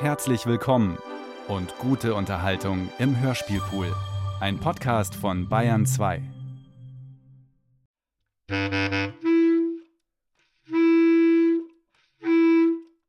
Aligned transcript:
Herzlich 0.00 0.46
willkommen 0.46 0.96
und 1.46 1.76
gute 1.76 2.14
Unterhaltung 2.14 2.88
im 2.98 3.20
Hörspielpool. 3.20 3.94
Ein 4.40 4.58
Podcast 4.58 5.14
von 5.14 5.46
Bayern 5.46 5.84
2. 5.84 6.22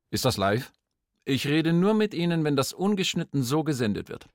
Ist 0.09 0.25
das 0.25 0.35
live? 0.35 0.73
Ich 1.23 1.47
rede 1.47 1.71
nur 1.71 1.93
mit 1.93 2.13
Ihnen, 2.13 2.43
wenn 2.43 2.57
das 2.57 2.73
ungeschnitten 2.73 3.41
so 3.41 3.63
gesendet 3.63 4.09
wird. 4.09 4.27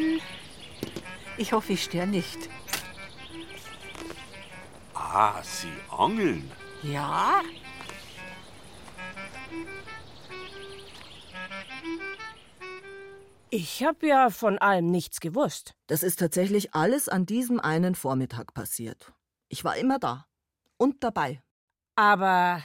Morgen. 0.00 0.20
Ich 1.36 1.52
hoffe, 1.52 1.72
ich 1.72 1.84
störe 1.84 2.06
nicht. 2.06 2.48
Ah, 4.94 5.42
Sie 5.42 5.72
angeln. 5.90 6.50
Ja? 6.82 7.42
Ich 13.50 13.82
habe 13.82 14.06
ja 14.06 14.30
von 14.30 14.58
allem 14.58 14.90
nichts 14.90 15.20
gewusst. 15.20 15.74
Das 15.88 16.02
ist 16.02 16.20
tatsächlich 16.20 16.74
alles 16.74 17.08
an 17.08 17.26
diesem 17.26 17.58
einen 17.58 17.94
Vormittag 17.94 18.54
passiert. 18.54 19.12
Ich 19.48 19.64
war 19.64 19.76
immer 19.76 19.98
da 19.98 20.26
und 20.76 21.02
dabei. 21.02 21.42
Aber 21.96 22.62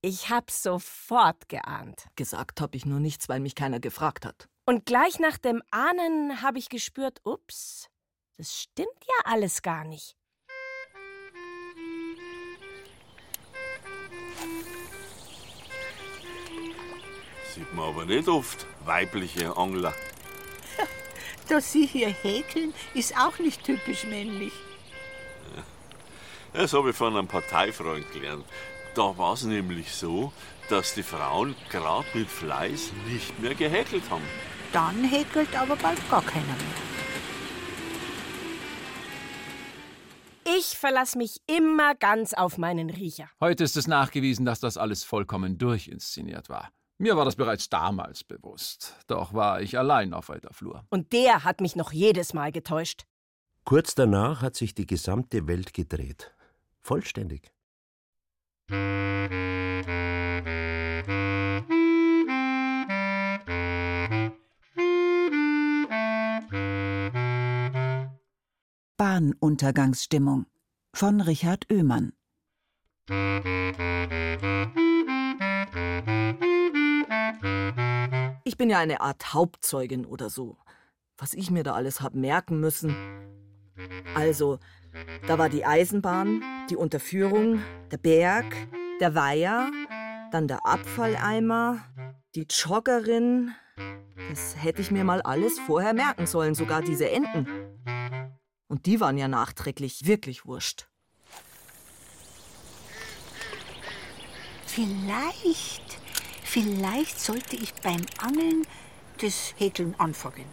ich 0.00 0.30
hab's 0.30 0.62
sofort 0.62 1.48
geahnt. 1.48 2.06
Gesagt 2.14 2.60
habe 2.60 2.76
ich 2.76 2.86
nur 2.86 3.00
nichts, 3.00 3.28
weil 3.28 3.40
mich 3.40 3.56
keiner 3.56 3.80
gefragt 3.80 4.24
hat. 4.24 4.48
Und 4.66 4.86
gleich 4.86 5.18
nach 5.18 5.36
dem 5.36 5.62
Ahnen 5.70 6.40
habe 6.40 6.58
ich 6.58 6.70
gespürt, 6.70 7.20
ups, 7.24 7.90
das 8.38 8.62
stimmt 8.62 8.88
ja 9.06 9.30
alles 9.30 9.60
gar 9.60 9.84
nicht. 9.84 10.16
Sieht 17.54 17.72
man 17.74 17.90
aber 17.90 18.06
nicht 18.06 18.26
oft, 18.26 18.66
weibliche 18.86 19.54
Angler. 19.54 19.94
Dass 21.48 21.70
Sie 21.70 21.86
hier 21.86 22.08
häkeln, 22.08 22.72
ist 22.94 23.16
auch 23.18 23.38
nicht 23.38 23.64
typisch 23.64 24.04
männlich. 24.04 24.52
Das 26.54 26.72
habe 26.72 26.90
ich 26.90 26.96
von 26.96 27.16
einem 27.16 27.28
Parteifreund 27.28 28.10
gelernt. 28.12 28.46
Da 28.94 29.18
war 29.18 29.34
es 29.34 29.42
nämlich 29.42 29.92
so, 29.92 30.32
dass 30.70 30.94
die 30.94 31.02
Frauen 31.02 31.54
gerade 31.68 32.06
mit 32.14 32.28
Fleiß 32.28 32.92
nicht 33.08 33.38
mehr 33.40 33.54
gehäkelt 33.54 34.08
haben. 34.08 34.24
Dann 34.74 35.04
häkelt 35.04 35.56
aber 35.56 35.76
bald 35.76 36.10
gar 36.10 36.22
keiner 36.22 36.44
mehr. 36.46 36.74
Ich 40.58 40.76
verlasse 40.76 41.16
mich 41.16 41.40
immer 41.46 41.94
ganz 41.94 42.34
auf 42.34 42.58
meinen 42.58 42.90
Riecher. 42.90 43.30
Heute 43.40 43.62
ist 43.62 43.76
es 43.76 43.86
nachgewiesen, 43.86 44.44
dass 44.44 44.58
das 44.58 44.76
alles 44.76 45.04
vollkommen 45.04 45.58
durchinszeniert 45.58 46.48
war. 46.48 46.70
Mir 46.98 47.16
war 47.16 47.24
das 47.24 47.36
bereits 47.36 47.70
damals 47.70 48.24
bewusst. 48.24 48.96
Doch 49.06 49.32
war 49.32 49.60
ich 49.62 49.78
allein 49.78 50.12
auf 50.12 50.28
weiter 50.28 50.52
Flur. 50.52 50.84
Und 50.90 51.12
der 51.12 51.44
hat 51.44 51.60
mich 51.60 51.76
noch 51.76 51.92
jedes 51.92 52.34
Mal 52.34 52.50
getäuscht. 52.50 53.04
Kurz 53.64 53.94
danach 53.94 54.42
hat 54.42 54.56
sich 54.56 54.74
die 54.74 54.86
gesamte 54.86 55.46
Welt 55.46 55.72
gedreht. 55.72 56.34
Vollständig. 56.80 57.52
Bahnuntergangsstimmung 68.96 70.46
von 70.94 71.20
Richard 71.20 71.66
Oehmann. 71.72 72.12
Ich 78.44 78.56
bin 78.56 78.70
ja 78.70 78.78
eine 78.78 79.00
Art 79.00 79.34
Hauptzeugin 79.34 80.06
oder 80.06 80.30
so. 80.30 80.58
Was 81.18 81.34
ich 81.34 81.50
mir 81.50 81.64
da 81.64 81.74
alles 81.74 82.02
hab 82.02 82.14
merken 82.14 82.60
müssen. 82.60 82.94
Also, 84.14 84.60
da 85.26 85.38
war 85.38 85.48
die 85.48 85.64
Eisenbahn, 85.64 86.40
die 86.70 86.76
Unterführung, 86.76 87.62
der 87.90 87.98
Berg, 87.98 88.46
der 89.00 89.16
Weiher, 89.16 89.72
dann 90.30 90.46
der 90.46 90.64
Abfalleimer, 90.64 91.84
die 92.36 92.46
Joggerin. 92.48 93.52
Das 94.30 94.54
hätte 94.62 94.82
ich 94.82 94.92
mir 94.92 95.02
mal 95.02 95.20
alles 95.20 95.58
vorher 95.58 95.94
merken 95.94 96.28
sollen, 96.28 96.54
sogar 96.54 96.80
diese 96.80 97.10
Enten. 97.10 97.48
Und 98.68 98.86
die 98.86 99.00
waren 99.00 99.18
ja 99.18 99.28
nachträglich 99.28 100.06
wirklich 100.06 100.46
wurscht. 100.46 100.86
Vielleicht, 104.66 105.98
vielleicht 106.42 107.20
sollte 107.20 107.56
ich 107.56 107.72
beim 107.74 108.00
Angeln 108.18 108.66
das 109.20 109.54
Häkeln 109.56 109.94
anfangen. 109.98 110.46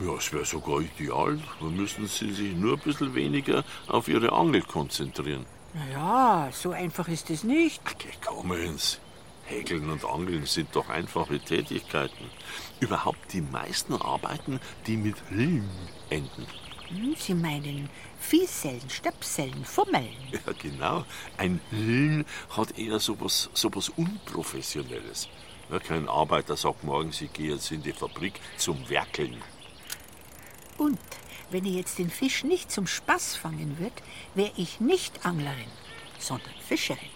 Ja, 0.00 0.14
es 0.16 0.30
wäre 0.32 0.44
sogar 0.44 0.80
ideal. 0.80 1.38
Dann 1.60 1.76
müssen 1.76 2.06
Sie 2.06 2.32
sich 2.32 2.54
nur 2.54 2.74
ein 2.74 2.82
bisschen 2.82 3.14
weniger 3.14 3.64
auf 3.86 4.08
Ihre 4.08 4.32
Angel 4.32 4.60
konzentrieren. 4.60 5.46
Naja, 5.72 6.50
so 6.52 6.72
einfach 6.72 7.08
ist 7.08 7.30
es 7.30 7.44
nicht. 7.44 7.80
Okay, 7.90 8.12
kommen's. 8.24 9.00
Häkeln 9.46 9.88
und 9.88 10.04
Angeln 10.04 10.44
sind 10.44 10.74
doch 10.74 10.88
einfache 10.90 11.38
Tätigkeiten. 11.38 12.30
Überhaupt 12.80 13.32
die 13.32 13.40
meisten 13.40 13.94
Arbeiten, 13.94 14.60
die 14.86 14.96
mit 14.96 15.16
Lehm 15.30 15.68
enden. 16.10 16.46
Sie 17.18 17.34
meinen 17.34 17.88
Viehsellen, 18.20 18.88
Stöpsellen, 18.88 19.64
Fummeln. 19.64 20.08
Ja, 20.32 20.52
genau. 20.60 21.04
Ein 21.36 21.60
Lillen 21.70 22.24
hat 22.50 22.78
eher 22.78 23.00
sowas, 23.00 23.50
sowas 23.54 23.88
Unprofessionelles. 23.88 25.28
Ja, 25.70 25.80
kein 25.80 26.08
Arbeiter 26.08 26.56
sagt 26.56 26.84
morgens, 26.84 27.20
ich 27.20 27.32
gehe 27.32 27.52
jetzt 27.52 27.72
in 27.72 27.82
die 27.82 27.92
Fabrik 27.92 28.34
zum 28.56 28.88
Werkeln. 28.88 29.42
Und 30.78 30.98
wenn 31.50 31.64
ich 31.64 31.74
jetzt 31.74 31.98
den 31.98 32.10
Fisch 32.10 32.44
nicht 32.44 32.70
zum 32.70 32.86
Spaß 32.86 33.36
fangen 33.36 33.78
würde, 33.78 33.96
wäre 34.34 34.52
ich 34.56 34.80
nicht 34.80 35.26
Anglerin, 35.26 35.70
sondern 36.18 36.52
Fischerin. 36.66 37.08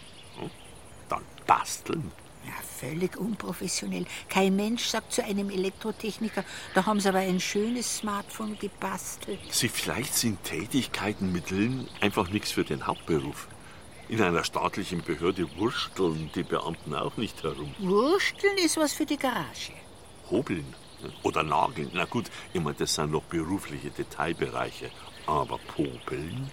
Dann 1.09 1.23
basteln. 1.47 2.11
Ja, 2.51 2.89
völlig 2.89 3.17
unprofessionell. 3.17 4.07
Kein 4.29 4.57
Mensch 4.57 4.87
sagt 4.87 5.13
zu 5.13 5.23
einem 5.23 5.51
Elektrotechniker, 5.51 6.43
da 6.75 6.85
haben 6.85 6.99
sie 6.99 7.09
aber 7.09 7.19
ein 7.19 7.39
schönes 7.39 7.99
Smartphone 7.99 8.59
gebastelt. 8.59 9.39
Sie, 9.51 9.69
vielleicht 9.69 10.15
sind 10.15 10.43
Tätigkeiten 10.43 11.31
mit 11.31 11.51
Lillen 11.51 11.87
einfach 12.01 12.29
nichts 12.31 12.51
für 12.51 12.65
den 12.65 12.89
Hauptberuf. 12.89 13.47
In 14.09 14.21
einer 14.21 14.43
staatlichen 14.43 15.03
Behörde 15.05 15.47
wursteln 15.59 16.31
die 16.35 16.43
Beamten 16.43 16.93
auch 16.97 17.17
nicht 17.17 17.41
herum. 17.45 17.73
Wursteln 17.79 18.59
ist 18.59 18.77
was 18.77 18.95
für 18.95 19.07
die 19.07 19.17
Garage. 19.17 19.73
Hobeln 20.29 20.75
ne? 21.03 21.13
oder 21.23 21.45
nageln. 21.45 21.91
Na 21.95 22.05
gut, 22.05 22.33
ich 22.53 22.61
meine, 22.61 22.77
das 22.77 22.97
sind 22.97 23.13
noch 23.13 23.23
berufliche 23.23 23.91
Detailbereiche. 23.91 24.91
Aber 25.27 25.59
popeln? 25.59 26.51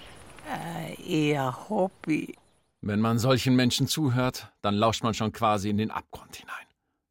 Äh, 0.48 1.30
eher 1.30 1.70
Hobby. 1.70 2.36
Wenn 2.82 3.02
man 3.02 3.20
solchen 3.20 3.56
Menschen 3.56 3.88
zuhört, 3.88 4.52
dann 4.62 4.76
lauscht 4.76 5.04
man 5.04 5.14
schon 5.14 5.32
quasi 5.32 5.70
in 5.70 5.78
den 5.78 5.92
Abgrund 5.92 6.36
hinein. 6.36 6.66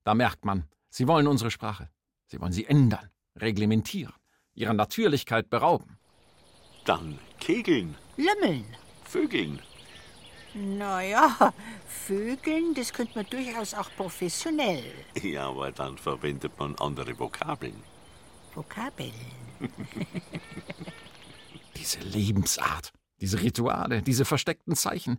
Da 0.05 0.15
merkt 0.15 0.45
man, 0.45 0.65
sie 0.91 1.09
wollen 1.09 1.27
unsere 1.27 1.51
Sprache. 1.51 1.91
Sie 2.27 2.41
wollen 2.41 2.53
sie 2.53 2.67
ändern, 2.67 3.11
reglementieren, 3.37 4.15
ihrer 4.55 4.73
Natürlichkeit 4.75 5.51
berauben. 5.51 5.99
Dann 6.85 7.19
kegeln, 7.41 7.97
Lümmeln. 8.17 8.65
vögeln. 9.05 9.61
Naja, 10.55 11.53
Vögeln, 11.87 12.73
das 12.75 12.91
könnte 12.93 13.19
man 13.19 13.27
durchaus 13.29 13.75
auch 13.75 13.91
professionell. 13.95 14.85
Ja, 15.23 15.49
aber 15.49 15.71
dann 15.71 15.99
verwendet 15.99 16.59
man 16.59 16.75
andere 16.77 17.19
Vokabeln. 17.19 17.83
Vokabeln. 18.55 19.13
Diese 21.77 21.99
Lebensart, 22.01 22.93
diese 23.21 23.43
Rituale, 23.43 24.03
diese 24.03 24.25
versteckten 24.25 24.75
Zeichen. 24.75 25.19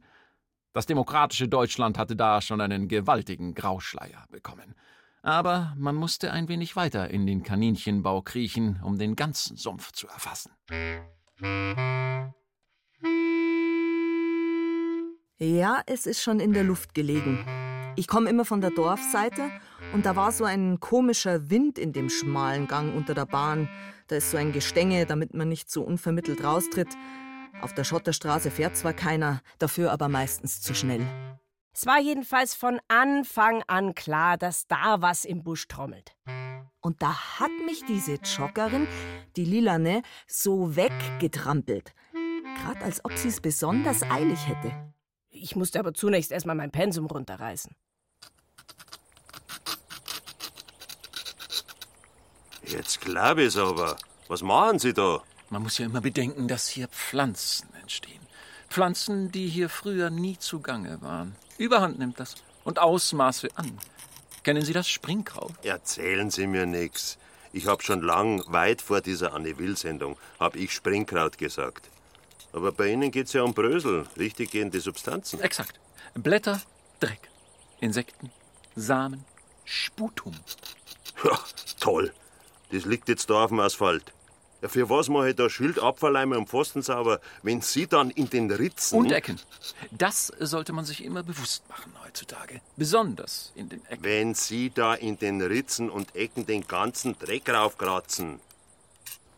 Das 0.73 0.85
demokratische 0.85 1.47
Deutschland 1.47 1.97
hatte 1.97 2.15
da 2.15 2.41
schon 2.41 2.61
einen 2.61 2.87
gewaltigen 2.87 3.53
Grauschleier 3.53 4.25
bekommen. 4.29 4.75
Aber 5.23 5.73
man 5.77 5.95
musste 5.95 6.31
ein 6.31 6.47
wenig 6.47 6.75
weiter 6.75 7.09
in 7.09 7.25
den 7.25 7.43
Kaninchenbau 7.43 8.21
kriechen, 8.21 8.79
um 8.83 8.97
den 8.97 9.15
ganzen 9.15 9.57
Sumpf 9.57 9.91
zu 9.91 10.07
erfassen. 10.07 10.51
Ja, 15.39 15.81
es 15.85 16.05
ist 16.05 16.21
schon 16.21 16.39
in 16.39 16.53
der 16.53 16.63
Luft 16.63 16.93
gelegen. 16.93 17.45
Ich 17.95 18.07
komme 18.07 18.29
immer 18.29 18.45
von 18.45 18.61
der 18.61 18.71
Dorfseite 18.71 19.49
und 19.93 20.05
da 20.05 20.15
war 20.15 20.31
so 20.31 20.45
ein 20.45 20.79
komischer 20.79 21.49
Wind 21.49 21.79
in 21.79 21.93
dem 21.93 22.09
schmalen 22.09 22.67
Gang 22.67 22.95
unter 22.95 23.13
der 23.13 23.25
Bahn. 23.25 23.67
Da 24.07 24.17
ist 24.17 24.31
so 24.31 24.37
ein 24.37 24.51
Gestänge, 24.51 25.05
damit 25.05 25.33
man 25.33 25.49
nicht 25.49 25.69
so 25.69 25.81
unvermittelt 25.81 26.43
raustritt. 26.43 26.89
Auf 27.61 27.73
der 27.73 27.83
Schotterstraße 27.83 28.51
fährt 28.51 28.75
zwar 28.77 28.93
keiner, 28.93 29.41
dafür 29.59 29.91
aber 29.91 30.09
meistens 30.09 30.61
zu 30.61 30.73
schnell. 30.75 31.05
Es 31.73 31.85
war 31.85 31.99
jedenfalls 31.99 32.55
von 32.55 32.79
Anfang 32.87 33.63
an 33.67 33.93
klar, 33.93 34.37
dass 34.37 34.67
da 34.67 35.01
was 35.01 35.25
im 35.25 35.43
Busch 35.43 35.67
trommelt. 35.67 36.15
Und 36.81 37.01
da 37.01 37.39
hat 37.39 37.51
mich 37.65 37.83
diese 37.85 38.15
Joggerin, 38.15 38.87
die 39.35 39.45
Lilane, 39.45 40.01
so 40.27 40.75
weggetrampelt. 40.75 41.93
Gerade 42.63 42.81
als 42.81 43.03
ob 43.05 43.13
sie 43.13 43.27
es 43.27 43.41
besonders 43.41 44.03
eilig 44.03 44.47
hätte. 44.47 44.71
Ich 45.29 45.55
musste 45.55 45.79
aber 45.79 45.93
zunächst 45.93 46.31
erstmal 46.31 46.55
mein 46.55 46.71
Pensum 46.71 47.05
runterreißen. 47.05 47.75
Jetzt 52.63 53.01
glaube 53.01 53.43
ich's 53.43 53.57
aber. 53.57 53.97
Was 54.27 54.41
machen 54.41 54.79
Sie 54.79 54.93
da? 54.93 55.21
Man 55.49 55.63
muss 55.63 55.77
ja 55.77 55.85
immer 55.85 56.01
bedenken, 56.01 56.47
dass 56.47 56.67
hier 56.67 56.87
Pflanzen 56.89 57.67
entstehen. 57.81 58.19
Pflanzen, 58.69 59.31
die 59.31 59.47
hier 59.47 59.69
früher 59.69 60.09
nie 60.09 60.37
zugange 60.37 61.01
waren. 61.01 61.35
Überhand 61.57 61.99
nimmt 61.99 62.19
das 62.19 62.35
und 62.63 62.79
Ausmaße 62.79 63.47
an. 63.55 63.77
Kennen 64.43 64.63
Sie 64.63 64.73
das 64.73 64.89
Springkraut? 64.89 65.53
Erzählen 65.63 66.29
Sie 66.31 66.47
mir 66.47 66.65
nix. 66.65 67.17
Ich 67.53 67.67
hab 67.67 67.81
schon 67.81 68.01
lang, 68.01 68.43
weit 68.47 68.81
vor 68.81 69.01
dieser 69.01 69.33
Anne 69.33 69.57
Will-Sendung, 69.57 70.17
hab 70.39 70.55
ich 70.55 70.73
Springkraut 70.73 71.37
gesagt. 71.37 71.89
Aber 72.51 72.71
bei 72.71 72.87
Ihnen 72.87 73.11
geht's 73.11 73.33
ja 73.33 73.43
um 73.43 73.53
Brösel, 73.53 74.05
richtig 74.17 74.51
gehende 74.51 74.81
Substanzen. 74.81 75.39
Exakt. 75.41 75.79
Blätter, 76.13 76.61
Dreck. 76.99 77.29
Insekten, 77.79 78.31
Samen, 78.75 79.23
Sputum. 79.65 80.35
Ja, 81.23 81.39
toll. 81.79 82.13
Das 82.71 82.85
liegt 82.85 83.07
jetzt 83.07 83.29
da 83.29 83.45
auf 83.45 83.49
dem 83.49 83.59
Asphalt. 83.59 84.13
Ja, 84.61 84.69
für 84.69 84.89
was 84.89 85.07
mache 85.07 85.29
ich 85.29 85.35
da 85.35 85.49
Schild, 85.49 85.77
Abfalleimer 85.77 86.37
und 86.37 86.49
Pfosten 86.49 86.81
sauber, 86.81 87.21
wenn 87.43 87.61
Sie 87.61 87.85
dann 87.85 88.09
in 88.09 88.29
den 88.29 88.49
Ritzen... 88.49 88.97
Und 88.97 89.11
Ecken. 89.11 89.39
Das 89.91 90.31
sollte 90.39 90.73
man 90.73 90.83
sich 90.83 91.03
immer 91.03 91.21
bewusst 91.21 91.67
machen 91.69 91.93
heutzutage. 92.03 92.59
Besonders 92.75 93.51
in 93.53 93.69
den 93.69 93.85
Ecken. 93.85 94.03
Wenn 94.03 94.33
Sie 94.33 94.71
da 94.71 94.95
in 94.95 95.19
den 95.19 95.41
Ritzen 95.41 95.91
und 95.91 96.15
Ecken 96.15 96.47
den 96.47 96.65
ganzen 96.67 97.17
Dreck 97.19 97.47
raufkratzen. 97.49 98.39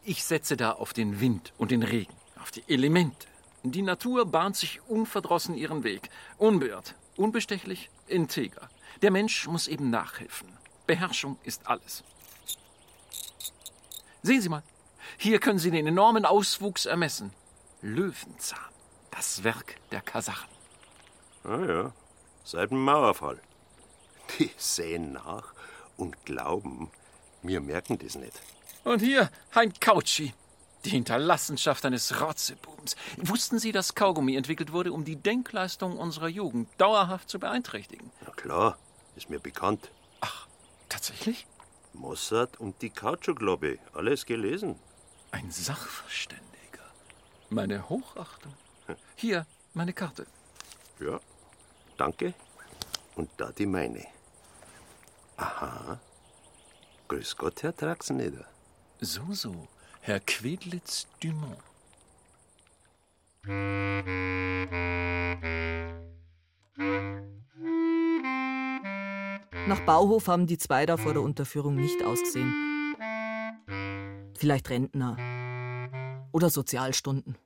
Ich 0.05 0.23
setze 0.23 0.55
da 0.55 0.71
auf 0.71 0.93
den 0.93 1.19
Wind 1.19 1.51
und 1.57 1.71
den 1.71 1.83
Regen, 1.83 2.13
auf 2.41 2.51
die 2.51 2.63
Elemente. 2.67 3.27
Die 3.63 3.81
Natur 3.81 4.25
bahnt 4.25 4.55
sich 4.55 4.79
unverdrossen 4.87 5.53
ihren 5.53 5.83
Weg. 5.83 6.09
Unbeirrt, 6.37 6.95
unbestechlich, 7.17 7.89
integer. 8.07 8.69
Der 9.01 9.11
Mensch 9.11 9.47
muss 9.47 9.67
eben 9.67 9.89
nachhelfen. 9.89 10.47
Beherrschung 10.87 11.37
ist 11.43 11.67
alles. 11.67 12.03
Sehen 14.23 14.41
Sie 14.41 14.49
mal, 14.49 14.63
hier 15.17 15.39
können 15.39 15.59
Sie 15.59 15.71
den 15.71 15.87
enormen 15.87 16.25
Auswuchs 16.25 16.85
ermessen. 16.85 17.33
Löwenzahn, 17.81 18.59
das 19.11 19.43
Werk 19.43 19.75
der 19.91 20.01
Kasachen. 20.01 20.49
Ah 21.43 21.65
ja, 21.65 21.93
seit 22.43 22.71
dem 22.71 22.83
Mauerfall. 22.83 23.39
Die 24.39 24.51
sehen 24.57 25.13
nach 25.13 25.53
und 25.97 26.25
glauben, 26.25 26.91
wir 27.41 27.61
merken 27.61 27.97
das 27.97 28.15
nicht. 28.15 28.41
Und 28.83 28.99
hier 28.99 29.29
ein 29.53 29.73
Kautschi, 29.79 30.33
die 30.85 30.91
Hinterlassenschaft 30.91 31.85
eines 31.85 32.21
Rotzebubens. 32.21 32.95
Wussten 33.17 33.59
Sie, 33.59 33.71
dass 33.71 33.95
Kaugummi 33.95 34.35
entwickelt 34.35 34.71
wurde, 34.71 34.93
um 34.93 35.03
die 35.03 35.15
Denkleistung 35.15 35.97
unserer 35.97 36.27
Jugend 36.27 36.69
dauerhaft 36.77 37.29
zu 37.29 37.39
beeinträchtigen? 37.39 38.11
Na 38.25 38.31
klar, 38.31 38.77
ist 39.15 39.29
mir 39.29 39.39
bekannt. 39.39 39.89
Tatsächlich? 40.89 41.45
Mossad 41.93 42.59
und 42.59 42.81
die 42.81 42.89
Kautschuk-Lobby, 42.89 43.79
alles 43.93 44.25
gelesen. 44.25 44.75
Ein 45.31 45.51
Sachverständiger. 45.51 46.45
Meine 47.49 47.89
Hochachtung. 47.89 48.53
Hier, 49.15 49.45
meine 49.73 49.93
Karte. 49.93 50.25
Ja, 50.99 51.19
danke. 51.97 52.33
Und 53.15 53.29
da 53.37 53.51
die 53.51 53.65
meine. 53.65 54.05
Aha. 55.37 55.99
Grüß 57.07 57.37
Gott, 57.37 57.63
Herr 57.63 57.75
Traxeneder. 57.75 58.45
So, 58.99 59.21
so, 59.31 59.67
Herr 60.01 60.19
Quedlitz 60.19 61.07
Dumont. 61.21 61.57
Nach 69.67 69.79
Bauhof 69.85 70.27
haben 70.27 70.47
die 70.47 70.57
zwei 70.57 70.85
da 70.85 70.97
vor 70.97 71.13
der 71.13 71.21
Unterführung 71.21 71.75
nicht 71.75 72.03
ausgesehen. 72.03 72.68
Vielleicht 74.39 74.69
Rentner. 74.69 75.17
Oder 76.31 76.49
Sozialstunden. 76.49 77.37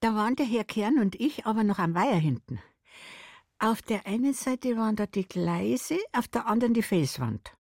Da 0.00 0.14
waren 0.14 0.34
der 0.34 0.46
Herr 0.46 0.64
Kern 0.64 0.98
und 0.98 1.14
ich 1.20 1.44
aber 1.44 1.62
noch 1.62 1.78
am 1.78 1.94
Weiher 1.94 2.16
hinten. 2.16 2.58
Auf 3.58 3.82
der 3.82 4.06
einen 4.06 4.32
Seite 4.32 4.78
waren 4.78 4.96
da 4.96 5.04
die 5.04 5.28
Gleise, 5.28 5.98
auf 6.14 6.26
der 6.26 6.46
anderen 6.46 6.72
die 6.72 6.82
Felswand. 6.82 7.54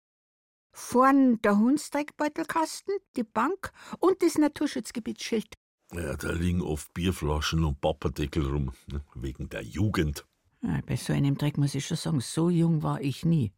Vorn 0.72 1.42
der 1.42 1.57
Hundstreckbeutelkasten, 1.57 2.94
die 3.18 3.25
Bank 3.25 3.74
und 4.00 4.22
das 4.22 4.38
Naturschutzgebietsschild. 4.38 5.54
Ja, 5.92 6.16
da 6.16 6.31
liegen 6.31 6.62
oft 6.62 6.94
Bierflaschen 6.94 7.66
und 7.66 7.81
Papperdeckel 7.81 8.45
rum, 8.45 8.72
ne, 8.89 9.04
wegen 9.16 9.50
der 9.50 9.63
Jugend. 9.63 10.25
Ja, 10.62 10.80
bei 10.86 10.95
so 10.95 11.12
einem 11.12 11.38
Dreck 11.38 11.57
muss 11.57 11.75
ich 11.75 11.86
schon 11.86 11.98
sagen, 11.98 12.22
so 12.22 12.50
jung 12.50 12.84
war 12.84 13.01
ich 13.01 13.25
nie. 13.25 13.51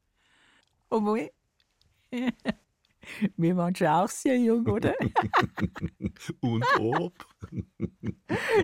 Obwohl, 0.89 1.29
wir 3.37 3.57
waren 3.57 3.75
schon 3.75 3.87
auch 3.87 4.09
sehr 4.09 4.37
jung, 4.37 4.65
oder? 4.67 4.93
und 6.41 6.65
ob? 6.79 7.13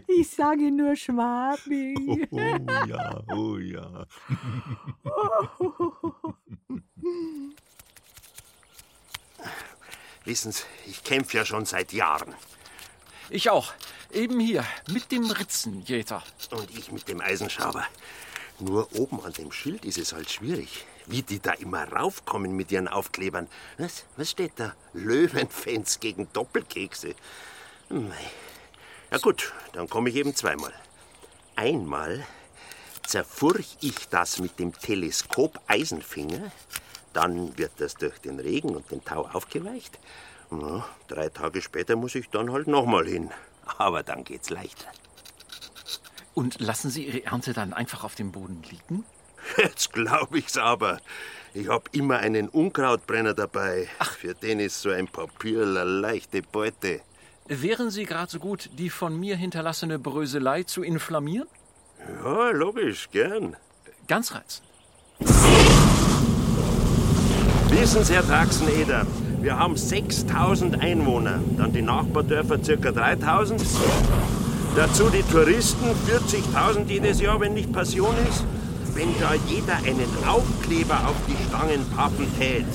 Ich 0.07 0.30
sage 0.30 0.72
nur 0.72 0.96
Schwabi. 0.96 1.96
Oh, 2.31 2.38
oh 2.38 2.86
ja, 2.88 3.24
oh 3.34 3.57
ja. 3.57 4.06
Wissen 10.24 10.52
Sie, 10.52 10.63
ich 10.88 11.04
kämpfe 11.04 11.38
ja 11.38 11.46
schon 11.46 11.66
seit 11.66 11.94
Jahren. 11.94 12.34
Ich 13.30 13.50
auch. 13.50 13.74
Eben 14.12 14.40
hier, 14.40 14.63
mit 14.92 15.12
dem 15.12 15.30
Ritzenjäter. 15.30 16.24
Und 16.52 16.69
ich 16.78 16.92
mit 16.92 17.07
dem 17.07 17.22
Eisenschrauber. 17.22 17.86
Nur 18.60 18.94
oben 18.96 19.22
an 19.22 19.34
dem 19.34 19.52
Schild 19.52 19.84
ist 19.86 19.98
es 19.98 20.13
halt 20.13 20.30
schwierig. 20.30 20.86
Wie 21.07 21.22
die 21.22 21.40
da 21.40 21.52
immer 21.54 21.92
raufkommen 21.92 22.56
mit 22.56 22.72
ihren 22.72 22.88
Aufklebern. 22.88 23.48
Was, 23.78 24.06
was 24.18 24.31
steht 24.31 24.54
da? 24.56 24.74
Löwenfans 24.94 26.00
gegen 26.00 26.28
Doppelkekse. 26.34 27.16
Mei. 27.90 28.31
Ja 29.12 29.19
gut, 29.19 29.54
dann 29.74 29.88
komme 29.88 30.10
ich 30.10 30.16
eben 30.16 30.36
zweimal. 30.36 30.74
Einmal 31.56 32.25
zerfurch 33.06 33.78
ich 33.81 34.10
das 34.10 34.40
mit 34.40 34.60
dem 34.60 34.74
Teleskop 34.74 35.60
Eisenfinger, 35.68 36.52
dann 37.13 37.57
wird 37.57 37.72
das 37.78 37.96
durch 37.96 38.19
den 38.19 38.40
Regen 38.40 38.76
und 38.76 38.92
den 38.92 39.04
Tau 39.04 39.28
aufgeweicht. 39.31 40.00
Na, 40.50 40.85
drei 41.07 41.30
Tage 41.30 41.62
später 41.62 41.95
muss 41.95 42.16
ich 42.16 42.30
dann 42.30 42.52
halt 42.52 42.68
nochmal 42.68 43.06
hin. 43.06 43.31
Aber 43.78 44.04
dann 44.04 44.24
geht's 44.24 44.50
leichter. 44.50 44.88
Und 46.33 46.59
lassen 46.59 46.90
Sie 46.90 47.06
Ihre 47.06 47.24
Ernte 47.24 47.54
dann 47.54 47.74
einfach 47.74 48.04
auf 48.04 48.16
dem 48.16 48.31
Boden 48.31 48.62
liegen? 48.64 49.06
Jetzt 49.57 49.94
glaub 49.94 50.33
ich's 50.35 50.57
aber. 50.57 50.99
Ich 51.54 51.69
hab 51.69 51.90
immer 51.94 52.18
einen 52.18 52.49
Unkrautbrenner 52.49 53.33
dabei. 53.33 53.87
Ach. 53.99 54.11
Für 54.11 54.33
den 54.33 54.59
ist 54.59 54.81
so 54.81 54.90
ein 54.90 55.07
Papier 55.07 55.61
eine 55.61 55.83
leichte 55.83 56.42
Beute. 56.42 57.02
Wären 57.47 57.92
Sie 57.92 58.06
gerade 58.06 58.31
so 58.31 58.40
gut, 58.40 58.69
die 58.78 58.90
von 58.90 59.18
mir 59.19 59.37
hinterlassene 59.37 59.99
Bröselei 59.99 60.64
zu 60.64 60.83
inflammieren? 60.83 61.47
Ja, 62.23 62.49
logisch, 62.49 63.09
gern. 63.11 63.56
Ganz 64.07 64.33
reizend. 64.33 64.68
Wissen 67.69 68.04
Sie, 68.04 68.14
Herr 68.14 68.25
Traxeneder, 68.25 69.06
wir 69.42 69.57
haben 69.57 69.78
6000 69.78 70.81
Einwohner, 70.81 71.40
dann 71.57 71.71
die 71.71 71.81
Nachbardörfer 71.81 72.57
ca. 72.57 72.92
3000. 72.92 73.61
Dazu 74.75 75.09
die 75.09 75.23
Touristen, 75.23 75.85
40.000 76.07 76.85
jedes 76.87 77.21
Jahr, 77.21 77.40
wenn 77.40 77.54
nicht 77.54 77.71
Passion 77.71 78.16
ist. 78.30 78.44
Wenn 78.95 79.14
da 79.19 79.33
jeder 79.33 79.75
einen 79.75 80.23
Aufkleber 80.25 81.06
auf 81.06 81.18
die 81.28 81.35
Stangen 81.49 81.85
pappen 81.92 82.33
tät, 82.40 82.66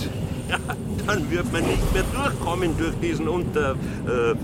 ja, 0.50 0.58
dann 1.06 1.30
wird 1.30 1.50
man 1.50 1.66
nicht 1.66 1.92
mehr 1.94 2.02
durchkommen 2.02 2.76
durch 2.76 2.94
diesen 3.00 3.26
Unter... 3.26 3.74
Äh, 4.06 4.36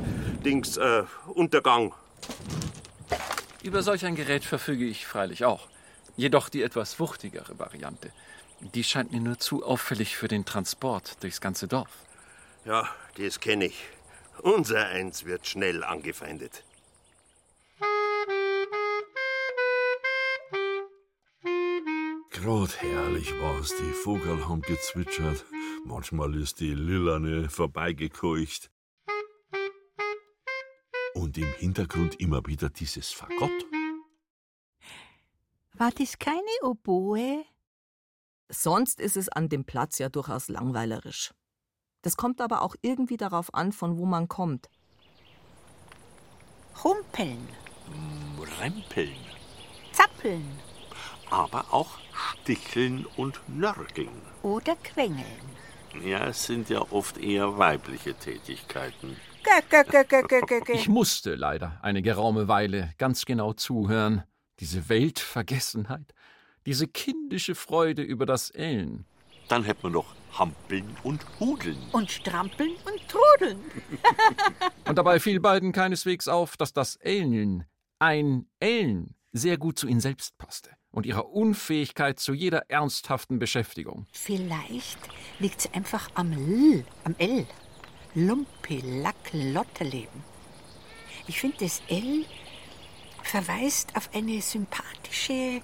Dings... 0.43 0.79
Äh, 0.79 1.03
Untergang. 1.35 1.93
Über 3.63 3.83
solch 3.83 4.07
ein 4.07 4.15
Gerät 4.15 4.45
verfüge 4.45 4.87
ich 4.87 5.07
freilich 5.07 5.45
auch. 5.45 5.69
Jedoch 6.17 6.49
die 6.49 6.63
etwas 6.63 6.99
wuchtigere 6.99 7.59
Variante. 7.59 8.11
Die 8.61 8.83
scheint 8.83 9.13
mir 9.13 9.21
nur 9.21 9.39
zu 9.39 9.63
auffällig 9.63 10.17
für 10.17 10.29
den 10.29 10.47
Transport 10.47 11.23
durchs 11.23 11.43
ganze 11.43 11.69
Dorf. 11.69 11.91
Ja, 12.65 12.89
das 13.19 13.39
kenne 13.39 13.67
ich. 13.67 13.85
Unser 14.41 14.87
Eins 14.87 15.27
wird 15.27 15.47
schnell 15.47 15.85
angefeindet. 15.85 16.63
Grad 22.47 22.81
herrlich 22.81 23.33
war's, 23.41 23.75
die 23.77 23.93
Vogel 23.93 24.49
haben 24.49 24.63
gezwitschert. 24.63 25.45
Manchmal 25.85 26.33
ist 26.37 26.61
die 26.61 26.75
Lilane 26.75 27.49
vorbeigekeucht. 27.49 28.71
Und 31.15 31.37
im 31.39 31.53
Hintergrund 31.55 32.21
immer 32.21 32.47
wieder 32.47 32.71
dieses 32.71 33.11
Fagott. 33.11 33.67
War 35.73 35.91
das 35.91 36.21
keine 36.21 36.41
Oboe? 36.63 37.45
Sonst 38.49 39.01
ist 39.01 39.17
es 39.17 39.29
an 39.29 39.49
dem 39.49 39.65
Platz 39.65 39.99
ja 39.99 40.09
durchaus 40.09 40.47
langweilerisch. 40.47 41.35
Das 42.03 42.17
kommt 42.17 42.41
aber 42.41 42.63
auch 42.63 42.77
irgendwie 42.81 43.17
darauf 43.17 43.53
an, 43.55 43.73
von 43.73 43.99
wo 43.99 44.07
man 44.07 44.29
kommt. 44.29 44.71
Humpeln, 46.85 47.49
Rempeln, 48.61 49.17
zappeln 49.91 50.76
aber 51.31 51.73
auch 51.73 51.99
sticheln 52.43 53.07
und 53.17 53.41
nörgeln. 53.49 54.09
oder 54.43 54.77
quengeln. 54.77 55.25
Ja, 56.05 56.27
es 56.27 56.45
sind 56.45 56.69
ja 56.69 56.81
oft 56.91 57.19
eher 57.19 57.59
weibliche 57.59 58.15
Tätigkeiten. 58.15 59.17
Ich 60.73 60.89
musste 60.89 61.35
leider 61.37 61.79
eine 61.83 62.03
geraume 62.03 62.49
Weile 62.49 62.93
ganz 62.99 63.25
genau 63.25 63.53
zuhören. 63.53 64.25
Diese 64.61 64.89
Weltvergessenheit, 64.89 66.15
diese 66.67 66.89
kindische 66.89 67.55
Freude 67.55 68.03
über 68.03 68.27
das 68.27 68.51
Ellen. 68.51 69.05
Dann 69.49 69.63
hätte 69.65 69.85
man 69.85 69.93
noch 69.93 70.15
Hampeln 70.33 70.97
und 71.05 71.25
Hudeln. 71.39 71.79
Und 71.93 72.11
strampeln 72.11 72.73
und 72.73 73.09
trudeln. 73.09 73.61
Und 74.89 74.99
dabei 74.99 75.19
fiel 75.21 75.41
beiden 75.41 75.73
keineswegs 75.73 76.29
auf, 76.29 76.57
dass 76.57 76.73
das 76.73 76.97
Ellen, 76.97 77.65
ein 77.99 78.47
Ellen, 78.61 79.15
sehr 79.33 79.57
gut 79.57 79.79
zu 79.79 79.87
ihnen 79.87 80.01
selbst 80.01 80.37
passte 80.39 80.71
und 80.97 81.05
ihrer 81.05 81.29
Unfähigkeit 81.29 82.19
zu 82.19 82.33
jeder 82.33 82.71
ernsthaften 82.71 83.39
Beschäftigung. 83.39 84.07
Vielleicht 84.13 84.99
liegt's 85.39 85.71
einfach 85.75 86.09
am 86.15 86.33
L, 86.33 86.87
am 87.05 87.15
L. 87.19 87.47
Lumpi, 88.15 88.81
Lack, 88.83 89.15
Lotterleben. 89.33 90.25
Ich 91.27 91.39
finde, 91.39 91.59
das 91.61 91.83
L 91.89 92.25
verweist 93.23 93.95
auf 93.95 94.09
eine 94.15 94.41
sympathische 94.41 95.61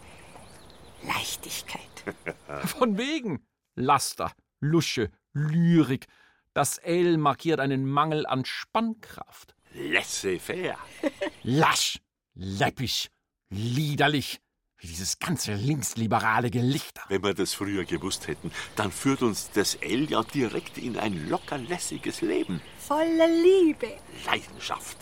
Leichtigkeit. 1.02 1.80
Von 2.66 2.98
wegen 2.98 3.46
Laster, 3.74 4.32
Lusche, 4.60 5.10
Lyrik. 5.32 6.08
Das 6.52 6.76
L 6.76 7.16
markiert 7.16 7.58
einen 7.58 7.86
Mangel 7.86 8.26
an 8.26 8.44
Spannkraft. 8.44 9.54
Laissez-faire. 9.72 10.76
Lasch, 11.42 12.00
läppisch, 12.34 13.08
liederlich, 13.48 14.42
wie 14.82 14.88
dieses 14.88 15.18
ganze 15.20 15.54
linksliberale 15.54 16.50
Gelichter. 16.50 17.02
Wenn 17.08 17.22
wir 17.22 17.34
das 17.34 17.54
früher 17.54 17.84
gewusst 17.84 18.26
hätten, 18.26 18.50
dann 18.76 18.90
führt 18.90 19.22
uns 19.22 19.50
das 19.52 19.76
L 19.76 20.10
ja 20.10 20.22
direkt 20.24 20.76
in 20.76 20.98
ein 20.98 21.28
locker 21.28 21.56
lässiges 21.56 22.20
Leben. 22.20 22.60
Voller 22.78 23.28
Liebe, 23.28 23.96
Leidenschaft. 24.26 24.96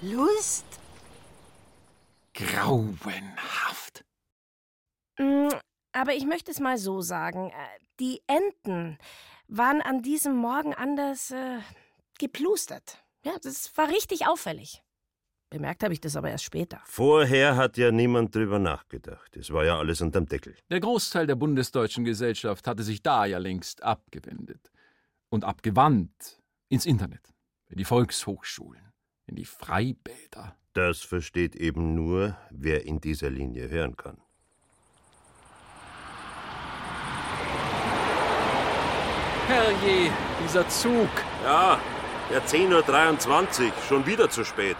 Lust. 0.00 0.64
Grauenhaft. 2.34 4.04
Mm, 5.18 5.48
Aber 5.92 6.14
ich 6.14 6.24
möchte 6.26 6.50
es 6.50 6.60
mal 6.60 6.78
so 6.78 7.00
sagen. 7.00 7.50
äh, 7.50 7.54
Die 8.00 8.22
Enten 8.26 8.98
waren 9.48 9.80
an 9.82 10.02
diesem 10.02 10.36
Morgen 10.36 10.74
anders 10.74 11.30
äh, 11.30 11.58
geplustert. 12.18 12.98
Ja, 13.24 13.36
das 13.42 13.76
war 13.76 13.88
richtig 13.88 14.26
auffällig. 14.26 14.82
Bemerkt 15.48 15.84
habe 15.84 15.92
ich 15.94 16.00
das 16.00 16.16
aber 16.16 16.30
erst 16.30 16.44
später. 16.44 16.80
Vorher 16.84 17.56
hat 17.56 17.76
ja 17.76 17.92
niemand 17.92 18.34
drüber 18.34 18.58
nachgedacht. 18.58 19.36
Es 19.36 19.52
war 19.52 19.64
ja 19.64 19.78
alles 19.78 20.00
unterm 20.00 20.26
Deckel. 20.26 20.56
Der 20.70 20.80
Großteil 20.80 21.26
der 21.28 21.36
bundesdeutschen 21.36 22.04
Gesellschaft 22.04 22.66
hatte 22.66 22.82
sich 22.82 23.02
da 23.02 23.26
ja 23.26 23.38
längst 23.38 23.82
abgewendet 23.84 24.72
und 25.28 25.44
abgewandt 25.44 26.42
ins 26.68 26.84
Internet, 26.84 27.32
in 27.68 27.76
die 27.76 27.84
Volkshochschulen, 27.84 28.92
in 29.26 29.36
die 29.36 29.44
Freibäder. 29.44 30.56
Das 30.72 31.00
versteht 31.00 31.54
eben 31.54 31.94
nur, 31.94 32.36
wer 32.50 32.84
in 32.84 33.00
dieser 33.00 33.30
Linie 33.30 33.68
hören 33.68 33.96
kann. 33.96 34.18
Herrje, 39.46 40.10
dieser 40.42 40.68
Zug. 40.68 41.08
Ja, 41.44 41.80
der 42.30 42.44
10.23 42.44 43.66
Uhr, 43.66 43.72
schon 43.88 44.04
wieder 44.04 44.28
zu 44.28 44.44
spät. 44.44 44.76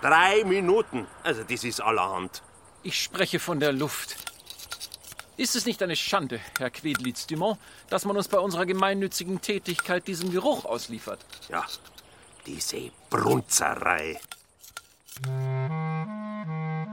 Drei 0.00 0.44
Minuten. 0.44 1.06
Also, 1.22 1.42
das 1.44 1.64
ist 1.64 1.80
allerhand. 1.80 2.42
Ich 2.82 3.02
spreche 3.02 3.38
von 3.38 3.60
der 3.60 3.72
Luft. 3.72 4.16
Ist 5.36 5.56
es 5.56 5.66
nicht 5.66 5.82
eine 5.82 5.96
Schande, 5.96 6.40
Herr 6.58 6.70
Quedlitz-Dumont, 6.70 7.58
dass 7.88 8.04
man 8.04 8.16
uns 8.16 8.28
bei 8.28 8.38
unserer 8.38 8.66
gemeinnützigen 8.66 9.40
Tätigkeit 9.40 10.06
diesen 10.06 10.32
Geruch 10.32 10.64
ausliefert? 10.64 11.24
Ja, 11.48 11.64
diese 12.46 12.90
Brunzerei. 13.08 14.20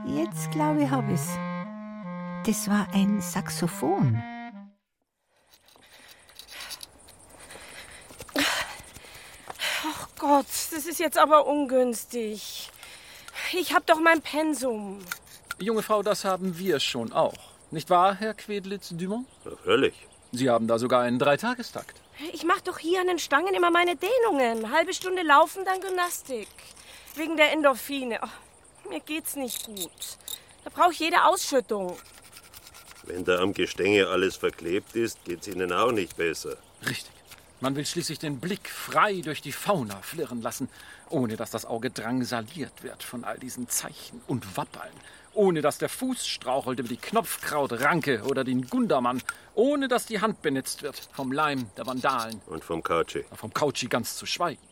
Jetzt 0.06 0.50
glaube 0.50 0.82
ich, 0.84 0.90
habe 0.90 1.12
ich's. 1.12 1.28
Das 2.46 2.68
war 2.70 2.88
ein 2.94 3.20
Saxophon. 3.20 4.22
Ach 9.86 10.08
Gott, 10.18 10.46
das 10.46 10.86
ist 10.86 10.98
jetzt 10.98 11.18
aber 11.18 11.46
ungünstig. 11.46 12.67
Ich 13.52 13.74
hab 13.74 13.86
doch 13.86 14.00
mein 14.00 14.20
Pensum. 14.20 15.00
Junge 15.58 15.82
Frau, 15.82 16.02
das 16.02 16.24
haben 16.24 16.58
wir 16.58 16.80
schon 16.80 17.12
auch. 17.12 17.34
Nicht 17.70 17.90
wahr, 17.90 18.14
Herr 18.14 18.34
Quedlitz-Dumont? 18.34 19.26
Völlig. 19.64 19.94
Sie 20.32 20.50
haben 20.50 20.66
da 20.68 20.78
sogar 20.78 21.02
einen 21.02 21.18
Dreitagestakt. 21.18 22.00
Ich 22.32 22.44
mach 22.44 22.60
doch 22.60 22.78
hier 22.78 23.00
an 23.00 23.06
den 23.06 23.18
Stangen 23.18 23.54
immer 23.54 23.70
meine 23.70 23.96
Dehnungen. 23.96 24.72
Halbe 24.72 24.92
Stunde 24.92 25.22
laufen, 25.22 25.64
dann 25.64 25.80
Gymnastik. 25.80 26.48
Wegen 27.14 27.36
der 27.36 27.52
Endorphine. 27.52 28.20
Oh, 28.22 28.88
mir 28.88 29.00
geht's 29.00 29.36
nicht 29.36 29.64
gut. 29.64 29.90
Da 30.64 30.70
brauche 30.70 30.92
ich 30.92 30.98
jede 30.98 31.24
Ausschüttung. 31.24 31.96
Wenn 33.04 33.24
da 33.24 33.38
am 33.38 33.54
Gestänge 33.54 34.08
alles 34.08 34.36
verklebt 34.36 34.94
ist, 34.94 35.24
geht's 35.24 35.48
Ihnen 35.48 35.72
auch 35.72 35.92
nicht 35.92 36.16
besser. 36.16 36.56
Richtig. 36.86 37.12
Man 37.60 37.74
will 37.74 37.84
schließlich 37.84 38.18
den 38.20 38.38
Blick 38.38 38.68
frei 38.68 39.20
durch 39.20 39.42
die 39.42 39.52
Fauna 39.52 40.00
flirren 40.02 40.42
lassen, 40.42 40.68
ohne 41.10 41.36
dass 41.36 41.50
das 41.50 41.64
Auge 41.66 41.90
drangsaliert 41.90 42.82
wird 42.82 43.02
von 43.02 43.24
all 43.24 43.38
diesen 43.38 43.68
Zeichen 43.68 44.20
und 44.28 44.56
Wappeln, 44.56 44.92
ohne 45.34 45.60
dass 45.60 45.78
der 45.78 45.88
Fuß 45.88 46.26
strauchelt 46.26 46.78
über 46.78 46.88
die 46.88 46.96
Knopfkrautranke 46.96 48.22
oder 48.22 48.44
den 48.44 48.68
Gundermann, 48.68 49.22
ohne 49.54 49.88
dass 49.88 50.06
die 50.06 50.20
Hand 50.20 50.40
benetzt 50.42 50.82
wird 50.82 50.96
vom 51.12 51.32
Leim 51.32 51.68
der 51.76 51.86
Vandalen, 51.86 52.40
Und 52.46 52.62
vom 52.62 52.82
Couchy. 52.82 53.24
vom 53.34 53.52
Kautschi 53.52 53.86
ganz 53.88 54.16
zu 54.16 54.24
schweigen. 54.26 54.62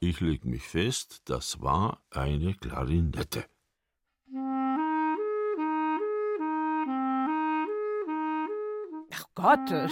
Ich 0.00 0.20
leg 0.20 0.44
mich 0.44 0.64
fest, 0.66 1.20
das 1.26 1.60
war 1.60 2.00
eine 2.10 2.54
Klarinette. 2.54 3.44
Ach 9.14 9.24
Gott, 9.34 9.70
äh, 9.70 9.88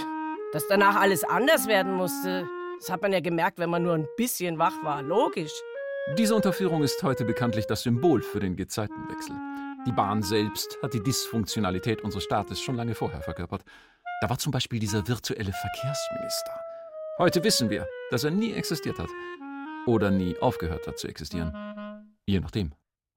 dass 0.53 0.67
danach 0.69 0.97
alles 0.97 1.25
anders 1.25 1.67
werden 1.67 1.95
musste. 1.95 2.49
Das 2.79 2.91
hat 2.91 3.03
man 3.03 3.13
ja 3.13 3.21
gemerkt, 3.21 3.59
wenn 3.59 3.71
man 3.71 3.83
nur 3.83 3.95
ein 3.95 4.09
bisschen 4.17 4.59
wach 4.59 4.83
war. 4.83 5.03
Logisch. 5.03 5.53
Diese 6.17 6.35
Unterführung 6.35 6.83
ist 6.83 7.03
heute 7.03 7.25
bekanntlich 7.25 7.67
das 7.67 7.83
Symbol 7.83 8.23
für 8.23 8.41
den 8.41 8.57
Gezeitenwechsel. 8.57 9.37
Die 9.87 9.93
Bahn 9.93 10.23
selbst 10.23 10.77
hat 10.83 10.93
die 10.93 11.03
Dysfunktionalität 11.03 12.03
unseres 12.03 12.25
Staates 12.25 12.61
schon 12.61 12.75
lange 12.75 12.95
vorher 12.95 13.23
verkörpert. 13.23 13.65
Da 14.21 14.29
war 14.29 14.39
zum 14.39 14.51
Beispiel 14.51 14.79
dieser 14.79 15.07
virtuelle 15.07 15.53
Verkehrsminister. 15.53 16.61
Heute 17.19 17.45
wissen 17.45 17.71
wir, 17.71 17.87
dass 18.11 18.25
er 18.25 18.31
nie 18.31 18.53
existiert 18.53 18.99
hat. 18.99 19.09
Oder 19.87 20.11
nie 20.11 20.37
aufgehört 20.39 20.87
hat 20.87 20.99
zu 20.99 21.09
existieren. 21.09 21.55
Je 22.27 22.41
nachdem. 22.41 22.73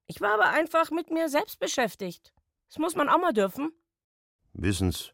Ich 0.06 0.20
war 0.20 0.34
aber 0.34 0.50
einfach 0.50 0.90
mit 0.90 1.10
mir 1.10 1.28
selbst 1.28 1.58
beschäftigt. 1.58 2.32
Das 2.68 2.78
muss 2.78 2.96
man 2.96 3.08
auch 3.08 3.18
mal 3.18 3.32
dürfen. 3.32 3.72
Wissen's, 4.52 5.12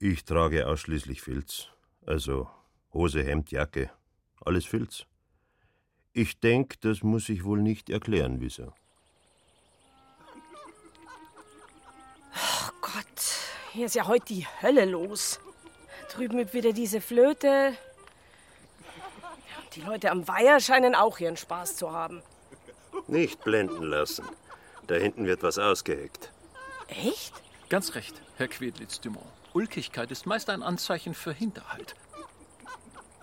ich 0.00 0.24
trage 0.24 0.66
ausschließlich 0.66 1.22
Filz. 1.22 1.68
Also 2.06 2.48
Hose, 2.92 3.22
Hemd, 3.22 3.50
Jacke. 3.50 3.90
Alles 4.44 4.64
Filz. 4.64 5.04
Ich 6.12 6.40
denk, 6.40 6.80
das 6.80 7.02
muss 7.02 7.28
ich 7.28 7.44
wohl 7.44 7.60
nicht 7.60 7.90
erklären, 7.90 8.40
Wisser. 8.40 8.74
Oh 12.34 12.70
Gott, 12.80 13.22
hier 13.72 13.86
ist 13.86 13.94
ja 13.94 14.06
heute 14.06 14.26
die 14.26 14.46
Hölle 14.62 14.84
los. 14.84 15.40
Drüben 16.10 16.38
übt 16.38 16.54
wieder 16.54 16.72
diese 16.72 17.00
Flöte. 17.00 17.74
Die 19.74 19.82
Leute 19.82 20.10
am 20.10 20.26
Weiher 20.26 20.60
scheinen 20.60 20.94
auch 20.94 21.18
ihren 21.18 21.36
Spaß 21.36 21.76
zu 21.76 21.92
haben. 21.92 22.22
Nicht 23.06 23.44
blenden 23.44 23.82
lassen. 23.82 24.24
Da 24.86 24.94
hinten 24.94 25.26
wird 25.26 25.42
was 25.42 25.58
ausgeheckt. 25.58 26.32
Echt? 26.88 27.34
Ganz 27.68 27.94
recht, 27.94 28.20
Herr 28.38 28.48
Quedlitz-Dumont. 28.48 29.37
Ulkigkeit 29.52 30.10
ist 30.10 30.26
meist 30.26 30.50
ein 30.50 30.62
Anzeichen 30.62 31.14
für 31.14 31.32
Hinterhalt. 31.32 31.94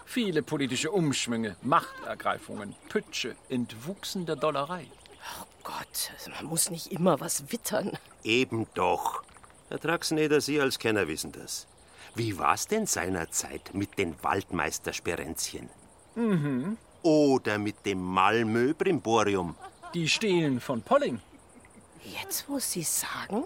Viele 0.05 0.43
politische 0.43 0.91
Umschwünge, 0.91 1.55
Machtergreifungen, 1.61 2.75
Pütsche 2.89 3.35
entwuchsen 3.49 4.25
der 4.25 4.35
Dollerei. 4.35 4.87
Oh 5.41 5.45
Gott, 5.63 6.11
also 6.13 6.31
man 6.31 6.45
muss 6.45 6.69
nicht 6.69 6.91
immer 6.91 7.19
was 7.19 7.51
wittern. 7.51 7.97
Eben 8.23 8.67
doch. 8.75 9.23
Herr 9.69 9.79
Traxneder, 9.79 10.41
Sie 10.41 10.61
als 10.61 10.79
Kenner 10.79 11.07
wissen 11.07 11.31
das. 11.31 11.67
Wie 12.13 12.37
war's 12.37 12.67
denn 12.67 12.85
seinerzeit 12.85 13.73
mit 13.73 13.97
den 13.97 14.15
Waldmeistersperenzchen? 14.23 15.69
Mhm. 16.15 16.77
Oder 17.01 17.57
mit 17.57 17.85
dem 17.85 18.01
Malmö-Brimborium? 18.01 19.55
Die 19.93 20.07
Stelen 20.07 20.61
von 20.61 20.81
Polling. 20.81 21.21
Jetzt, 22.03 22.47
wo 22.47 22.59
Sie 22.59 22.83
sagen? 22.83 23.43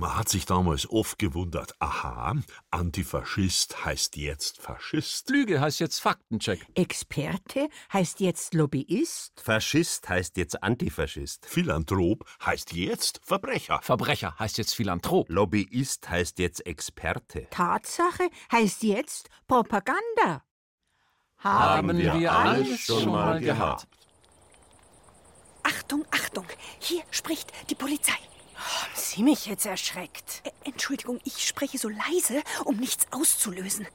Man 0.00 0.16
hat 0.16 0.30
sich 0.30 0.46
damals 0.46 0.88
oft 0.88 1.18
gewundert, 1.18 1.74
aha, 1.78 2.34
Antifaschist 2.70 3.84
heißt 3.84 4.16
jetzt 4.16 4.56
Faschist. 4.56 5.28
Lüge 5.28 5.60
heißt 5.60 5.78
jetzt 5.78 5.98
Faktencheck. 5.98 6.66
Experte 6.74 7.68
heißt 7.92 8.20
jetzt 8.20 8.54
Lobbyist. 8.54 9.38
Faschist 9.42 10.08
heißt 10.08 10.38
jetzt 10.38 10.62
Antifaschist. 10.62 11.44
Philanthrop 11.44 12.24
heißt 12.46 12.72
jetzt 12.72 13.20
Verbrecher. 13.22 13.78
Verbrecher 13.82 14.34
heißt 14.38 14.56
jetzt 14.56 14.74
Philanthrop. 14.74 15.28
Lobbyist 15.28 16.08
heißt 16.08 16.38
jetzt 16.38 16.64
Experte. 16.66 17.46
Tatsache 17.50 18.30
heißt 18.50 18.82
jetzt 18.84 19.28
Propaganda. 19.46 20.42
Haben 21.36 21.98
wir 21.98 22.14
wir 22.14 22.32
alles 22.32 22.80
schon 22.80 23.04
mal 23.04 23.32
mal 23.34 23.40
gehabt. 23.40 23.86
Achtung, 25.62 26.06
Achtung, 26.10 26.46
hier 26.78 27.02
spricht 27.10 27.52
die 27.68 27.74
Polizei. 27.74 28.16
Haben 28.60 28.92
Sie 28.94 29.22
mich 29.22 29.46
jetzt 29.46 29.64
erschreckt? 29.64 30.42
Entschuldigung, 30.64 31.18
ich 31.24 31.46
spreche 31.46 31.78
so 31.78 31.88
leise, 31.88 32.42
um 32.64 32.76
nichts 32.76 33.06
auszulösen. 33.10 33.86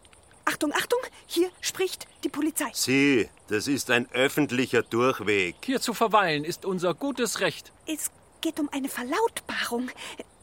Achtung, 0.43 0.73
Achtung, 0.73 0.99
hier 1.27 1.49
spricht 1.61 2.07
die 2.23 2.29
Polizei. 2.29 2.71
Sie, 2.73 3.29
das 3.47 3.67
ist 3.67 3.91
ein 3.91 4.11
öffentlicher 4.11 4.81
Durchweg. 4.81 5.55
Hier 5.63 5.81
zu 5.81 5.93
verweilen 5.93 6.43
ist 6.43 6.65
unser 6.65 6.93
gutes 6.93 7.39
Recht. 7.41 7.71
Es 7.85 8.11
geht 8.41 8.59
um 8.59 8.69
eine 8.69 8.89
Verlautbarung. 8.89 9.89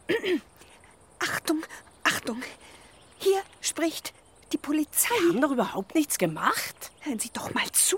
Achtung, 1.19 1.64
Achtung, 2.05 2.43
hier 3.19 3.43
spricht 3.61 4.12
die 4.52 4.59
Polizei. 4.59 5.14
Wir 5.21 5.31
haben 5.31 5.41
doch 5.41 5.52
überhaupt 5.52 5.95
nichts 5.95 6.19
gemacht. 6.19 6.93
Hören 7.00 7.19
Sie 7.19 7.31
doch 7.33 7.55
mal 7.55 7.71
zu. 7.73 7.97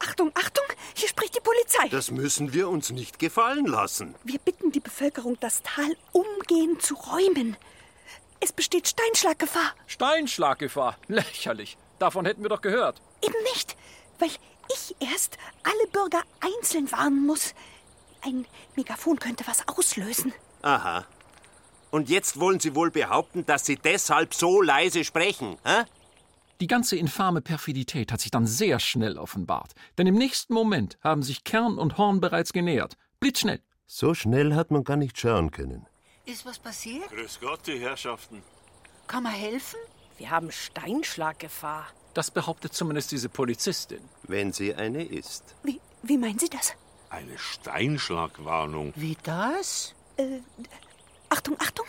Achtung, 0.00 0.32
Achtung, 0.34 0.64
hier 0.94 1.08
spricht 1.08 1.36
die 1.36 1.40
Polizei. 1.40 1.88
Das 1.90 2.10
müssen 2.10 2.52
wir 2.52 2.68
uns 2.68 2.90
nicht 2.90 3.18
gefallen 3.18 3.66
lassen. 3.66 4.14
Wir 4.24 4.38
bitten 4.38 4.72
die 4.72 4.80
Bevölkerung, 4.80 5.36
das 5.40 5.62
Tal 5.62 5.94
umgehend 6.12 6.82
zu 6.82 6.94
räumen. 6.94 7.56
Es 8.40 8.52
besteht 8.52 8.88
Steinschlaggefahr. 8.88 9.74
Steinschlaggefahr. 9.86 10.96
Lächerlich. 11.08 11.76
Davon 11.98 12.24
hätten 12.24 12.42
wir 12.42 12.48
doch 12.48 12.62
gehört. 12.62 13.02
Eben 13.22 13.40
nicht, 13.52 13.76
weil 14.18 14.30
ich 14.72 14.96
erst 15.00 15.36
alle 15.62 15.86
Bürger 15.92 16.22
einzeln 16.40 16.90
warnen 16.90 17.26
muss. 17.26 17.54
Ein 18.22 18.46
Megafon 18.76 19.18
könnte 19.18 19.46
was 19.46 19.68
auslösen. 19.68 20.32
Aha. 20.62 21.04
Und 21.90 22.08
jetzt 22.08 22.40
wollen 22.40 22.60
Sie 22.60 22.74
wohl 22.74 22.90
behaupten, 22.90 23.44
dass 23.44 23.66
Sie 23.66 23.76
deshalb 23.76 24.32
so 24.32 24.62
leise 24.62 25.04
sprechen, 25.04 25.58
hä? 25.64 25.84
Die 26.60 26.66
ganze 26.66 26.96
infame 26.96 27.40
Perfidität 27.40 28.12
hat 28.12 28.20
sich 28.20 28.30
dann 28.30 28.46
sehr 28.46 28.80
schnell 28.80 29.16
offenbart. 29.16 29.72
Denn 29.96 30.06
im 30.06 30.16
nächsten 30.16 30.52
Moment 30.52 30.98
haben 31.02 31.22
sich 31.22 31.42
Kern 31.42 31.78
und 31.78 31.96
Horn 31.96 32.20
bereits 32.20 32.52
genähert. 32.52 32.98
Blitzschnell. 33.18 33.62
So 33.86 34.12
schnell 34.12 34.54
hat 34.54 34.70
man 34.70 34.84
gar 34.84 34.98
nicht 34.98 35.18
schauen 35.18 35.50
können. 35.50 35.86
Ist 36.26 36.44
was 36.44 36.58
passiert? 36.58 37.08
Grüß 37.08 37.40
Gott, 37.40 37.66
die 37.66 37.78
Herrschaften. 37.78 38.42
Kann 39.06 39.22
man 39.22 39.32
helfen? 39.32 39.78
Wir 40.18 40.28
haben 40.30 40.52
Steinschlaggefahr. 40.52 41.86
Das 42.12 42.30
behauptet 42.30 42.74
zumindest 42.74 43.10
diese 43.10 43.30
Polizistin. 43.30 44.02
Wenn 44.24 44.52
sie 44.52 44.74
eine 44.74 45.02
ist. 45.02 45.54
Wie, 45.62 45.80
wie 46.02 46.18
meinen 46.18 46.38
Sie 46.38 46.50
das? 46.50 46.74
Eine 47.08 47.38
Steinschlagwarnung. 47.38 48.92
Wie 48.96 49.16
das? 49.22 49.94
Äh, 50.18 50.40
Achtung, 51.30 51.56
Achtung, 51.58 51.86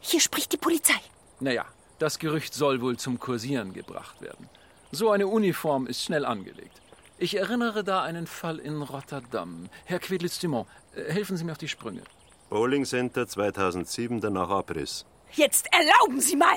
hier 0.00 0.20
spricht 0.20 0.52
die 0.52 0.58
Polizei. 0.58 1.00
Naja, 1.40 1.66
das 2.02 2.18
Gerücht 2.18 2.52
soll 2.52 2.80
wohl 2.80 2.96
zum 2.96 3.20
Kursieren 3.20 3.72
gebracht 3.72 4.20
werden. 4.20 4.48
So 4.90 5.12
eine 5.12 5.28
Uniform 5.28 5.86
ist 5.86 6.02
schnell 6.02 6.24
angelegt. 6.24 6.82
Ich 7.16 7.36
erinnere 7.36 7.84
da 7.84 8.02
einen 8.02 8.26
Fall 8.26 8.58
in 8.58 8.82
Rotterdam. 8.82 9.68
Herr 9.84 10.00
Quedlitz-Dumont, 10.00 10.66
äh, 10.96 11.12
helfen 11.12 11.36
Sie 11.36 11.44
mir 11.44 11.52
auf 11.52 11.58
die 11.58 11.68
Sprünge. 11.68 12.02
Bowling 12.50 12.84
Center 12.84 13.28
2007, 13.28 14.20
danach 14.20 14.50
Abriss. 14.50 15.06
Jetzt 15.34 15.68
erlauben 15.72 16.20
Sie 16.20 16.34
mal. 16.34 16.56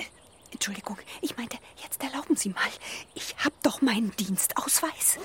Entschuldigung, 0.52 0.98
ich 1.22 1.38
meinte, 1.38 1.58
jetzt 1.84 2.02
erlauben 2.04 2.36
Sie 2.36 2.50
mal. 2.50 2.72
Ich 3.14 3.36
hab 3.44 3.54
doch 3.62 3.82
meinen 3.82 4.16
Dienstausweis. 4.16 5.20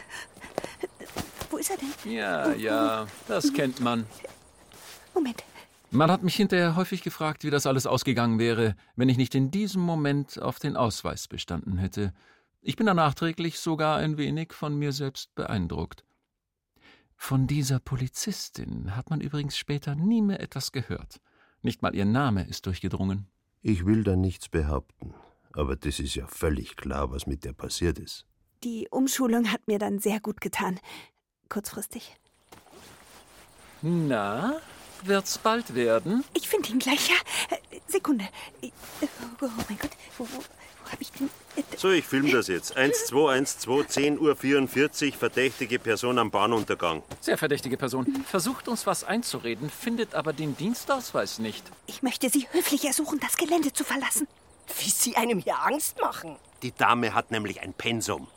Wo 1.50 1.56
ist 1.56 1.70
er 1.70 1.78
denn? 1.78 2.12
Ja, 2.12 2.52
ja, 2.52 3.06
das 3.26 3.52
kennt 3.54 3.80
man. 3.80 4.06
Moment. 5.14 5.42
Man 5.92 6.10
hat 6.10 6.22
mich 6.22 6.36
hinterher 6.36 6.76
häufig 6.76 7.02
gefragt, 7.02 7.42
wie 7.42 7.50
das 7.50 7.66
alles 7.66 7.86
ausgegangen 7.86 8.38
wäre, 8.38 8.76
wenn 8.94 9.08
ich 9.08 9.16
nicht 9.16 9.34
in 9.34 9.50
diesem 9.50 9.82
Moment 9.82 10.40
auf 10.40 10.60
den 10.60 10.76
Ausweis 10.76 11.26
bestanden 11.26 11.78
hätte. 11.78 12.12
Ich 12.62 12.76
bin 12.76 12.86
da 12.86 12.94
nachträglich 12.94 13.58
sogar 13.58 13.96
ein 13.96 14.16
wenig 14.16 14.52
von 14.52 14.78
mir 14.78 14.92
selbst 14.92 15.34
beeindruckt. 15.34 16.04
Von 17.16 17.48
dieser 17.48 17.80
Polizistin 17.80 18.94
hat 18.94 19.10
man 19.10 19.20
übrigens 19.20 19.56
später 19.56 19.96
nie 19.96 20.22
mehr 20.22 20.40
etwas 20.40 20.70
gehört. 20.70 21.20
Nicht 21.60 21.82
mal 21.82 21.94
ihr 21.94 22.04
Name 22.04 22.46
ist 22.46 22.66
durchgedrungen. 22.66 23.26
Ich 23.60 23.84
will 23.84 24.04
da 24.04 24.14
nichts 24.14 24.48
behaupten. 24.48 25.12
Aber 25.52 25.74
das 25.74 25.98
ist 25.98 26.14
ja 26.14 26.26
völlig 26.28 26.76
klar, 26.76 27.10
was 27.10 27.26
mit 27.26 27.44
der 27.44 27.52
passiert 27.52 27.98
ist. 27.98 28.26
Die 28.62 28.86
Umschulung 28.90 29.50
hat 29.50 29.66
mir 29.66 29.78
dann 29.78 29.98
sehr 29.98 30.20
gut 30.20 30.40
getan. 30.40 30.78
Kurzfristig. 31.48 32.16
Na, 33.82 34.60
wird's 35.06 35.38
bald 35.38 35.74
werden? 35.74 36.24
Ich 36.34 36.48
finde 36.48 36.68
ihn 36.70 36.78
gleich, 36.78 37.08
ja. 37.08 37.16
Sekunde. 37.86 38.28
Äh, 38.62 38.70
Oh 39.42 39.48
mein 39.68 39.78
Gott, 39.78 39.90
wo, 40.18 40.24
wo, 40.24 40.38
wo 40.38 40.90
habe 40.92 41.00
ich 41.00 41.10
den? 41.12 41.30
äh, 41.56 41.62
So, 41.76 41.90
ich 41.90 42.04
filme 42.04 42.30
das 42.30 42.46
jetzt. 42.48 42.76
1212, 42.76 43.88
10 43.88 44.18
Uhr 44.20 44.36
44, 44.36 45.16
verdächtige 45.16 45.78
Person 45.78 46.18
am 46.18 46.30
Bahnuntergang. 46.30 47.02
Sehr 47.20 47.38
verdächtige 47.38 47.76
Person. 47.76 48.24
Versucht 48.28 48.68
uns 48.68 48.86
was 48.86 49.04
einzureden, 49.04 49.70
findet 49.70 50.14
aber 50.14 50.32
den 50.32 50.56
Dienstausweis 50.56 51.38
nicht. 51.38 51.64
Ich 51.86 52.02
möchte 52.02 52.28
Sie 52.28 52.46
höflich 52.52 52.84
ersuchen, 52.84 53.18
das 53.20 53.36
Gelände 53.36 53.72
zu 53.72 53.84
verlassen. 53.84 54.26
Wie 54.78 54.90
Sie 54.90 55.16
einem 55.16 55.38
hier 55.40 55.58
Angst 55.64 56.00
machen. 56.00 56.36
Die 56.62 56.72
Dame 56.72 57.14
hat 57.14 57.30
nämlich 57.30 57.60
ein 57.62 57.72
Pensum. 57.72 58.28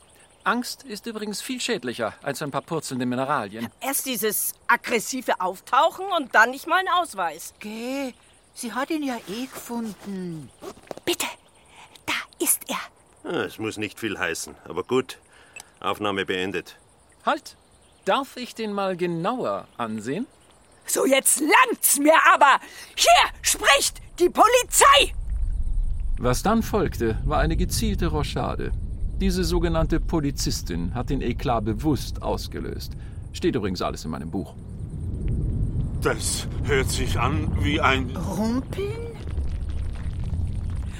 Angst 0.44 0.82
ist 0.82 1.06
übrigens 1.06 1.40
viel 1.40 1.60
schädlicher 1.60 2.12
als 2.22 2.42
ein 2.42 2.50
paar 2.50 2.60
purzelnde 2.62 3.06
Mineralien. 3.06 3.68
Erst 3.80 4.06
dieses 4.06 4.52
aggressive 4.66 5.40
Auftauchen 5.40 6.04
und 6.16 6.34
dann 6.34 6.50
nicht 6.50 6.66
mal 6.66 6.78
ein 6.80 6.88
Ausweis. 7.00 7.54
Geh, 7.60 8.12
sie 8.52 8.72
hat 8.72 8.90
ihn 8.90 9.02
ja 9.02 9.16
eh 9.28 9.46
gefunden. 9.46 10.50
Bitte, 11.04 11.26
da 12.06 12.12
ist 12.44 12.60
er. 12.68 13.30
Ah, 13.30 13.44
Es 13.44 13.58
muss 13.58 13.78
nicht 13.78 13.98
viel 13.98 14.18
heißen, 14.18 14.54
aber 14.68 14.84
gut. 14.84 15.18
Aufnahme 15.80 16.26
beendet. 16.26 16.76
Halt! 17.24 17.56
Darf 18.04 18.36
ich 18.36 18.54
den 18.54 18.74
mal 18.74 18.98
genauer 18.98 19.66
ansehen? 19.78 20.26
So, 20.84 21.06
jetzt 21.06 21.40
langt's 21.40 21.98
mir 21.98 22.18
aber. 22.34 22.60
Hier 22.94 23.30
spricht 23.40 24.02
die 24.18 24.28
Polizei. 24.28 25.14
Was 26.18 26.42
dann 26.42 26.62
folgte, 26.62 27.18
war 27.24 27.38
eine 27.40 27.56
gezielte 27.56 28.08
Rochade. 28.08 28.72
Diese 29.24 29.42
sogenannte 29.42 30.00
Polizistin 30.00 30.92
hat 30.94 31.08
den 31.08 31.22
Eklat 31.22 31.64
bewusst 31.64 32.20
ausgelöst. 32.20 32.92
Steht 33.32 33.54
übrigens 33.54 33.80
alles 33.80 34.04
in 34.04 34.10
meinem 34.10 34.30
Buch. 34.30 34.52
Das 36.02 36.46
hört 36.64 36.90
sich 36.90 37.18
an 37.18 37.50
wie 37.62 37.80
ein. 37.80 38.14
Rumpeln? 38.14 39.16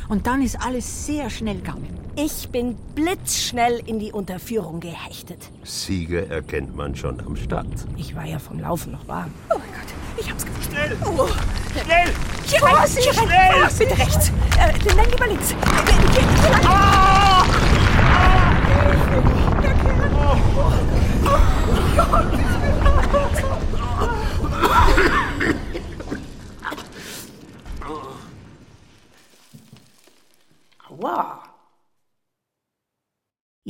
Und 0.09 0.27
dann 0.27 0.41
ist 0.41 0.59
alles 0.59 1.05
sehr 1.05 1.29
schnell 1.29 1.57
gegangen. 1.57 1.87
Ich 2.17 2.49
bin 2.49 2.77
blitzschnell 2.95 3.83
in 3.85 3.99
die 3.99 4.11
Unterführung 4.11 4.81
gehechtet. 4.81 5.51
Sieger 5.63 6.27
erkennt 6.29 6.75
man 6.75 6.97
schon 6.97 7.21
am 7.21 7.37
Start. 7.37 7.67
Ich 7.99 8.17
war 8.17 8.25
ja 8.25 8.39
vom 8.39 8.59
Laufen 8.59 8.93
noch 8.93 9.07
warm. 9.07 9.33
Oh 9.51 9.59
mein 9.59 9.69
Gott, 9.69 9.93
ich 10.17 10.31
hab's 10.31 10.47
gewusst. 10.47 10.71
Schnell! 10.71 10.97
Oh. 11.05 11.29
Schnell! 11.73 12.11
Hier 12.47 12.63
rein, 12.63 12.89
hier 12.89 13.19
rein! 13.19 13.27
schnell! 13.27 13.65
Oh, 13.65 13.79
bitte 13.79 13.99
rechts! 13.99 14.33
Äh, 14.59 14.95
nein, 14.97 15.11
lieber 15.11 15.27
links! 15.27 15.51
Hier, 15.51 16.23
hier 16.41 16.71
rein! 16.71 17.04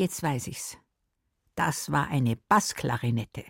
Jetzt 0.04 0.22
weiß 0.22 0.48
ich's. 0.48 0.76
Das 1.54 1.90
war 1.90 2.08
eine 2.08 2.36
Bassklarinette. 2.36 3.44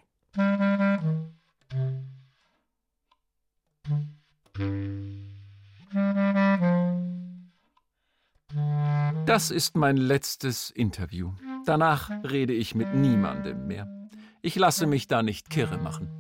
Das 9.27 9.51
ist 9.51 9.77
mein 9.77 9.97
letztes 9.97 10.71
Interview. 10.71 11.33
Danach 11.65 12.11
rede 12.25 12.53
ich 12.53 12.75
mit 12.75 12.95
niemandem 12.95 13.67
mehr. 13.67 14.09
Ich 14.43 14.57
lasse 14.57 14.87
mich 14.87 15.07
da 15.07 15.23
nicht 15.23 15.51
kirre 15.51 15.79
machen. 15.79 16.11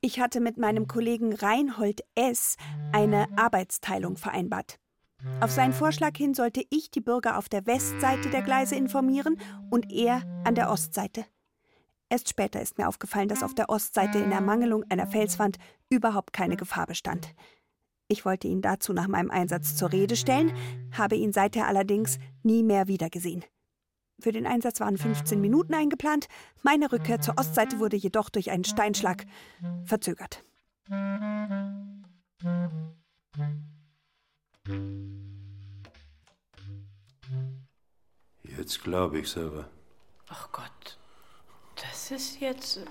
Ich 0.00 0.18
hatte 0.18 0.40
mit 0.40 0.56
meinem 0.56 0.86
Kollegen 0.86 1.34
Reinhold 1.34 2.00
S. 2.14 2.56
eine 2.92 3.26
Arbeitsteilung 3.36 4.16
vereinbart. 4.16 4.78
Auf 5.40 5.50
seinen 5.50 5.74
Vorschlag 5.74 6.16
hin 6.16 6.34
sollte 6.34 6.64
ich 6.70 6.90
die 6.90 7.02
Bürger 7.02 7.36
auf 7.36 7.48
der 7.48 7.66
Westseite 7.66 8.30
der 8.30 8.42
Gleise 8.42 8.74
informieren 8.74 9.38
und 9.68 9.92
er 9.92 10.22
an 10.44 10.54
der 10.54 10.70
Ostseite. 10.70 11.26
Erst 12.08 12.28
später 12.28 12.60
ist 12.60 12.78
mir 12.78 12.88
aufgefallen, 12.88 13.28
dass 13.28 13.42
auf 13.42 13.54
der 13.54 13.68
Ostseite 13.68 14.18
in 14.18 14.32
Ermangelung 14.32 14.84
einer 14.88 15.06
Felswand 15.06 15.58
überhaupt 15.90 16.32
keine 16.32 16.56
Gefahr 16.56 16.86
bestand. 16.86 17.34
Ich 18.10 18.24
wollte 18.24 18.48
ihn 18.48 18.60
dazu 18.60 18.92
nach 18.92 19.06
meinem 19.06 19.30
Einsatz 19.30 19.76
zur 19.76 19.92
Rede 19.92 20.16
stellen, 20.16 20.52
habe 20.90 21.14
ihn 21.14 21.32
seither 21.32 21.68
allerdings 21.68 22.18
nie 22.42 22.64
mehr 22.64 22.88
wiedergesehen. 22.88 23.44
Für 24.18 24.32
den 24.32 24.48
Einsatz 24.48 24.80
waren 24.80 24.98
15 24.98 25.40
Minuten 25.40 25.74
eingeplant, 25.74 26.26
meine 26.62 26.90
Rückkehr 26.90 27.20
zur 27.20 27.38
Ostseite 27.38 27.78
wurde 27.78 27.96
jedoch 27.96 28.28
durch 28.28 28.50
einen 28.50 28.64
Steinschlag 28.64 29.26
verzögert. 29.84 30.42
Jetzt 38.42 38.82
glaube 38.82 39.20
ich 39.20 39.28
selber. 39.28 39.68
Ach 40.28 40.48
Gott, 40.52 40.98
das 41.76 42.10
ist 42.10 42.40
jetzt. 42.40 42.78
äh, 42.78 42.84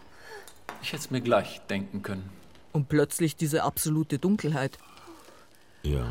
Ich 0.81 0.89
hätte 0.93 1.03
es 1.03 1.11
mir 1.11 1.21
gleich 1.21 1.61
denken 1.69 2.01
können. 2.01 2.29
Und 2.71 2.87
plötzlich 2.89 3.35
diese 3.35 3.63
absolute 3.63 4.19
Dunkelheit. 4.19 4.77
Ja, 5.83 6.05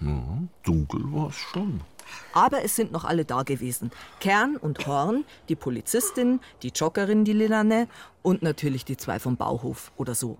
ja 0.00 0.38
dunkel 0.62 1.00
war 1.12 1.28
es 1.28 1.36
schon. 1.36 1.80
Aber 2.32 2.64
es 2.64 2.76
sind 2.76 2.92
noch 2.92 3.04
alle 3.04 3.24
da 3.24 3.42
gewesen. 3.42 3.90
Kern 4.20 4.56
und 4.56 4.86
Horn, 4.86 5.24
die 5.48 5.56
Polizistin, 5.56 6.40
die 6.62 6.68
Joggerin, 6.68 7.24
die 7.24 7.32
Lilane 7.32 7.88
und 8.22 8.42
natürlich 8.42 8.84
die 8.84 8.96
zwei 8.96 9.18
vom 9.18 9.36
Bauhof 9.36 9.92
oder 9.96 10.14
so. 10.14 10.38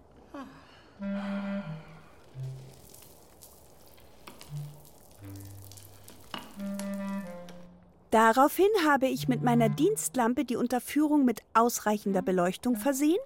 Daraufhin 8.11 8.69
habe 8.87 9.07
ich 9.09 9.27
mit 9.27 9.43
meiner 9.43 9.69
Dienstlampe 9.69 10.45
die 10.45 10.55
Unterführung 10.55 11.25
mit 11.25 11.43
ausreichender 11.53 12.23
Beleuchtung 12.23 12.77
versehen 12.77 13.19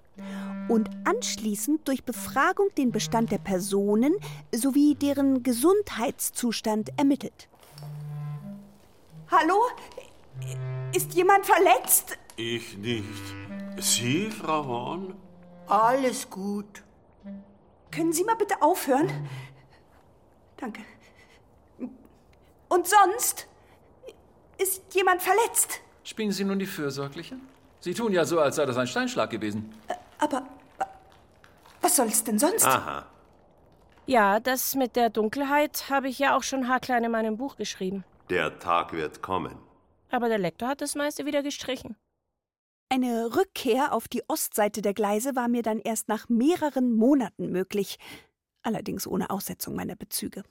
und 0.69 0.89
anschließend 1.03 1.87
durch 1.87 2.05
Befragung 2.05 2.69
den 2.77 2.91
Bestand 2.91 3.31
der 3.31 3.39
Personen 3.39 4.15
sowie 4.55 4.95
deren 4.95 5.43
Gesundheitszustand 5.43 6.91
ermittelt. 6.97 7.49
Hallo? 9.29 9.55
Ist 10.95 11.13
jemand 11.13 11.45
verletzt? 11.45 12.17
Ich 12.37 12.77
nicht. 12.77 13.05
Sie, 13.79 14.29
Frau 14.31 14.65
Horn? 14.65 15.15
Alles 15.67 16.29
gut. 16.29 16.83
Können 17.91 18.13
Sie 18.13 18.23
mal 18.23 18.35
bitte 18.35 18.61
aufhören? 18.61 19.27
Danke. 20.57 20.81
Und 22.69 22.87
sonst? 22.87 23.47
Ist 24.57 24.93
jemand 24.93 25.21
verletzt? 25.21 25.81
Spielen 26.03 26.31
Sie 26.31 26.43
nun 26.43 26.59
die 26.59 26.65
Fürsorgliche? 26.65 27.37
Sie 27.81 27.93
tun 27.93 28.11
ja 28.11 28.25
so, 28.25 28.39
als 28.39 28.57
sei 28.57 28.65
das 28.65 28.77
ein 28.77 28.87
Steinschlag 28.87 29.29
gewesen. 29.29 29.73
Aber 29.87 29.98
was 31.89 31.95
soll 31.95 32.07
es 32.07 32.23
denn 32.23 32.37
sonst? 32.37 32.65
Aha. 32.65 33.07
Ja, 34.05 34.39
das 34.39 34.75
mit 34.75 34.95
der 34.95 35.09
Dunkelheit 35.09 35.89
habe 35.89 36.07
ich 36.07 36.19
ja 36.19 36.37
auch 36.37 36.43
schon 36.43 36.67
haarklein 36.67 37.03
in 37.03 37.11
meinem 37.11 37.37
Buch 37.37 37.55
geschrieben. 37.55 38.03
Der 38.29 38.59
Tag 38.59 38.93
wird 38.93 39.23
kommen. 39.23 39.57
Aber 40.11 40.29
der 40.29 40.37
Lektor 40.37 40.69
hat 40.69 40.81
das 40.81 40.93
meiste 40.93 41.25
wieder 41.25 41.41
gestrichen. 41.41 41.95
Eine 42.89 43.35
Rückkehr 43.35 43.93
auf 43.93 44.07
die 44.07 44.23
Ostseite 44.27 44.83
der 44.83 44.93
Gleise 44.93 45.35
war 45.35 45.47
mir 45.47 45.63
dann 45.63 45.79
erst 45.79 46.09
nach 46.09 46.29
mehreren 46.29 46.95
Monaten 46.95 47.51
möglich, 47.51 47.97
allerdings 48.61 49.07
ohne 49.07 49.31
Aussetzung 49.31 49.75
meiner 49.75 49.95
Bezüge. 49.95 50.43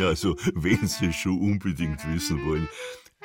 Also, 0.00 0.36
wenn 0.54 0.86
Sie 0.86 1.12
schon 1.12 1.40
unbedingt 1.40 2.06
wissen 2.12 2.44
wollen, 2.44 2.68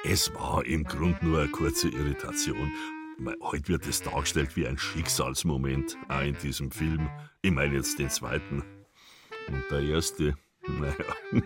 es 0.03 0.33
war 0.33 0.65
im 0.65 0.83
Grunde 0.83 1.25
nur 1.25 1.39
eine 1.41 1.49
kurze 1.49 1.89
Irritation. 1.89 2.71
Heute 3.41 3.67
wird 3.67 3.85
es 3.85 4.01
dargestellt 4.01 4.55
wie 4.55 4.67
ein 4.67 4.77
Schicksalsmoment, 4.77 5.97
auch 6.09 6.21
in 6.21 6.35
diesem 6.39 6.71
Film. 6.71 7.07
Ich 7.41 7.51
meine 7.51 7.75
jetzt 7.75 7.99
den 7.99 8.09
zweiten. 8.09 8.63
Und 9.47 9.63
der 9.69 9.81
erste, 9.81 10.35
naja, 10.67 10.95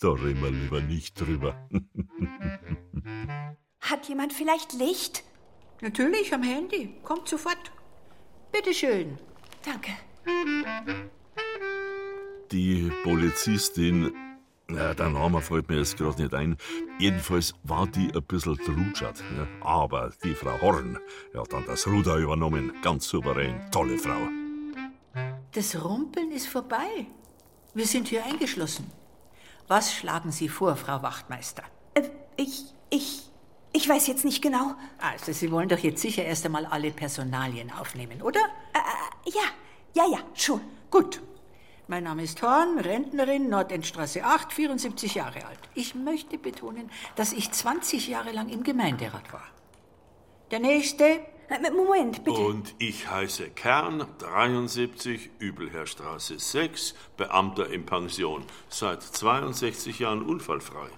da 0.00 0.08
reden 0.10 0.42
wir 0.42 0.50
lieber 0.50 0.80
nicht 0.82 1.18
drüber. 1.18 1.68
Hat 3.80 4.08
jemand 4.08 4.32
vielleicht 4.32 4.72
Licht? 4.74 5.24
Natürlich 5.80 6.32
am 6.34 6.42
Handy. 6.42 6.94
Kommt 7.02 7.28
sofort. 7.28 7.72
Bitteschön. 8.52 9.18
Danke. 9.64 9.90
Die 12.52 12.92
Polizistin, 13.02 14.12
ja, 14.70 14.94
der 14.94 15.10
Name 15.10 15.40
fällt 15.40 15.68
mir 15.68 15.78
jetzt 15.78 15.96
gerade 15.96 16.22
nicht 16.22 16.34
ein. 16.34 16.56
Jedenfalls 16.98 17.54
war 17.62 17.86
die 17.86 18.12
ein 18.14 18.22
bisschen 18.22 18.56
drutschert. 18.56 19.22
Ja. 19.36 19.46
Aber 19.66 20.12
die 20.22 20.34
Frau 20.34 20.60
Horn 20.60 20.98
ja, 21.32 21.40
hat 21.40 21.52
dann 21.52 21.64
das 21.66 21.86
Ruder 21.86 22.16
übernommen. 22.16 22.72
Ganz 22.82 23.08
souverän. 23.08 23.60
Tolle 23.70 23.98
Frau. 23.98 24.28
Das 25.52 25.82
Rumpeln 25.84 26.32
ist 26.32 26.48
vorbei. 26.48 27.06
Wir 27.72 27.86
sind 27.86 28.08
hier 28.08 28.24
eingeschlossen. 28.24 28.90
Was 29.66 29.94
schlagen 29.94 30.30
Sie 30.30 30.48
vor, 30.48 30.76
Frau 30.76 31.02
Wachtmeister? 31.02 31.62
Äh, 31.94 32.02
ich, 32.36 32.64
ich, 32.90 33.30
ich 33.72 33.88
weiß 33.88 34.06
jetzt 34.06 34.24
nicht 34.24 34.42
genau. 34.42 34.74
Also, 34.98 35.32
Sie 35.32 35.50
wollen 35.50 35.68
doch 35.68 35.78
jetzt 35.78 36.02
sicher 36.02 36.24
erst 36.24 36.44
einmal 36.44 36.66
alle 36.66 36.90
Personalien 36.90 37.72
aufnehmen, 37.72 38.20
oder? 38.22 38.40
Äh, 38.72 39.30
ja, 39.30 39.44
ja, 39.94 40.10
ja, 40.10 40.18
schon. 40.34 40.60
Gut. 40.90 41.22
Mein 41.86 42.04
Name 42.04 42.22
ist 42.22 42.40
Horn, 42.40 42.78
Rentnerin, 42.78 43.50
Nordendstraße 43.50 44.24
8, 44.24 44.52
74 44.52 45.16
Jahre 45.16 45.44
alt. 45.46 45.58
Ich 45.74 45.94
möchte 45.94 46.38
betonen, 46.38 46.90
dass 47.14 47.32
ich 47.34 47.50
20 47.50 48.08
Jahre 48.08 48.32
lang 48.32 48.48
im 48.48 48.62
Gemeinderat 48.62 49.32
war. 49.32 49.46
Der 50.50 50.60
nächste. 50.60 51.04
Äh, 51.48 51.70
Moment, 51.76 52.24
bitte. 52.24 52.40
Und 52.40 52.74
ich 52.78 53.10
heiße 53.10 53.50
Kern, 53.50 54.06
73, 54.18 55.28
Übelherrstraße 55.38 56.38
6, 56.38 56.94
Beamter 57.18 57.68
in 57.68 57.84
Pension, 57.84 58.44
seit 58.70 59.02
62 59.02 59.98
Jahren 59.98 60.22
unfallfrei. 60.22 60.88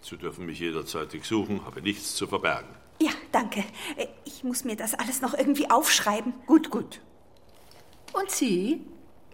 Sie 0.00 0.16
dürfen 0.16 0.46
mich 0.46 0.58
jederzeitig 0.60 1.24
suchen, 1.26 1.66
habe 1.66 1.82
nichts 1.82 2.14
zu 2.14 2.26
verbergen. 2.26 2.70
Ja, 3.02 3.10
danke. 3.30 3.60
Äh, 3.96 4.06
Ich 4.24 4.42
muss 4.42 4.64
mir 4.64 4.76
das 4.76 4.94
alles 4.94 5.20
noch 5.20 5.34
irgendwie 5.34 5.70
aufschreiben. 5.70 6.32
Gut, 6.46 6.70
gut. 6.70 7.02
Und 8.14 8.30
Sie? 8.30 8.80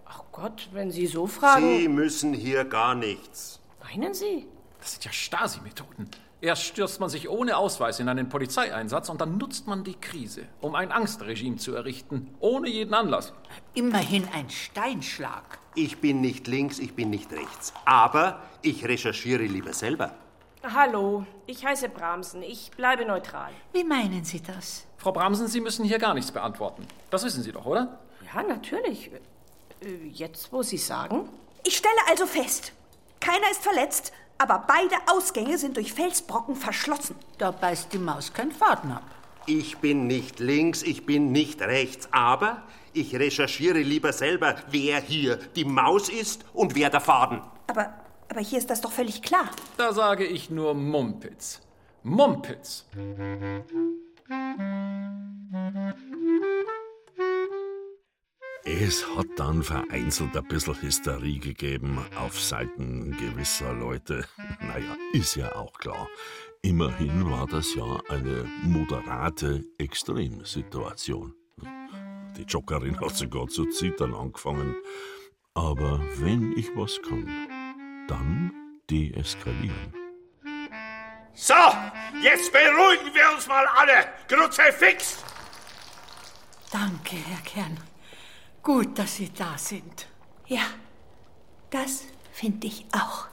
Ach 0.09 0.23
Gott, 0.31 0.69
wenn 0.71 0.91
Sie 0.91 1.07
so 1.07 1.27
fragen. 1.27 1.77
Sie 1.77 1.87
müssen 1.87 2.33
hier 2.33 2.65
gar 2.65 2.95
nichts. 2.95 3.59
Meinen 3.83 4.13
Sie? 4.13 4.47
Das 4.79 4.93
sind 4.93 5.05
ja 5.05 5.11
Stasi-Methoden. 5.11 6.09
Erst 6.39 6.63
stürzt 6.63 6.99
man 6.99 7.09
sich 7.09 7.29
ohne 7.29 7.57
Ausweis 7.57 7.99
in 7.99 8.07
einen 8.09 8.29
Polizeieinsatz 8.29 9.09
und 9.09 9.19
dann 9.19 9.37
nutzt 9.39 9.65
man 9.65 9.83
die 9.83 9.95
Krise, 9.95 10.43
um 10.61 10.75
ein 10.75 10.91
Angstregime 10.91 11.57
zu 11.57 11.73
errichten, 11.73 12.29
ohne 12.39 12.69
jeden 12.69 12.93
Anlass. 12.93 13.33
Immerhin 13.73 14.27
ein 14.33 14.49
Steinschlag. 14.51 15.57
Ich 15.73 15.99
bin 15.99 16.21
nicht 16.21 16.45
links, 16.47 16.77
ich 16.77 16.93
bin 16.93 17.09
nicht 17.09 17.31
rechts. 17.33 17.73
Aber 17.85 18.43
ich 18.61 18.85
recherchiere 18.85 19.43
lieber 19.43 19.73
selber. 19.73 20.13
Hallo, 20.63 21.25
ich 21.47 21.65
heiße 21.65 21.89
Bramsen. 21.89 22.43
Ich 22.43 22.71
bleibe 22.71 23.05
neutral. 23.05 23.51
Wie 23.73 23.83
meinen 23.83 24.23
Sie 24.23 24.41
das? 24.41 24.85
Frau 24.97 25.11
Bramsen, 25.11 25.47
Sie 25.47 25.61
müssen 25.61 25.85
hier 25.85 25.97
gar 25.97 26.13
nichts 26.13 26.31
beantworten. 26.31 26.85
Das 27.09 27.23
wissen 27.23 27.41
Sie 27.41 27.51
doch, 27.51 27.65
oder? 27.65 27.99
Ja, 28.33 28.43
natürlich. 28.43 29.09
Äh, 29.81 30.07
Jetzt, 30.13 30.51
wo 30.51 30.63
Sie 30.63 30.77
sagen? 30.77 31.29
Ich 31.63 31.77
stelle 31.77 31.95
also 32.09 32.25
fest, 32.25 32.71
keiner 33.19 33.49
ist 33.51 33.61
verletzt, 33.61 34.13
aber 34.37 34.63
beide 34.67 34.95
Ausgänge 35.11 35.57
sind 35.57 35.77
durch 35.77 35.93
Felsbrocken 35.93 36.55
verschlossen. 36.55 37.15
Da 37.37 37.51
beißt 37.51 37.91
die 37.91 37.97
Maus 37.97 38.31
kein 38.33 38.51
Faden 38.51 38.91
ab. 38.91 39.03
Ich 39.47 39.77
bin 39.77 40.07
nicht 40.07 40.39
links, 40.39 40.83
ich 40.83 41.05
bin 41.05 41.31
nicht 41.31 41.61
rechts. 41.61 42.09
Aber 42.11 42.63
ich 42.93 43.15
recherchiere 43.15 43.79
lieber 43.79 44.11
selber, 44.13 44.55
wer 44.69 44.99
hier 44.99 45.37
die 45.37 45.65
Maus 45.65 46.09
ist 46.09 46.45
und 46.53 46.75
wer 46.75 46.89
der 46.89 47.01
Faden. 47.01 47.41
Aber, 47.67 47.93
aber 48.29 48.41
hier 48.41 48.57
ist 48.59 48.69
das 48.69 48.81
doch 48.81 48.91
völlig 48.91 49.21
klar. 49.21 49.49
Da 49.77 49.93
sage 49.93 50.25
ich 50.25 50.49
nur 50.49 50.73
Mumpitz. 50.73 51.61
Mumpitz. 52.03 52.85
Es 58.69 59.07
hat 59.15 59.27
dann 59.37 59.63
vereinzelt 59.63 60.35
ein 60.35 60.43
bisschen 60.43 60.81
Hysterie 60.81 61.39
gegeben 61.39 62.05
auf 62.17 62.37
Seiten 62.37 63.15
gewisser 63.17 63.71
Leute. 63.71 64.27
Naja, 64.59 64.97
ist 65.13 65.35
ja 65.35 65.55
auch 65.55 65.71
klar. 65.79 66.09
Immerhin 66.61 67.31
war 67.31 67.47
das 67.47 67.73
ja 67.75 68.01
eine 68.09 68.43
moderate 68.63 69.63
Extremsituation. 69.77 71.33
Die 72.35 72.43
Joggerin 72.43 72.99
hat 72.99 73.15
sogar 73.15 73.47
zu 73.47 73.67
zittern 73.67 74.13
angefangen. 74.13 74.75
Aber 75.53 76.01
wenn 76.17 76.51
ich 76.57 76.67
was 76.75 76.99
kann, 77.07 77.47
dann 78.09 78.51
deeskalieren. 78.89 79.93
So, 81.33 81.53
jetzt 82.21 82.51
beruhigen 82.51 83.13
wir 83.13 83.33
uns 83.33 83.47
mal 83.47 83.65
alle. 83.65 84.09
Kruzifix! 84.27 85.23
Danke, 86.69 87.15
Herr 87.15 87.41
Kern. 87.45 87.77
Gut, 88.67 88.99
dass 88.99 89.15
Sie 89.15 89.29
da 89.29 89.57
sind. 89.57 90.09
Ja, 90.45 90.65
das 91.69 92.03
Finde 92.33 92.67
ich 92.67 92.85
auch. 92.91 93.27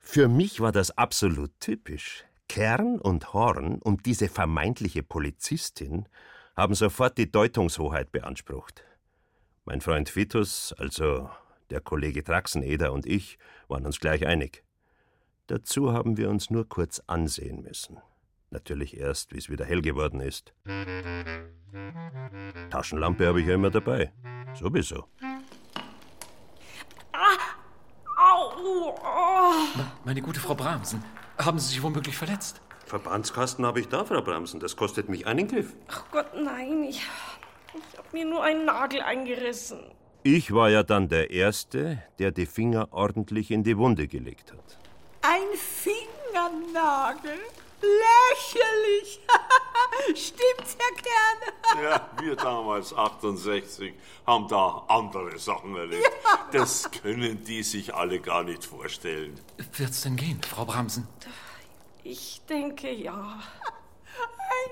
Für 0.00 0.28
mich 0.28 0.60
war 0.60 0.72
das 0.72 0.96
absolut 0.96 1.52
typisch. 1.60 2.24
Kern 2.48 2.98
und 2.98 3.34
Horn 3.34 3.82
und 3.82 4.06
diese 4.06 4.28
vermeintliche 4.28 5.02
Polizistin 5.02 6.08
haben 6.56 6.74
sofort 6.74 7.18
die 7.18 7.30
Deutungshoheit 7.30 8.12
beansprucht. 8.12 8.84
Mein 9.64 9.80
Freund 9.80 10.14
Vitus, 10.14 10.74
also 10.78 11.30
der 11.70 11.80
Kollege 11.80 12.22
Traxeneder 12.22 12.92
und 12.92 13.06
ich 13.06 13.38
waren 13.68 13.86
uns 13.86 13.98
gleich 13.98 14.26
einig. 14.26 14.62
Dazu 15.46 15.92
haben 15.92 16.16
wir 16.16 16.30
uns 16.30 16.50
nur 16.50 16.68
kurz 16.68 17.02
ansehen 17.06 17.62
müssen. 17.62 17.98
Natürlich 18.50 18.96
erst, 18.96 19.32
wie 19.32 19.38
es 19.38 19.50
wieder 19.50 19.64
hell 19.64 19.82
geworden 19.82 20.20
ist. 20.20 20.54
Taschenlampe 22.70 23.26
habe 23.26 23.40
ich 23.40 23.46
ja 23.46 23.54
immer 23.54 23.70
dabei. 23.70 24.12
Sowieso. 24.54 25.08
Au! 28.16 28.52
Oh. 28.62 28.94
Meine 30.04 30.22
gute 30.22 30.38
Frau 30.38 30.54
Bramsen, 30.54 31.02
haben 31.38 31.58
Sie 31.58 31.68
sich 31.68 31.82
womöglich 31.82 32.16
verletzt? 32.16 32.60
Verbandskasten 32.86 33.64
habe 33.64 33.80
ich 33.80 33.88
da, 33.88 34.04
Frau 34.04 34.20
Bramsen. 34.20 34.60
Das 34.60 34.76
kostet 34.76 35.08
mich 35.08 35.26
einen 35.26 35.48
Griff. 35.48 35.72
Ach 35.88 36.04
Gott, 36.10 36.34
nein, 36.34 36.84
ich, 36.84 36.96
ich 37.74 37.98
habe 37.98 38.08
mir 38.12 38.24
nur 38.24 38.42
einen 38.42 38.64
Nagel 38.64 39.00
eingerissen. 39.00 39.80
Ich 40.22 40.54
war 40.54 40.70
ja 40.70 40.82
dann 40.82 41.08
der 41.08 41.30
Erste, 41.30 42.02
der 42.18 42.30
die 42.30 42.46
Finger 42.46 42.88
ordentlich 42.92 43.50
in 43.50 43.62
die 43.62 43.76
Wunde 43.76 44.08
gelegt 44.08 44.52
hat. 44.52 44.78
Ein 45.22 45.56
Fingernagel? 45.56 47.38
Lächerlich! 47.82 49.20
Stimmt's, 50.14 50.76
Herr 50.78 51.02
Kern? 51.02 51.82
Ja, 51.82 52.08
wir 52.22 52.36
damals, 52.36 52.94
68, 52.94 53.94
haben 54.26 54.48
da 54.48 54.84
andere 54.88 55.38
Sachen 55.38 55.76
erlebt. 55.76 56.04
Ja. 56.24 56.48
Das 56.52 56.90
können 56.90 57.42
die 57.44 57.62
sich 57.62 57.94
alle 57.94 58.20
gar 58.20 58.44
nicht 58.44 58.64
vorstellen. 58.64 59.40
Wird's 59.76 60.02
denn 60.02 60.16
gehen, 60.16 60.40
Frau 60.42 60.64
Bramsen? 60.64 61.08
Ich 62.06 62.42
denke 62.46 62.92
ja. 62.92 63.40
Ein 64.50 64.70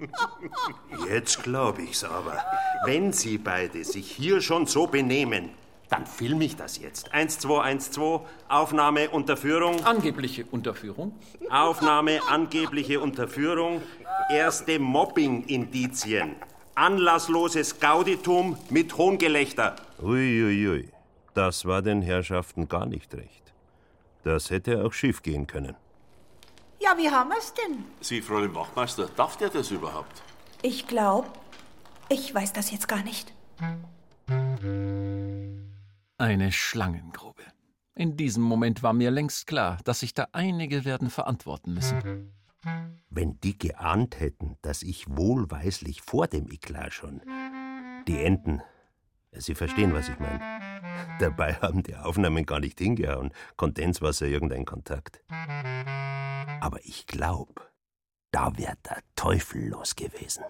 Fingernagel. 0.00 1.08
Jetzt 1.12 1.42
glaube 1.42 1.82
ich's 1.82 2.02
aber. 2.04 2.42
Wenn 2.86 3.12
Sie 3.12 3.36
beide 3.36 3.84
sich 3.84 4.10
hier 4.10 4.40
schon 4.40 4.66
so 4.66 4.86
benehmen, 4.86 5.50
dann 5.90 6.06
filme 6.06 6.44
ich 6.44 6.56
das 6.56 6.78
jetzt. 6.78 7.12
1212, 7.12 8.22
Aufnahme, 8.48 9.10
Unterführung. 9.10 9.84
Angebliche 9.84 10.46
Unterführung. 10.46 11.14
Aufnahme, 11.50 12.18
angebliche 12.28 12.98
Unterführung. 12.98 13.82
Erste 14.30 14.78
Mobbing-Indizien. 14.80 16.34
Anlassloses 16.74 17.78
Gauditum 17.78 18.56
mit 18.70 18.96
Hohngelächter. 18.96 19.76
Uiuiui, 20.02 20.66
ui, 20.66 20.68
ui. 20.68 20.88
das 21.34 21.64
war 21.66 21.82
den 21.82 22.02
Herrschaften 22.02 22.68
gar 22.68 22.86
nicht 22.86 23.14
recht. 23.14 23.45
Das 24.26 24.50
hätte 24.50 24.84
auch 24.84 24.92
schief 24.92 25.22
gehen 25.22 25.46
können. 25.46 25.76
Ja, 26.80 26.98
wie 26.98 27.08
haben 27.08 27.30
wir's 27.30 27.54
denn? 27.54 27.84
Sie, 28.00 28.20
Fräulein 28.20 28.56
Wachmeister, 28.56 29.08
darf 29.14 29.36
der 29.36 29.50
das 29.50 29.70
überhaupt? 29.70 30.20
Ich 30.62 30.88
glaube, 30.88 31.28
ich 32.08 32.34
weiß 32.34 32.52
das 32.52 32.72
jetzt 32.72 32.88
gar 32.88 33.04
nicht. 33.04 33.32
Eine 36.18 36.50
Schlangengrube. 36.50 37.44
In 37.94 38.16
diesem 38.16 38.42
Moment 38.42 38.82
war 38.82 38.94
mir 38.94 39.12
längst 39.12 39.46
klar, 39.46 39.78
dass 39.84 40.00
sich 40.00 40.12
da 40.12 40.26
einige 40.32 40.84
werden 40.84 41.08
verantworten 41.08 41.74
müssen. 41.74 42.32
Wenn 43.08 43.38
die 43.38 43.56
geahnt 43.56 44.18
hätten, 44.18 44.56
dass 44.60 44.82
ich 44.82 45.06
wohlweislich 45.08 46.02
vor 46.02 46.26
dem 46.26 46.50
Eklat 46.50 46.92
schon. 46.92 47.22
Die 48.08 48.24
Enten. 48.24 48.60
Sie 49.38 49.54
verstehen, 49.54 49.94
was 49.94 50.08
ich 50.08 50.18
meine. 50.18 50.40
Dabei 51.18 51.54
haben 51.54 51.82
die 51.82 51.96
Aufnahmen 51.96 52.46
gar 52.46 52.60
nicht 52.60 52.78
hingehauen. 52.78 53.32
Kondenswasser, 53.56 54.26
irgendein 54.26 54.64
Kontakt. 54.64 55.20
Aber 56.60 56.78
ich 56.84 57.06
glaube, 57.06 57.62
da 58.30 58.56
wäre 58.56 58.76
der 58.84 58.98
Teufel 59.14 59.68
los 59.68 59.94
gewesen. 59.96 60.44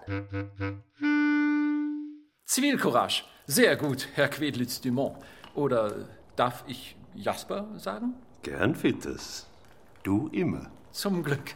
Zivilcourage. 2.45 3.23
Sehr 3.45 3.75
gut, 3.75 4.09
Herr 4.15 4.29
Quedlitz-Dumont. 4.29 5.17
Oder 5.55 6.07
darf 6.35 6.63
ich 6.67 6.95
Jasper 7.15 7.67
sagen? 7.77 8.13
Gern, 8.43 8.75
Fittes. 8.75 9.47
Du 10.03 10.27
immer. 10.29 10.71
Zum 10.91 11.23
Glück, 11.23 11.55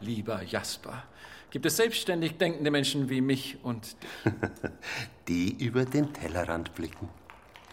lieber 0.00 0.42
Jasper. 0.42 1.02
Gibt 1.50 1.66
es 1.66 1.76
selbstständig 1.76 2.38
denkende 2.38 2.70
Menschen 2.70 3.10
wie 3.10 3.20
mich 3.20 3.58
und 3.62 3.96
dich? 4.24 4.30
Die 5.28 5.64
über 5.64 5.84
den 5.84 6.12
Tellerrand 6.12 6.74
blicken. 6.74 7.08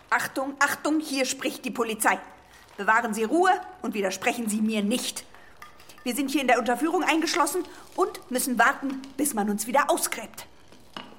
Achtung, 0.10 0.56
Achtung, 0.60 1.00
hier 1.00 1.26
spricht 1.26 1.66
die 1.66 1.72
Polizei. 1.72 2.20
Bewahren 2.78 3.14
Sie 3.14 3.24
Ruhe 3.24 3.52
und 3.82 3.94
widersprechen 3.94 4.48
Sie 4.48 4.62
mir 4.62 4.84
nicht. 4.84 5.26
Wir 6.04 6.16
sind 6.16 6.32
hier 6.32 6.42
in 6.42 6.48
der 6.48 6.60
Unterführung 6.60 7.04
eingeschlossen 7.04 7.64
und 7.96 8.32
müssen 8.32 8.58
warten, 8.58 9.02
bis 9.18 9.34
man 9.34 9.50
uns 9.50 9.68
wieder 9.68 9.90
ausgräbt. 9.90 10.48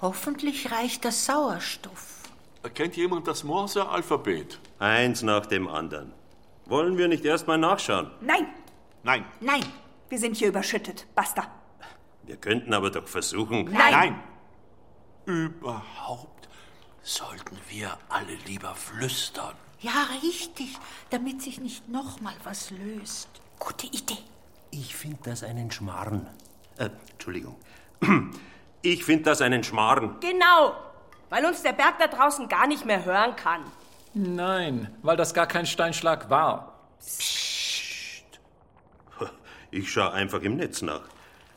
Hoffentlich 0.00 0.70
reicht 0.70 1.04
das 1.04 1.26
Sauerstoff. 1.26 2.22
Kennt 2.74 2.96
jemand 2.96 3.26
das 3.26 3.44
Morse-Alphabet? 3.44 4.58
Eins 4.78 5.22
nach 5.22 5.46
dem 5.46 5.68
anderen. 5.68 6.12
Wollen 6.66 6.96
wir 6.96 7.08
nicht 7.08 7.24
erst 7.24 7.46
mal 7.46 7.58
nachschauen? 7.58 8.10
Nein! 8.20 8.46
Nein! 9.02 9.24
Nein! 9.40 9.64
Wir 10.08 10.18
sind 10.18 10.36
hier 10.36 10.48
überschüttet. 10.48 11.06
Basta. 11.14 11.57
Wir 12.28 12.36
könnten 12.36 12.74
aber 12.74 12.90
doch 12.90 13.08
versuchen. 13.08 13.64
Nein! 13.72 13.90
Nein! 13.90 14.22
Überhaupt 15.24 16.46
sollten 17.02 17.56
wir 17.70 17.96
alle 18.10 18.34
lieber 18.46 18.74
flüstern. 18.74 19.54
Ja, 19.80 20.06
richtig, 20.22 20.76
damit 21.08 21.40
sich 21.40 21.58
nicht 21.58 21.88
noch 21.88 22.20
mal 22.20 22.34
was 22.44 22.70
löst. 22.70 23.30
Gute 23.58 23.86
Idee. 23.86 24.18
Ich 24.70 24.94
finde 24.94 25.20
das 25.22 25.42
einen 25.42 25.70
Schmarrn. 25.70 26.26
Äh, 26.76 26.90
Entschuldigung. 27.12 27.56
Ich 28.80 29.04
finde 29.04 29.24
das 29.24 29.42
einen 29.42 29.64
Schmarrn. 29.64 30.20
Genau, 30.20 30.72
weil 31.30 31.44
uns 31.44 31.62
der 31.62 31.72
Berg 31.72 31.98
da 31.98 32.06
draußen 32.06 32.48
gar 32.48 32.68
nicht 32.68 32.86
mehr 32.86 33.04
hören 33.04 33.34
kann. 33.34 33.64
Nein, 34.14 34.94
weil 35.02 35.16
das 35.16 35.34
gar 35.34 35.48
kein 35.48 35.66
Steinschlag 35.66 36.30
war. 36.30 36.78
Psst. 37.00 38.38
Ich 39.72 39.90
schaue 39.90 40.12
einfach 40.12 40.42
im 40.42 40.56
Netz 40.56 40.80
nach. 40.80 41.02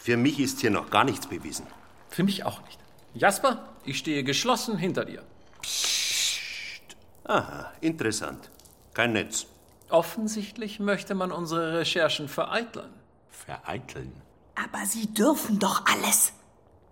Für 0.04 0.18
mich 0.18 0.40
ist 0.40 0.62
hier 0.62 0.72
noch 0.72 0.90
gar 0.90 1.04
nichts 1.04 1.28
bewiesen. 1.28 1.68
Für 2.10 2.24
mich 2.24 2.44
auch 2.44 2.60
nicht. 2.64 2.80
Jasper, 3.14 3.70
ich 3.86 4.00
stehe 4.00 4.24
geschlossen 4.24 4.76
hinter 4.76 5.06
dir. 5.06 5.22
Psst. 5.62 6.98
Aha, 7.26 7.72
interessant. 7.82 8.50
Kein 8.96 9.14
Netz. 9.14 9.46
Offensichtlich 9.90 10.80
möchte 10.80 11.14
man 11.14 11.32
unsere 11.32 11.78
Recherchen 11.78 12.28
vereiteln. 12.30 12.92
Vereiteln? 13.30 14.12
Aber 14.56 14.88
Sie 14.88 15.06
dürfen 15.14 15.60
doch 15.60 15.86
alles. 15.86 16.34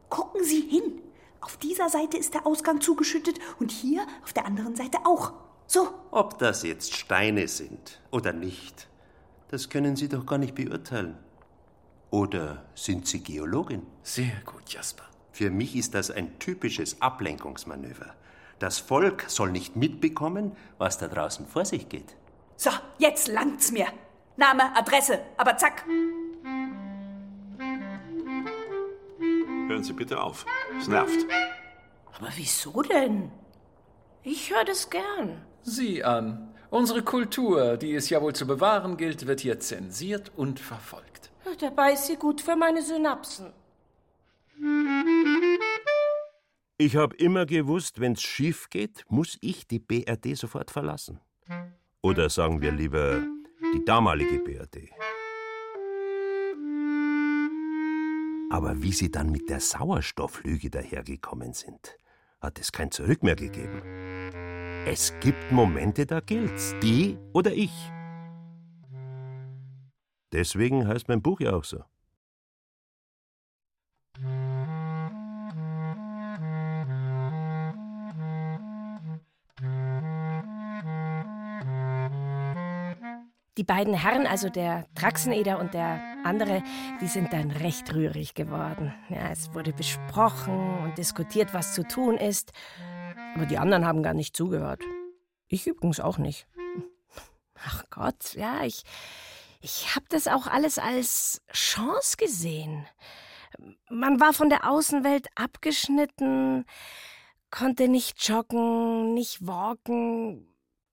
Gucken 0.10 0.43
Sie 0.43 0.62
hin. 0.62 1.02
Auf 1.41 1.58
dieser 1.58 1.89
Seite 1.89 2.15
ist 2.15 2.36
der 2.36 2.45
Ausgang 2.45 2.80
zugeschüttet 2.80 3.39
und 3.60 3.72
hier 3.72 4.06
auf 4.24 4.34
der 4.34 4.45
anderen 4.45 4.76
Seite 4.76 5.00
auch. 5.04 5.34
So. 5.65 5.89
Ob 6.12 6.38
das 6.38 6.62
jetzt 6.62 6.93
Steine 6.93 7.48
sind 7.48 8.00
oder 8.12 8.34
nicht, 8.34 8.88
das 9.50 9.69
können 9.69 9.95
Sie 9.95 10.10
doch 10.10 10.28
gar 10.28 10.38
nicht 10.38 10.54
beurteilen. 10.54 11.17
Oder 12.12 12.65
sind 12.74 13.08
Sie 13.08 13.22
Geologin? 13.22 13.86
Sehr 14.02 14.41
gut, 14.45 14.69
Jasper. 14.69 15.04
Für 15.32 15.52
mich 15.52 15.76
ist 15.76 15.93
das 15.93 16.10
ein 16.10 16.39
typisches 16.39 17.02
Ablenkungsmanöver. 17.02 18.13
Das 18.58 18.80
Volk 18.80 19.26
soll 19.28 19.52
nicht 19.52 19.76
mitbekommen, 19.76 20.56
was 20.78 20.98
da 20.98 21.08
draußen 21.08 21.48
vor 21.48 21.65
sich 21.65 21.88
geht. 21.88 22.15
So, 22.58 22.72
jetzt 22.98 23.28
langt's 23.28 23.72
mir. 23.72 23.88
Name, 24.36 24.76
Adresse, 24.76 25.19
aber 25.38 25.56
zack. 25.58 25.86
Hören 29.67 29.84
Sie 29.84 29.93
bitte 29.93 30.22
auf. 30.22 30.45
Es 30.80 30.88
nervt. 30.88 31.26
Aber 32.17 32.30
wieso 32.36 32.82
denn? 32.82 33.32
Ich 34.24 34.52
höre 34.52 34.65
das 34.65 34.89
gern. 34.89 35.41
Sieh 35.62 36.04
an. 36.04 36.54
Unsere 36.69 37.04
Kultur, 37.04 37.78
die 37.78 37.93
es 37.95 38.10
ja 38.10 38.22
wohl 38.22 38.34
zu 38.34 38.45
bewahren 38.45 38.98
gilt, 38.98 39.28
wird 39.28 39.39
hier 39.39 39.60
zensiert 39.60 40.32
und 40.36 40.60
verfolgt. 40.60 41.29
Dabei 41.57 41.93
ist 41.93 42.07
sie 42.07 42.15
gut 42.15 42.41
für 42.41 42.55
meine 42.55 42.81
Synapsen. 42.81 43.53
Ich 46.77 46.95
habe 46.95 47.15
immer 47.15 47.45
gewusst, 47.45 47.99
wenn's 47.99 48.21
schief 48.21 48.69
geht, 48.69 49.05
muss 49.09 49.38
ich 49.41 49.67
die 49.67 49.79
BRD 49.79 50.38
sofort 50.38 50.71
verlassen. 50.71 51.19
Oder 52.01 52.29
sagen 52.29 52.62
wir 52.62 52.71
lieber 52.71 53.21
die 53.73 53.83
damalige 53.83 54.39
BRD. 54.39 54.89
Aber 58.51 58.81
wie 58.81 58.93
sie 58.93 59.12
dann 59.12 59.31
mit 59.31 59.49
der 59.49 59.59
Sauerstofflüge 59.59 60.69
dahergekommen 60.69 61.53
sind 61.53 61.97
hat 62.41 62.59
es 62.59 62.71
kein 62.71 62.91
Zurück 62.91 63.23
mehr 63.23 63.35
gegeben. 63.35 63.81
Es 64.85 65.13
gibt 65.19 65.51
Momente, 65.51 66.05
da 66.05 66.19
gilt's, 66.19 66.73
die 66.81 67.17
oder 67.33 67.51
ich. 67.51 67.71
Deswegen 70.32 70.88
heißt 70.88 71.08
mein 71.08 71.22
Buch 71.22 71.39
ja 71.39 71.54
auch 71.54 71.63
so. 71.63 71.84
Die 83.58 83.63
beiden 83.65 83.94
Herren, 83.94 84.26
also 84.26 84.50
der 84.50 84.86
Traxeneder 84.96 85.60
und 85.60 85.74
der 85.74 86.02
andere, 86.24 86.63
die 87.02 87.08
sind 87.08 87.34
dann 87.34 87.52
recht 87.52 87.94
rührig 87.94 88.34
geworden. 88.34 88.94
Ja, 89.10 89.30
es 89.32 89.54
wurde 89.54 89.74
besprochen 89.74 90.80
und 90.84 90.98
diskutiert, 90.98 91.54
was 91.54 91.74
zu 91.74 91.86
tun 91.86 92.15
ist. 92.15 92.54
Aber 93.36 93.46
die 93.46 93.58
anderen 93.58 93.86
haben 93.86 94.02
gar 94.02 94.13
nicht 94.13 94.36
zugehört. 94.36 94.82
Ich 95.48 95.68
übrigens 95.68 96.00
auch 96.00 96.18
nicht. 96.18 96.48
Ach 97.56 97.84
Gott, 97.89 98.34
ja, 98.36 98.63
ich, 98.63 98.84
ich 99.62 99.95
habe 99.95 100.06
das 100.10 100.28
auch 100.28 100.48
alles 100.48 100.78
als 100.80 101.41
Chance 101.52 102.17
gesehen. 102.17 102.88
Man 103.89 104.19
war 104.19 104.34
von 104.34 104.50
der 104.50 104.69
Außenwelt 104.69 105.28
abgeschnitten, 105.36 106.65
konnte 107.52 107.88
nicht 107.88 108.28
joggen, 108.28 109.13
nicht 109.13 109.45
walken, 109.45 110.50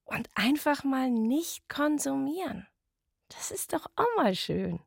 und 0.07 0.29
einfach 0.35 0.85
mal 0.85 1.11
nicht 1.11 1.69
konsumieren. 1.69 2.67
Das 3.29 3.51
ist 3.51 3.73
doch 3.73 3.87
auch 3.97 4.17
mal 4.17 4.35
schön. 4.35 4.81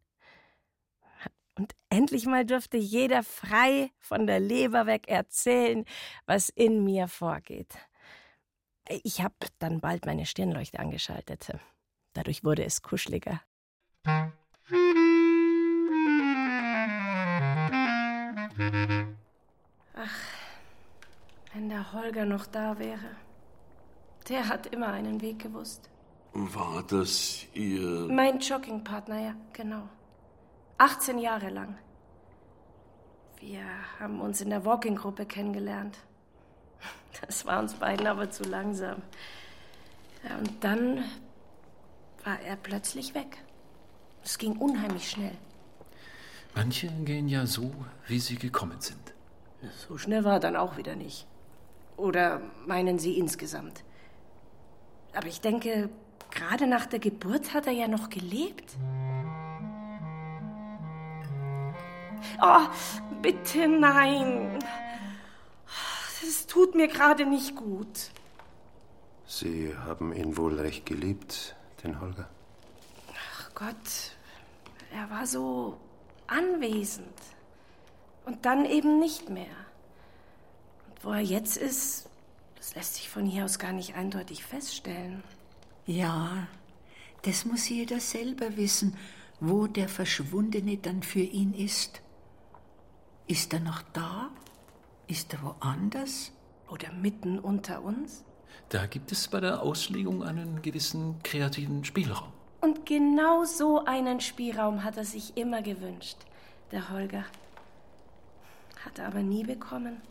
Und 1.55 1.75
endlich 1.89 2.25
mal 2.25 2.45
durfte 2.45 2.77
jeder 2.77 3.21
frei 3.21 3.91
von 3.99 4.27
der 4.27 4.39
Leber 4.39 4.85
weg 4.85 5.09
erzählen, 5.09 5.83
was 6.25 6.47
in 6.47 6.85
mir 6.85 7.09
vorgeht. 7.09 7.77
Ich 9.03 9.21
habe 9.21 9.35
dann 9.59 9.81
bald 9.81 10.05
meine 10.05 10.25
Stirnleuchte 10.25 10.79
angeschaltet. 10.79 11.51
Dadurch 12.13 12.45
wurde 12.45 12.63
es 12.63 12.81
kuscheliger. 12.81 13.41
Ach, 19.95 20.19
wenn 21.53 21.69
der 21.69 21.93
Holger 21.93 22.25
noch 22.25 22.45
da 22.45 22.77
wäre. 22.79 23.15
Der 24.27 24.47
hat 24.47 24.67
immer 24.67 24.87
einen 24.87 25.21
Weg 25.21 25.39
gewusst. 25.39 25.89
War 26.33 26.83
das 26.83 27.45
Ihr. 27.53 28.07
Mein 28.09 28.39
Joggingpartner, 28.39 29.19
ja, 29.19 29.35
genau. 29.53 29.89
18 30.77 31.17
Jahre 31.17 31.49
lang. 31.49 31.77
Wir 33.39 33.63
haben 33.99 34.21
uns 34.21 34.41
in 34.41 34.49
der 34.49 34.65
Walking-Gruppe 34.65 35.25
kennengelernt. 35.25 35.97
Das 37.21 37.45
war 37.45 37.59
uns 37.59 37.73
beiden 37.73 38.07
aber 38.07 38.29
zu 38.29 38.43
langsam. 38.43 39.01
Und 40.39 40.63
dann 40.63 41.03
war 42.23 42.39
er 42.41 42.55
plötzlich 42.55 43.13
weg. 43.13 43.43
Es 44.29 44.37
ging 44.37 44.57
unheimlich 44.57 45.09
schnell. 45.09 45.35
Manche 46.53 46.87
gehen 47.03 47.27
ja 47.27 47.47
so, 47.47 47.73
wie 48.05 48.19
sie 48.19 48.35
gekommen 48.35 48.79
sind. 48.79 49.01
So 49.87 49.97
schnell 49.97 50.23
war 50.23 50.33
er 50.33 50.39
dann 50.39 50.55
auch 50.55 50.77
wieder 50.77 50.95
nicht. 50.95 51.25
Oder 51.97 52.39
meinen 52.67 52.99
Sie 52.99 53.17
insgesamt? 53.17 53.83
Aber 55.15 55.25
ich 55.25 55.41
denke, 55.41 55.89
gerade 56.29 56.67
nach 56.67 56.85
der 56.85 56.99
Geburt 56.99 57.55
hat 57.55 57.65
er 57.65 57.73
ja 57.73 57.87
noch 57.87 58.11
gelebt. 58.11 58.77
Oh, 62.39 62.67
bitte 63.23 63.67
nein. 63.67 64.59
Das 66.21 66.45
tut 66.45 66.75
mir 66.75 66.87
gerade 66.87 67.25
nicht 67.25 67.55
gut. 67.55 68.11
Sie 69.25 69.75
haben 69.75 70.13
ihn 70.13 70.37
wohl 70.37 70.59
recht 70.59 70.85
geliebt, 70.85 71.55
den 71.83 71.99
Holger. 71.99 72.29
Ach 73.33 73.49
Gott, 73.55 74.18
er 74.91 75.09
war 75.09 75.25
so 75.25 75.79
anwesend. 76.27 77.13
Und 78.25 78.45
dann 78.45 78.65
eben 78.65 78.99
nicht 78.99 79.29
mehr. 79.29 79.55
Und 80.87 81.03
wo 81.03 81.11
er 81.11 81.21
jetzt 81.21 81.57
ist, 81.57 82.09
das 82.55 82.75
lässt 82.75 82.95
sich 82.95 83.09
von 83.09 83.25
hier 83.25 83.45
aus 83.45 83.57
gar 83.57 83.71
nicht 83.71 83.95
eindeutig 83.95 84.43
feststellen. 84.43 85.23
Ja, 85.85 86.47
das 87.23 87.45
muss 87.45 87.67
jeder 87.69 87.99
selber 87.99 88.55
wissen, 88.57 88.97
wo 89.39 89.67
der 89.67 89.89
Verschwundene 89.89 90.77
dann 90.77 91.01
für 91.01 91.21
ihn 91.21 91.53
ist. 91.53 92.01
Ist 93.27 93.53
er 93.53 93.59
noch 93.59 93.81
da? 93.93 94.29
Ist 95.07 95.33
er 95.33 95.41
woanders? 95.41 96.31
Oder 96.67 96.91
mitten 96.91 97.39
unter 97.39 97.81
uns? 97.81 98.23
Da 98.69 98.85
gibt 98.85 99.11
es 99.11 99.27
bei 99.27 99.39
der 99.39 99.63
Auslegung 99.63 100.23
einen 100.23 100.61
gewissen 100.61 101.21
kreativen 101.23 101.83
Spielraum. 101.83 102.31
Und 102.61 102.85
genau 102.85 103.45
so 103.45 103.85
einen 103.85 104.19
Spielraum 104.19 104.83
hat 104.83 104.97
er 104.97 105.05
sich 105.05 105.37
immer 105.37 105.61
gewünscht, 105.61 106.17
der 106.71 106.89
Holger. 106.89 107.25
Hat 108.83 108.99
er 108.99 109.07
aber 109.07 109.21
nie 109.21 109.43
bekommen. 109.43 110.01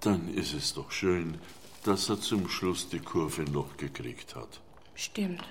Dann 0.00 0.28
ist 0.34 0.54
es 0.54 0.74
doch 0.74 0.90
schön, 0.90 1.38
dass 1.84 2.08
er 2.08 2.20
zum 2.20 2.48
Schluss 2.48 2.88
die 2.88 3.00
Kurve 3.00 3.42
noch 3.42 3.76
gekriegt 3.76 4.34
hat. 4.36 4.60
Stimmt. 4.94 5.42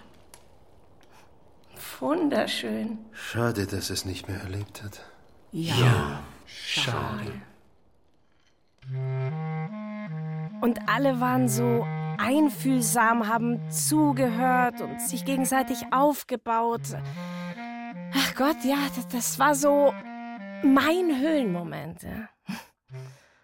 Wunderschön. 2.00 2.98
Schade, 3.14 3.68
dass 3.68 3.90
er 3.90 3.94
es 3.94 4.06
nicht 4.06 4.28
mehr 4.28 4.40
erlebt 4.40 4.84
hat. 4.84 5.02
Ja, 5.52 5.76
ja 5.76 6.24
schade. 6.46 7.42
Und 10.62 10.80
alle 10.88 11.20
waren 11.20 11.48
so 11.50 11.86
einfühlsam, 12.18 13.28
haben 13.28 13.60
zugehört 13.72 14.82
und 14.82 15.02
sich 15.02 15.26
gegenseitig 15.26 15.86
aufgebaut. 15.92 16.82
Ach 18.14 18.36
Gott, 18.36 18.58
ja, 18.64 18.78
das, 19.12 19.40
war 19.40 19.56
so 19.56 19.94
mein 20.64 21.20
Höhlenmoment. 21.20 22.04
Ja. 22.04 22.30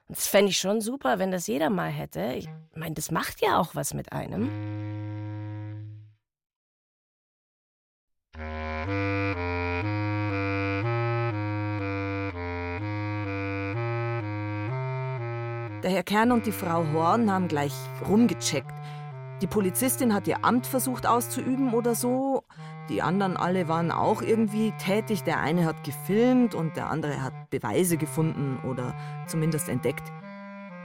Das 0.07 0.27
fände 0.27 0.51
ich 0.51 0.57
schon 0.57 0.81
super, 0.81 1.19
wenn 1.19 1.31
das 1.31 1.47
jeder 1.47 1.69
mal 1.69 1.89
hätte. 1.89 2.33
Ich 2.33 2.47
meine, 2.75 2.95
das 2.95 3.11
macht 3.11 3.41
ja 3.41 3.57
auch 3.57 3.75
was 3.75 3.93
mit 3.93 4.13
einem. 4.13 4.92
Der 15.83 15.91
Herr 15.91 16.03
Kern 16.03 16.31
und 16.31 16.45
die 16.45 16.53
Frau 16.53 16.85
Horn 16.93 17.29
haben 17.29 17.49
gleich 17.49 17.73
rumgecheckt. 18.07 18.71
Die 19.41 19.47
Polizistin 19.47 20.13
hat 20.13 20.29
ihr 20.29 20.45
Amt 20.45 20.65
versucht 20.65 21.05
auszuüben 21.05 21.73
oder 21.73 21.93
so. 21.93 22.43
Die 22.87 23.01
anderen 23.01 23.35
alle 23.35 23.67
waren 23.67 23.91
auch 23.91 24.21
irgendwie 24.21 24.71
tätig. 24.81 25.23
Der 25.23 25.41
eine 25.41 25.65
hat 25.65 25.83
gefilmt 25.83 26.55
und 26.55 26.77
der 26.77 26.89
andere 26.89 27.21
hat 27.21 27.49
Beweise 27.49 27.97
gefunden 27.97 28.59
oder 28.65 28.95
zumindest 29.27 29.67
entdeckt. 29.67 30.09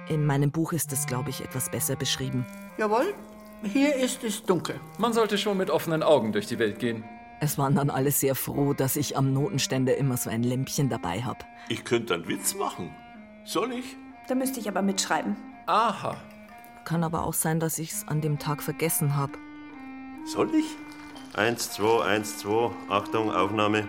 In 0.08 0.26
meinem 0.26 0.50
Buch 0.50 0.72
ist 0.72 0.92
es, 0.92 1.06
glaube 1.06 1.30
ich, 1.30 1.44
etwas 1.44 1.70
besser 1.70 1.94
beschrieben. 1.94 2.44
Jawohl, 2.76 3.14
hier 3.62 3.94
ist 3.94 4.24
es 4.24 4.42
dunkel. 4.42 4.80
Man 4.98 5.12
sollte 5.12 5.38
schon 5.38 5.58
mit 5.58 5.70
offenen 5.70 6.02
Augen 6.02 6.32
durch 6.32 6.48
die 6.48 6.58
Welt 6.58 6.80
gehen. 6.80 7.04
Es 7.40 7.56
waren 7.56 7.76
dann 7.76 7.90
alle 7.90 8.10
sehr 8.10 8.34
froh, 8.34 8.74
dass 8.74 8.96
ich 8.96 9.16
am 9.16 9.32
Notenständer 9.32 9.96
immer 9.96 10.16
so 10.16 10.28
ein 10.28 10.42
Lämpchen 10.42 10.88
dabei 10.88 11.22
habe. 11.22 11.38
Ich 11.68 11.84
könnte 11.84 12.14
einen 12.14 12.26
Witz 12.26 12.56
machen. 12.56 12.90
Soll 13.44 13.72
ich? 13.74 13.96
Da 14.28 14.34
müsste 14.34 14.60
ich 14.60 14.68
aber 14.68 14.82
mitschreiben. 14.82 15.36
Aha. 15.66 16.16
Kann 16.84 17.02
aber 17.02 17.24
auch 17.24 17.34
sein, 17.34 17.60
dass 17.60 17.78
ich 17.78 17.92
es 17.92 18.08
an 18.08 18.20
dem 18.20 18.38
Tag 18.38 18.62
vergessen 18.62 19.16
habe. 19.16 19.32
Soll 20.26 20.54
ich? 20.54 20.76
Eins, 21.34 21.72
zwei, 21.72 22.04
eins, 22.04 22.38
zwei. 22.38 22.70
Achtung, 22.88 23.32
Aufnahme. 23.32 23.88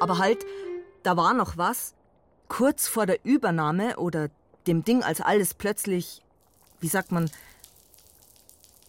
Aber 0.00 0.18
halt, 0.18 0.44
da 1.02 1.16
war 1.16 1.32
noch 1.32 1.56
was. 1.56 1.94
Kurz 2.48 2.88
vor 2.88 3.06
der 3.06 3.24
Übernahme 3.24 3.96
oder 3.96 4.28
dem 4.66 4.84
Ding, 4.84 5.02
als 5.02 5.20
alles 5.20 5.54
plötzlich, 5.54 6.22
wie 6.80 6.88
sagt 6.88 7.10
man, 7.10 7.30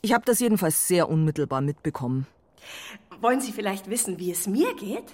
ich 0.01 0.13
habe 0.13 0.25
das 0.25 0.39
jedenfalls 0.39 0.87
sehr 0.87 1.09
unmittelbar 1.09 1.61
mitbekommen. 1.61 2.27
Wollen 3.21 3.41
Sie 3.41 3.51
vielleicht 3.51 3.89
wissen, 3.89 4.17
wie 4.17 4.31
es 4.31 4.47
mir 4.47 4.73
geht? 4.75 5.13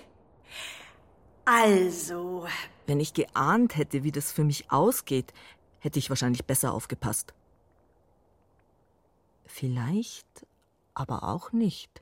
Also. 1.46 2.48
Wenn 2.88 3.00
ich 3.00 3.14
geahnt 3.14 3.78
hätte, 3.78 4.04
wie 4.04 4.12
das 4.12 4.32
für 4.32 4.44
mich 4.44 4.72
ausgeht, 4.72 5.34
hätte 5.80 6.00
ich 6.00 6.10
wahrscheinlich 6.10 6.46
besser 6.46 6.74
aufgepasst. 6.74 7.34
Vielleicht, 9.46 10.46
aber 10.94 11.24
auch 11.24 11.52
nicht. 11.52 12.02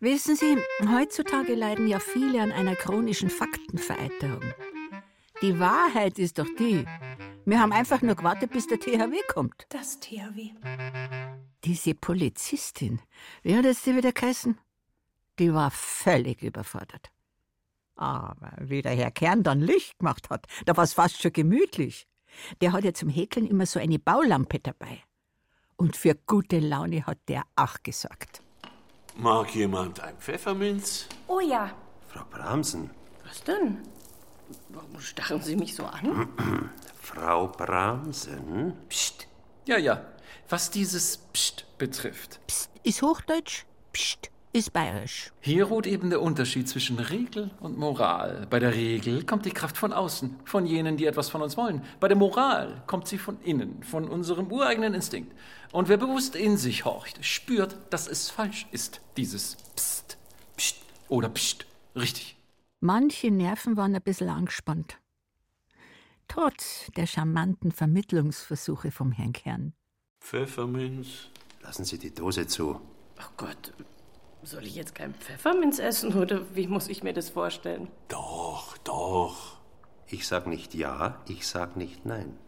Wissen 0.00 0.36
Sie, 0.36 0.56
heutzutage 0.88 1.54
leiden 1.54 1.88
ja 1.88 1.98
viele 1.98 2.40
an 2.40 2.52
einer 2.52 2.76
chronischen 2.76 3.30
Faktenvereiterung. 3.30 4.42
Die 5.42 5.58
Wahrheit 5.58 6.18
ist 6.18 6.38
doch 6.38 6.48
die, 6.58 6.84
Wir 7.48 7.60
haben 7.60 7.72
einfach 7.72 8.02
nur 8.02 8.16
gewartet, 8.16 8.50
bis 8.50 8.66
der 8.66 8.80
THW 8.80 9.22
kommt. 9.28 9.66
Das 9.68 10.00
THW. 10.00 10.50
Diese 11.62 11.94
Polizistin, 11.94 13.00
wie 13.44 13.56
hat 13.56 13.64
es 13.64 13.82
die 13.82 13.94
wieder 13.94 14.10
geheißen? 14.10 14.58
Die 15.38 15.54
war 15.54 15.70
völlig 15.70 16.42
überfordert. 16.42 17.12
Aber 17.94 18.50
wie 18.58 18.82
der 18.82 18.96
Herr 18.96 19.12
Kern 19.12 19.44
dann 19.44 19.60
Licht 19.60 19.96
gemacht 20.00 20.28
hat, 20.28 20.46
da 20.64 20.76
war 20.76 20.82
es 20.82 20.94
fast 20.94 21.22
schon 21.22 21.32
gemütlich. 21.32 22.08
Der 22.60 22.72
hat 22.72 22.82
ja 22.82 22.92
zum 22.92 23.08
Häkeln 23.08 23.46
immer 23.46 23.66
so 23.66 23.78
eine 23.78 24.00
Baulampe 24.00 24.58
dabei. 24.58 25.04
Und 25.76 25.96
für 25.96 26.16
gute 26.16 26.58
Laune 26.58 27.06
hat 27.06 27.18
der 27.28 27.44
auch 27.54 27.76
gesorgt. 27.84 28.42
Mag 29.14 29.54
jemand 29.54 30.00
ein 30.00 30.16
Pfefferminz? 30.18 31.06
Oh 31.28 31.38
ja. 31.38 31.70
Frau 32.08 32.24
Bramsen. 32.28 32.90
Was 33.24 33.44
denn? 33.44 33.78
Warum 34.68 35.00
starren 35.00 35.42
Sie 35.42 35.56
mich 35.56 35.74
so 35.74 35.84
an? 35.84 36.28
Frau 37.00 37.48
Bramsen? 37.48 38.74
Psst. 38.88 39.26
Ja, 39.66 39.78
ja. 39.78 40.04
Was 40.48 40.70
dieses 40.70 41.18
Psst 41.32 41.66
betrifft. 41.78 42.40
Psst 42.46 42.70
ist 42.82 43.02
Hochdeutsch, 43.02 43.64
Psst 43.92 44.30
ist 44.52 44.72
bayerisch. 44.72 45.32
Hier 45.40 45.64
ruht 45.64 45.86
eben 45.86 46.08
der 46.08 46.22
Unterschied 46.22 46.68
zwischen 46.68 46.98
Regel 46.98 47.50
und 47.60 47.76
Moral. 47.76 48.46
Bei 48.48 48.58
der 48.58 48.74
Regel 48.74 49.24
kommt 49.24 49.44
die 49.44 49.50
Kraft 49.50 49.76
von 49.76 49.92
außen, 49.92 50.36
von 50.44 50.66
jenen, 50.66 50.96
die 50.96 51.06
etwas 51.06 51.28
von 51.28 51.42
uns 51.42 51.56
wollen. 51.56 51.82
Bei 52.00 52.08
der 52.08 52.16
Moral 52.16 52.82
kommt 52.86 53.08
sie 53.08 53.18
von 53.18 53.38
innen, 53.42 53.82
von 53.82 54.08
unserem 54.08 54.50
ureigenen 54.50 54.94
Instinkt. 54.94 55.34
Und 55.72 55.88
wer 55.88 55.96
bewusst 55.96 56.36
in 56.36 56.56
sich 56.56 56.84
horcht, 56.84 57.24
spürt, 57.24 57.76
dass 57.90 58.06
es 58.06 58.30
falsch 58.30 58.66
ist, 58.70 59.00
dieses 59.16 59.56
Psst, 59.74 60.16
Psst 60.56 60.76
oder 61.08 61.28
Psst. 61.28 61.66
Richtig. 61.94 62.35
Manche 62.80 63.30
Nerven 63.30 63.76
waren 63.76 63.94
ein 63.94 64.02
bisschen 64.02 64.28
angespannt. 64.28 64.98
Trotz 66.28 66.90
der 66.96 67.06
charmanten 67.06 67.72
Vermittlungsversuche 67.72 68.90
vom 68.90 69.12
Herrn 69.12 69.32
Kern. 69.32 69.72
Pfefferminz? 70.20 71.28
Lassen 71.62 71.84
Sie 71.84 71.98
die 71.98 72.14
Dose 72.14 72.46
zu. 72.46 72.80
Ach 73.16 73.30
Gott, 73.36 73.72
soll 74.42 74.64
ich 74.64 74.74
jetzt 74.74 74.94
kein 74.94 75.14
Pfefferminz 75.14 75.78
essen 75.78 76.14
oder 76.14 76.54
wie 76.54 76.68
muss 76.68 76.88
ich 76.88 77.02
mir 77.02 77.12
das 77.12 77.30
vorstellen? 77.30 77.88
Doch, 78.08 78.76
doch. 78.78 79.58
Ich 80.08 80.26
sag 80.26 80.46
nicht 80.46 80.74
ja, 80.74 81.20
ich 81.28 81.46
sag 81.46 81.76
nicht 81.76 82.04
nein. 82.04 82.38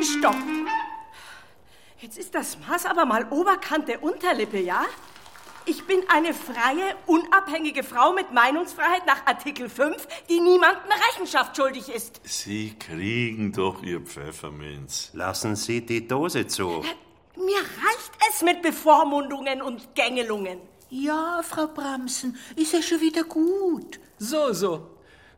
Stopp! 0.00 0.36
Jetzt 1.98 2.18
ist 2.18 2.34
das 2.34 2.58
Maß 2.58 2.86
aber 2.86 3.04
mal 3.04 3.26
Oberkante 3.30 3.98
Unterlippe, 3.98 4.60
ja? 4.60 4.84
Ich 5.64 5.86
bin 5.86 6.02
eine 6.08 6.34
freie, 6.34 6.96
unabhängige 7.06 7.84
Frau 7.84 8.12
mit 8.12 8.32
Meinungsfreiheit 8.32 9.06
nach 9.06 9.26
Artikel 9.26 9.68
5, 9.68 10.08
die 10.28 10.40
niemandem 10.40 10.90
Rechenschaft 11.10 11.56
schuldig 11.56 11.88
ist. 11.88 12.20
Sie 12.24 12.74
kriegen 12.78 13.52
doch 13.52 13.80
Ihr 13.82 14.00
Pfefferminz. 14.00 15.10
Lassen 15.12 15.54
Sie 15.54 15.86
die 15.86 16.08
Dose 16.08 16.48
zu. 16.48 16.82
Mir 17.36 17.58
reicht 17.58 18.12
es 18.30 18.42
mit 18.42 18.60
Bevormundungen 18.62 19.62
und 19.62 19.94
Gängelungen. 19.94 20.58
Ja, 20.90 21.40
Frau 21.42 21.68
Bramsen, 21.68 22.36
ist 22.56 22.72
ja 22.72 22.82
schon 22.82 23.00
wieder 23.00 23.22
gut. 23.22 24.00
So, 24.18 24.52
so. 24.52 24.88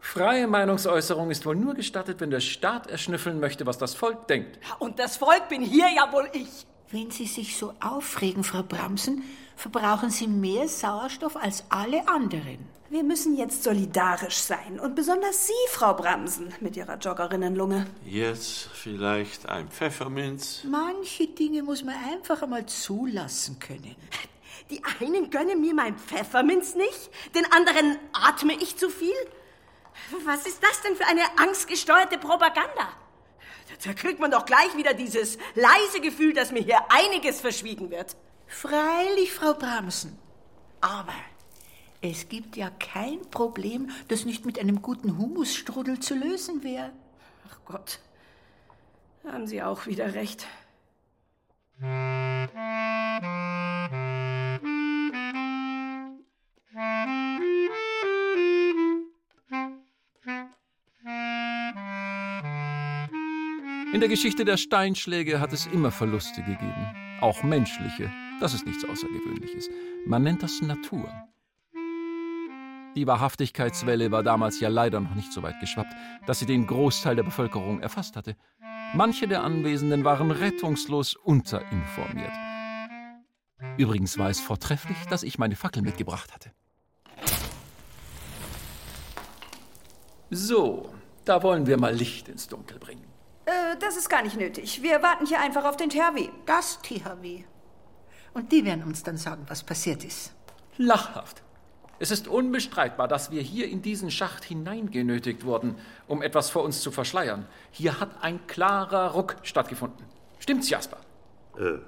Freie 0.00 0.46
Meinungsäußerung 0.46 1.30
ist 1.30 1.44
wohl 1.46 1.56
nur 1.56 1.74
gestattet, 1.74 2.20
wenn 2.20 2.30
der 2.30 2.40
Staat 2.40 2.86
erschnüffeln 2.88 3.40
möchte, 3.40 3.66
was 3.66 3.78
das 3.78 3.94
Volk 3.94 4.26
denkt. 4.28 4.58
Und 4.78 4.98
das 4.98 5.18
Volk 5.18 5.48
bin 5.48 5.62
hier 5.62 5.88
ja 5.94 6.10
wohl 6.12 6.28
ich. 6.32 6.66
Wenn 6.90 7.10
Sie 7.10 7.26
sich 7.26 7.56
so 7.56 7.72
aufregen, 7.80 8.44
Frau 8.44 8.62
Bramsen, 8.62 9.22
verbrauchen 9.56 10.10
Sie 10.10 10.26
mehr 10.26 10.68
Sauerstoff 10.68 11.36
als 11.36 11.64
alle 11.68 12.06
anderen. 12.08 12.74
Wir 12.90 13.02
müssen 13.02 13.36
jetzt 13.36 13.64
solidarisch 13.64 14.36
sein. 14.36 14.78
Und 14.78 14.94
besonders 14.94 15.46
Sie, 15.46 15.52
Frau 15.70 15.94
Bramsen, 15.94 16.54
mit 16.60 16.76
Ihrer 16.76 16.96
Joggerinnenlunge. 16.96 17.86
Jetzt 18.04 18.68
vielleicht 18.72 19.48
ein 19.48 19.68
Pfefferminz? 19.68 20.62
Manche 20.64 21.26
Dinge 21.26 21.62
muss 21.62 21.82
man 21.82 21.96
einfach 22.12 22.42
einmal 22.42 22.66
zulassen 22.66 23.58
können. 23.58 23.96
Die 24.70 24.82
einen 25.00 25.30
gönnen 25.30 25.60
mir 25.60 25.74
mein 25.74 25.96
Pfefferminz 25.98 26.74
nicht, 26.74 27.10
den 27.34 27.44
anderen 27.52 27.98
atme 28.12 28.54
ich 28.54 28.76
zu 28.76 28.88
viel. 28.88 29.12
Was 30.24 30.46
ist 30.46 30.62
das 30.62 30.80
denn 30.82 30.96
für 30.96 31.06
eine 31.06 31.22
angstgesteuerte 31.36 32.16
Propaganda? 32.18 32.88
Da 33.84 33.92
kriegt 33.92 34.20
man 34.20 34.30
doch 34.30 34.46
gleich 34.46 34.76
wieder 34.76 34.94
dieses 34.94 35.38
leise 35.54 36.00
Gefühl, 36.00 36.32
dass 36.32 36.52
mir 36.52 36.62
hier 36.62 36.80
einiges 36.88 37.40
verschwiegen 37.40 37.90
wird. 37.90 38.16
Freilich, 38.46 39.32
Frau 39.32 39.54
Bramsen. 39.54 40.18
Aber 40.80 41.14
es 42.00 42.28
gibt 42.28 42.56
ja 42.56 42.70
kein 42.70 43.22
Problem, 43.30 43.88
das 44.08 44.26
nicht 44.26 44.44
mit 44.44 44.58
einem 44.58 44.82
guten 44.82 45.16
Humusstrudel 45.16 46.00
zu 46.00 46.14
lösen 46.14 46.62
wäre. 46.62 46.92
Ach 47.48 47.58
Gott, 47.64 48.00
haben 49.26 49.46
Sie 49.46 49.62
auch 49.62 49.86
wieder 49.86 50.12
recht. 50.14 50.46
In 63.92 64.00
der 64.00 64.08
Geschichte 64.08 64.44
der 64.44 64.56
Steinschläge 64.56 65.40
hat 65.40 65.52
es 65.52 65.66
immer 65.66 65.90
Verluste 65.90 66.42
gegeben, 66.42 67.18
auch 67.20 67.42
menschliche. 67.42 68.10
Das 68.40 68.54
ist 68.54 68.66
nichts 68.66 68.84
Außergewöhnliches. 68.84 69.70
Man 70.06 70.22
nennt 70.22 70.42
das 70.42 70.60
Natur. 70.60 71.08
Die 72.96 73.06
Wahrhaftigkeitswelle 73.06 74.12
war 74.12 74.22
damals 74.22 74.60
ja 74.60 74.68
leider 74.68 75.00
noch 75.00 75.14
nicht 75.14 75.32
so 75.32 75.42
weit 75.42 75.58
geschwappt, 75.60 75.92
dass 76.26 76.38
sie 76.38 76.46
den 76.46 76.66
Großteil 76.66 77.16
der 77.16 77.24
Bevölkerung 77.24 77.80
erfasst 77.80 78.16
hatte. 78.16 78.36
Manche 78.94 79.26
der 79.26 79.42
Anwesenden 79.42 80.04
waren 80.04 80.30
rettungslos 80.30 81.14
unterinformiert. 81.14 82.32
Übrigens 83.76 84.18
war 84.18 84.30
es 84.30 84.40
vortrefflich, 84.40 84.98
dass 85.10 85.24
ich 85.24 85.38
meine 85.38 85.56
Fackel 85.56 85.82
mitgebracht 85.82 86.32
hatte. 86.32 86.52
So, 90.30 90.92
da 91.24 91.42
wollen 91.42 91.66
wir 91.66 91.78
mal 91.78 91.94
Licht 91.94 92.28
ins 92.28 92.46
Dunkel 92.46 92.78
bringen. 92.78 93.04
Äh, 93.46 93.76
das 93.78 93.96
ist 93.96 94.08
gar 94.08 94.22
nicht 94.22 94.36
nötig. 94.36 94.82
Wir 94.82 95.02
warten 95.02 95.26
hier 95.26 95.40
einfach 95.40 95.64
auf 95.64 95.76
den 95.76 95.90
THW. 95.90 96.28
Das 96.46 96.80
THW. 96.82 97.44
Und 98.34 98.52
die 98.52 98.64
werden 98.64 98.84
uns 98.84 99.02
dann 99.02 99.16
sagen, 99.16 99.44
was 99.48 99.62
passiert 99.62 100.04
ist. 100.04 100.34
Lachhaft. 100.76 101.42
Es 102.00 102.10
ist 102.10 102.26
unbestreitbar, 102.26 103.06
dass 103.06 103.30
wir 103.30 103.40
hier 103.40 103.68
in 103.68 103.80
diesen 103.80 104.10
Schacht 104.10 104.44
hineingenötigt 104.44 105.44
wurden, 105.44 105.76
um 106.08 106.22
etwas 106.22 106.50
vor 106.50 106.64
uns 106.64 106.80
zu 106.80 106.90
verschleiern. 106.90 107.46
Hier 107.70 108.00
hat 108.00 108.22
ein 108.22 108.46
klarer 108.48 109.12
Ruck 109.12 109.36
stattgefunden. 109.42 110.04
Stimmt's, 110.40 110.68
Jasper? 110.68 110.98
Äh, 111.56 111.78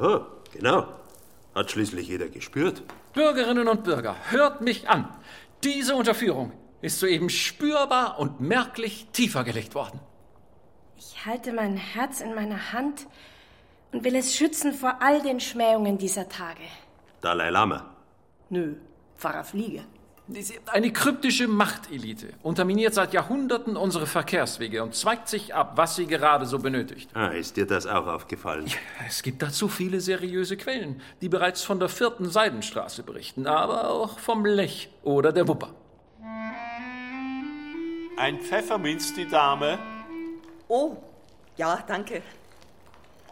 ja, 0.00 0.26
genau. 0.52 0.88
Hat 1.54 1.70
schließlich 1.70 2.08
jeder 2.08 2.28
gespürt. 2.28 2.82
Bürgerinnen 3.12 3.68
und 3.68 3.84
Bürger, 3.84 4.16
hört 4.30 4.62
mich 4.62 4.88
an. 4.88 5.08
Diese 5.62 5.94
Unterführung 5.94 6.52
ist 6.80 6.98
soeben 6.98 7.28
spürbar 7.30 8.18
und 8.18 8.40
merklich 8.40 9.08
tiefer 9.12 9.44
gelegt 9.44 9.74
worden. 9.74 10.00
Ich 10.96 11.26
halte 11.26 11.52
mein 11.52 11.76
Herz 11.76 12.20
in 12.20 12.34
meiner 12.34 12.72
Hand 12.72 13.06
und 13.94 14.02
will 14.02 14.16
es 14.16 14.34
schützen 14.34 14.74
vor 14.74 14.96
all 15.00 15.22
den 15.22 15.38
Schmähungen 15.38 15.96
dieser 15.98 16.28
Tage. 16.28 16.64
Dalai 17.20 17.50
Lama. 17.50 17.94
Nö, 18.50 18.74
Pfarrer 19.16 19.44
Fliege. 19.44 19.84
Eine 20.72 20.90
kryptische 20.90 21.46
Machtelite 21.46 22.30
unterminiert 22.42 22.94
seit 22.94 23.12
Jahrhunderten 23.12 23.76
unsere 23.76 24.06
Verkehrswege 24.06 24.82
und 24.82 24.94
zweigt 24.94 25.28
sich 25.28 25.54
ab, 25.54 25.74
was 25.76 25.96
sie 25.96 26.06
gerade 26.06 26.46
so 26.46 26.58
benötigt. 26.58 27.10
Ah, 27.14 27.28
ist 27.28 27.56
dir 27.56 27.66
das 27.66 27.86
auch 27.86 28.06
aufgefallen? 28.06 28.66
Es 29.06 29.22
gibt 29.22 29.42
dazu 29.42 29.68
viele 29.68 30.00
seriöse 30.00 30.56
Quellen, 30.56 31.00
die 31.20 31.28
bereits 31.28 31.62
von 31.62 31.78
der 31.78 31.90
vierten 31.90 32.28
Seidenstraße 32.28 33.02
berichten, 33.02 33.46
aber 33.46 33.90
auch 33.90 34.18
vom 34.18 34.44
Lech 34.46 34.88
oder 35.02 35.30
der 35.30 35.46
Wupper. 35.46 35.74
Ein 38.16 38.40
Pfefferminz, 38.40 39.14
die 39.14 39.28
Dame? 39.28 39.78
Oh, 40.68 40.96
ja, 41.56 41.84
danke. 41.86 42.22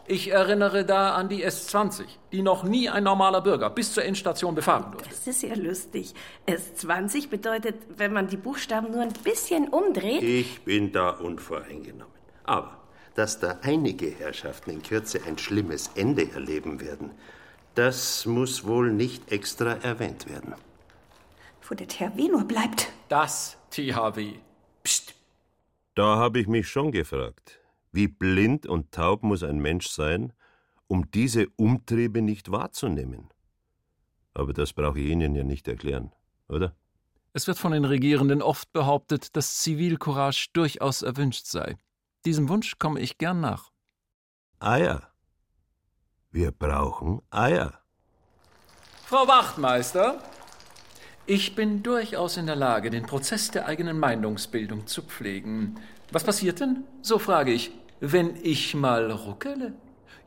Ich 0.05 0.31
erinnere 0.31 0.83
da 0.83 1.15
an 1.15 1.29
die 1.29 1.45
S20, 1.45 2.03
die 2.33 2.41
noch 2.41 2.63
nie 2.63 2.89
ein 2.89 3.05
normaler 3.05 3.39
Bürger 3.39 3.69
bis 3.69 3.93
zur 3.93 4.03
Endstation 4.03 4.53
befahren 4.53 4.91
durfte. 4.91 5.09
Das 5.09 5.25
ist 5.27 5.43
ja 5.43 5.55
lustig. 5.55 6.13
S20 6.45 7.29
bedeutet, 7.29 7.75
wenn 7.95 8.11
man 8.11 8.27
die 8.27 8.35
Buchstaben 8.35 8.91
nur 8.91 9.01
ein 9.01 9.13
bisschen 9.23 9.69
umdreht. 9.69 10.21
Ich 10.21 10.61
bin 10.63 10.91
da 10.91 11.11
unvoreingenommen. 11.11 12.13
Aber, 12.43 12.77
dass 13.15 13.39
da 13.39 13.59
einige 13.61 14.07
Herrschaften 14.07 14.71
in 14.71 14.83
Kürze 14.83 15.21
ein 15.25 15.37
schlimmes 15.37 15.91
Ende 15.95 16.29
erleben 16.33 16.81
werden, 16.81 17.11
das 17.75 18.25
muss 18.25 18.65
wohl 18.65 18.91
nicht 18.91 19.31
extra 19.31 19.75
erwähnt 19.83 20.29
werden. 20.29 20.53
Wo 21.67 21.75
der 21.75 21.87
THW 21.87 22.27
nur 22.27 22.43
bleibt. 22.43 22.91
Das 23.07 23.57
THW. 23.71 24.33
Psst. 24.83 25.15
Da 25.95 26.17
habe 26.17 26.39
ich 26.39 26.47
mich 26.47 26.67
schon 26.67 26.91
gefragt, 26.91 27.59
wie 27.93 28.07
blind 28.07 28.65
und 28.65 28.91
taub 28.91 29.23
muss 29.23 29.43
ein 29.43 29.59
Mensch 29.59 29.87
sein, 29.87 30.33
um 30.87 31.09
diese 31.11 31.47
Umtriebe 31.55 32.21
nicht 32.21 32.51
wahrzunehmen. 32.51 33.29
Aber 34.33 34.51
das 34.51 34.73
brauche 34.73 34.99
ich 34.99 35.09
Ihnen 35.09 35.35
ja 35.35 35.43
nicht 35.43 35.67
erklären, 35.67 36.11
oder? 36.49 36.75
Es 37.33 37.47
wird 37.47 37.57
von 37.57 37.71
den 37.71 37.85
Regierenden 37.85 38.41
oft 38.41 38.71
behauptet, 38.73 39.35
dass 39.35 39.59
Zivilcourage 39.59 40.49
durchaus 40.53 41.01
erwünscht 41.01 41.45
sei. 41.45 41.77
Diesem 42.25 42.49
Wunsch 42.49 42.77
komme 42.77 42.99
ich 42.99 43.17
gern 43.17 43.41
nach. 43.41 43.71
Eier. 44.59 45.09
Wir 46.31 46.51
brauchen 46.51 47.21
Eier. 47.29 47.79
Frau 49.05 49.27
Wachtmeister, 49.27 50.23
ich 51.25 51.55
bin 51.55 51.83
durchaus 51.83 52.37
in 52.37 52.47
der 52.47 52.55
Lage, 52.55 52.89
den 52.89 53.05
Prozess 53.05 53.51
der 53.51 53.65
eigenen 53.67 53.99
Meinungsbildung 53.99 54.87
zu 54.87 55.03
pflegen. 55.03 55.79
Was 56.11 56.23
passiert 56.23 56.59
denn, 56.59 56.83
so 57.01 57.19
frage 57.19 57.51
ich, 57.51 57.71
wenn 58.03 58.35
ich 58.43 58.75
mal 58.75 59.11
ruckele? 59.11 59.73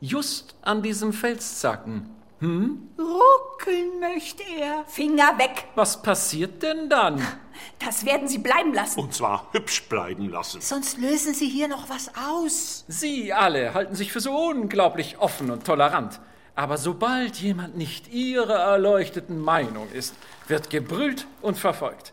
Just 0.00 0.56
an 0.62 0.82
diesem 0.82 1.12
Felszacken. 1.12 2.08
Hm? 2.40 2.88
Ruckeln 2.98 4.00
möchte 4.00 4.42
er. 4.58 4.84
Finger 4.86 5.38
weg. 5.38 5.68
Was 5.74 6.00
passiert 6.00 6.62
denn 6.62 6.88
dann? 6.88 7.20
Das 7.78 8.04
werden 8.04 8.28
Sie 8.28 8.38
bleiben 8.38 8.74
lassen. 8.74 9.00
Und 9.00 9.14
zwar 9.14 9.48
hübsch 9.52 9.88
bleiben 9.88 10.28
lassen. 10.28 10.60
Sonst 10.60 10.98
lösen 10.98 11.32
Sie 11.32 11.48
hier 11.48 11.68
noch 11.68 11.88
was 11.88 12.10
aus. 12.14 12.84
Sie 12.86 13.32
alle 13.32 13.72
halten 13.72 13.94
sich 13.94 14.12
für 14.12 14.20
so 14.20 14.34
unglaublich 14.50 15.18
offen 15.18 15.50
und 15.50 15.64
tolerant. 15.64 16.20
Aber 16.54 16.76
sobald 16.76 17.36
jemand 17.36 17.76
nicht 17.76 18.08
Ihrer 18.08 18.56
erleuchteten 18.56 19.40
Meinung 19.40 19.90
ist, 19.92 20.14
wird 20.48 20.68
gebrüllt 20.68 21.26
und 21.40 21.58
verfolgt. 21.58 22.12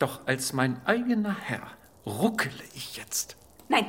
Doch 0.00 0.20
als 0.26 0.52
mein 0.52 0.84
eigener 0.86 1.36
Herr 1.40 1.68
ruckele 2.04 2.64
ich 2.74 2.96
jetzt. 2.96 3.36
Nein, 3.68 3.86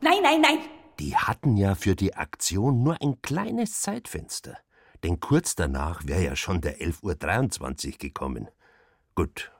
nein, 0.00 0.18
nein, 0.22 0.40
nein. 0.40 0.58
Die 0.98 1.16
hatten 1.16 1.56
ja 1.56 1.74
für 1.74 1.94
die 1.94 2.14
Aktion 2.14 2.82
nur 2.82 3.00
ein 3.00 3.22
kleines 3.22 3.80
Zeitfenster. 3.80 4.58
Denn 5.04 5.20
kurz 5.20 5.54
danach 5.54 6.06
wäre 6.06 6.24
ja 6.24 6.36
schon 6.36 6.60
der 6.60 6.80
11.23 6.80 7.92
Uhr 7.92 7.98
gekommen. 7.98 8.48
Gut, 9.14 9.52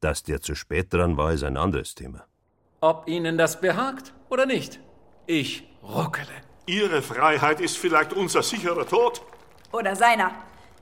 dass 0.00 0.22
der 0.22 0.40
zu 0.40 0.54
spät 0.54 0.92
dran 0.92 1.16
war, 1.16 1.32
ist 1.32 1.44
ein 1.44 1.56
anderes 1.56 1.94
Thema. 1.94 2.26
Ob 2.80 3.08
Ihnen 3.08 3.38
das 3.38 3.60
behagt 3.60 4.12
oder 4.28 4.46
nicht, 4.46 4.80
ich 5.26 5.66
ruckele. 5.82 6.26
Ihre 6.66 7.02
Freiheit 7.02 7.60
ist 7.60 7.78
vielleicht 7.78 8.12
unser 8.12 8.42
sicherer 8.42 8.86
Tod. 8.86 9.22
Oder 9.72 9.94
seiner. 9.94 10.32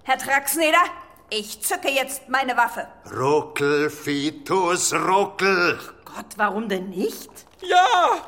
Herr 0.04 0.18
Traxneder, 0.18 0.82
ich 1.30 1.60
zücke 1.60 1.88
jetzt 1.88 2.28
meine 2.28 2.56
Waffe. 2.56 2.86
Ruckel, 3.14 3.90
Fitus, 3.90 4.92
ruckel. 4.92 5.78
Gott, 6.04 6.26
warum 6.36 6.68
denn 6.68 6.90
nicht? 6.90 7.30
Ja, 7.60 8.26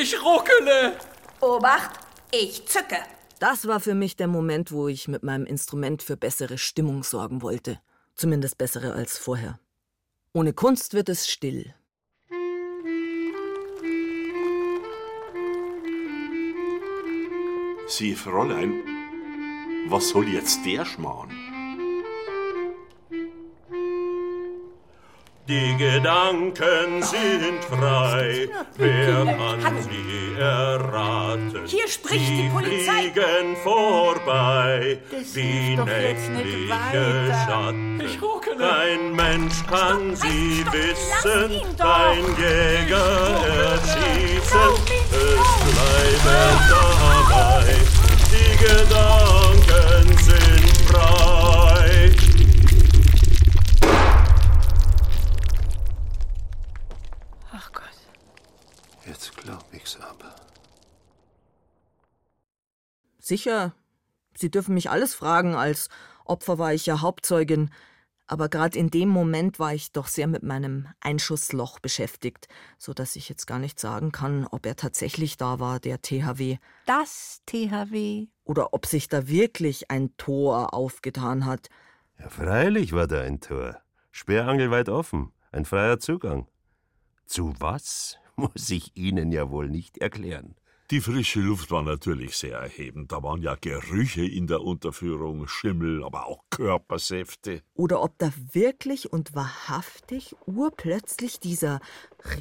ich 0.00 0.22
ruckele. 0.22 0.96
Obacht, 1.40 2.00
ich 2.32 2.66
zücke. 2.66 2.96
Das 3.38 3.68
war 3.68 3.80
für 3.80 3.94
mich 3.94 4.16
der 4.16 4.26
Moment, 4.26 4.72
wo 4.72 4.88
ich 4.88 5.06
mit 5.06 5.22
meinem 5.22 5.46
Instrument 5.46 6.02
für 6.02 6.16
bessere 6.16 6.58
Stimmung 6.58 7.04
sorgen 7.04 7.42
wollte. 7.42 7.80
Zumindest 8.14 8.58
bessere 8.58 8.92
als 8.94 9.16
vorher. 9.16 9.60
Ohne 10.32 10.52
Kunst 10.52 10.94
wird 10.94 11.08
es 11.08 11.28
still. 11.28 11.74
Sie, 17.86 18.14
Fräulein, 18.14 18.82
was 19.88 20.10
soll 20.10 20.28
jetzt 20.28 20.64
der 20.66 20.84
Schmarrn? 20.84 21.30
Die 25.48 25.74
Gedanken 25.78 27.02
sind 27.02 27.64
frei, 27.64 28.50
wer 28.76 29.24
kann 29.24 29.82
sie 29.82 30.38
erraten? 30.38 31.64
Hier 31.64 31.88
spricht 31.88 32.26
sie 32.26 32.42
die 32.42 32.48
Polizei. 32.50 33.10
fliegen 33.12 33.56
vorbei, 33.64 34.98
Das 35.10 35.34
wie 35.34 35.74
nächtliche. 35.74 37.34
Schatten. 37.46 38.02
Kein 38.58 39.14
Mensch 39.14 39.64
kann 39.66 40.14
sie 40.16 40.60
stopp, 40.60 40.74
wissen, 40.74 41.62
kein 41.78 42.24
Jäger 42.36 43.40
erschießen, 43.72 44.74
es 45.12 45.48
bleibe 45.64 46.38
dabei. 46.68 47.74
Die 48.30 48.56
Gedanken 48.64 49.37
Sicher, 63.28 63.74
Sie 64.34 64.50
dürfen 64.50 64.72
mich 64.72 64.88
alles 64.88 65.14
fragen, 65.14 65.54
als 65.54 65.90
Opfer 66.24 66.56
war 66.58 66.72
ich 66.72 66.86
ja 66.86 67.02
Hauptzeugin, 67.02 67.68
aber 68.26 68.48
gerade 68.48 68.78
in 68.78 68.88
dem 68.88 69.10
Moment 69.10 69.58
war 69.58 69.74
ich 69.74 69.92
doch 69.92 70.06
sehr 70.06 70.26
mit 70.26 70.42
meinem 70.42 70.88
Einschussloch 71.00 71.78
beschäftigt, 71.78 72.48
so 72.78 72.94
dass 72.94 73.16
ich 73.16 73.28
jetzt 73.28 73.46
gar 73.46 73.58
nicht 73.58 73.78
sagen 73.78 74.12
kann, 74.12 74.46
ob 74.46 74.64
er 74.64 74.76
tatsächlich 74.76 75.36
da 75.36 75.60
war, 75.60 75.78
der 75.78 76.00
THW, 76.00 76.56
Das 76.86 77.42
THW. 77.44 78.28
oder 78.44 78.72
ob 78.72 78.86
sich 78.86 79.10
da 79.10 79.28
wirklich 79.28 79.90
ein 79.90 80.16
Tor 80.16 80.72
aufgetan 80.72 81.44
hat. 81.44 81.68
Ja, 82.18 82.30
freilich 82.30 82.94
war 82.94 83.08
da 83.08 83.20
ein 83.20 83.40
Tor. 83.40 83.76
Sperrangel 84.10 84.70
weit 84.70 84.88
offen. 84.88 85.32
Ein 85.52 85.66
freier 85.66 85.98
Zugang. 85.98 86.46
Zu 87.26 87.52
was, 87.58 88.16
muss 88.36 88.70
ich 88.70 88.96
Ihnen 88.96 89.32
ja 89.32 89.50
wohl 89.50 89.68
nicht 89.68 89.98
erklären. 89.98 90.54
Die 90.90 91.02
frische 91.02 91.40
Luft 91.40 91.70
war 91.70 91.82
natürlich 91.82 92.34
sehr 92.38 92.56
erhebend. 92.60 93.12
Da 93.12 93.22
waren 93.22 93.42
ja 93.42 93.56
Gerüche 93.60 94.24
in 94.24 94.46
der 94.46 94.62
Unterführung, 94.62 95.46
Schimmel, 95.46 96.02
aber 96.02 96.26
auch 96.26 96.44
Körpersäfte. 96.48 97.60
Oder 97.74 98.02
ob 98.02 98.16
da 98.16 98.32
wirklich 98.52 99.12
und 99.12 99.34
wahrhaftig 99.34 100.34
urplötzlich 100.46 101.40
dieser 101.40 101.80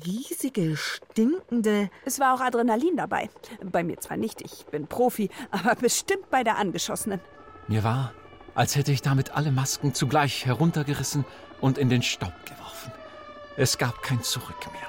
riesige, 0.05 0.77
stinkende. 0.77 1.89
Es 2.05 2.21
war 2.21 2.33
auch 2.33 2.39
Adrenalin 2.39 2.95
dabei. 2.95 3.29
Bei 3.69 3.83
mir 3.83 3.99
zwar 3.99 4.15
nicht, 4.15 4.39
ich 4.39 4.65
bin 4.67 4.87
Profi, 4.87 5.29
aber 5.51 5.75
bestimmt 5.75 6.29
bei 6.29 6.45
der 6.45 6.57
Angeschossenen. 6.57 7.19
Mir 7.67 7.83
war, 7.83 8.13
als 8.55 8.77
hätte 8.77 8.93
ich 8.93 9.01
damit 9.01 9.31
alle 9.31 9.51
Masken 9.51 9.93
zugleich 9.93 10.45
heruntergerissen 10.45 11.25
und 11.59 11.77
in 11.77 11.89
den 11.89 12.01
Staub 12.01 12.45
geworfen. 12.45 12.93
Es 13.57 13.77
gab 13.77 14.01
kein 14.03 14.23
Zurück 14.23 14.67
mehr. 14.71 14.87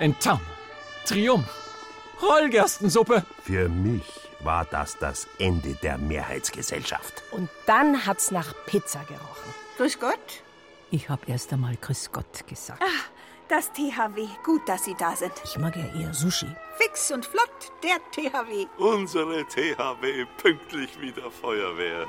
Enttarnung, 0.00 0.42
Triumph, 1.04 1.65
Rollgerstensuppe. 2.22 3.24
Für 3.42 3.68
mich 3.68 4.04
war 4.40 4.64
das 4.64 4.98
das 4.98 5.26
Ende 5.38 5.74
der 5.82 5.98
Mehrheitsgesellschaft. 5.98 7.22
Und 7.32 7.48
dann 7.66 8.06
hat's 8.06 8.30
nach 8.30 8.54
Pizza 8.66 9.00
gerochen. 9.04 9.54
Grüß 9.76 9.98
Gott. 9.98 10.42
Ich 10.90 11.08
hab 11.08 11.28
erst 11.28 11.52
einmal 11.52 11.76
Grüß 11.76 12.12
Gott 12.12 12.46
gesagt. 12.46 12.82
Das 13.48 13.70
THW, 13.72 14.26
gut, 14.44 14.68
dass 14.68 14.84
Sie 14.84 14.96
da 14.98 15.14
sind. 15.14 15.32
Ich 15.44 15.56
mag 15.58 15.76
ja 15.76 15.84
eher 16.00 16.12
Sushi. 16.12 16.48
Fix 16.78 17.12
und 17.12 17.24
flott, 17.24 17.72
der 17.82 17.98
THW. 18.10 18.66
Unsere 18.78 19.44
THW 19.44 20.26
pünktlich 20.38 20.90
wie 21.00 21.12
der 21.12 21.30
Feuerwehr. 21.30 22.06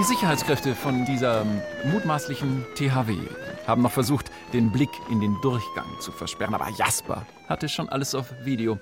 Die 0.00 0.04
Sicherheitskräfte 0.04 0.74
von 0.74 1.04
dieser 1.04 1.42
ähm, 1.42 1.60
mutmaßlichen 1.92 2.64
THW 2.74 3.18
haben 3.66 3.82
noch 3.82 3.92
versucht, 3.92 4.30
den 4.54 4.72
Blick 4.72 4.88
in 5.10 5.20
den 5.20 5.36
Durchgang 5.42 5.84
zu 6.00 6.10
versperren. 6.10 6.54
Aber 6.54 6.70
Jasper 6.70 7.26
hatte 7.50 7.68
schon 7.68 7.86
alles 7.90 8.14
auf 8.14 8.32
Video. 8.42 8.78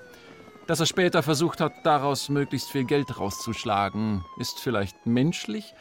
Dass 0.65 0.79
er 0.79 0.85
später 0.85 1.21
versucht 1.21 1.59
hat, 1.59 1.73
daraus 1.83 2.29
möglichst 2.29 2.69
viel 2.69 2.85
Geld 2.85 3.19
rauszuschlagen, 3.19 4.23
ist 4.37 4.61
vielleicht 4.61 5.05
menschlich. 5.05 5.73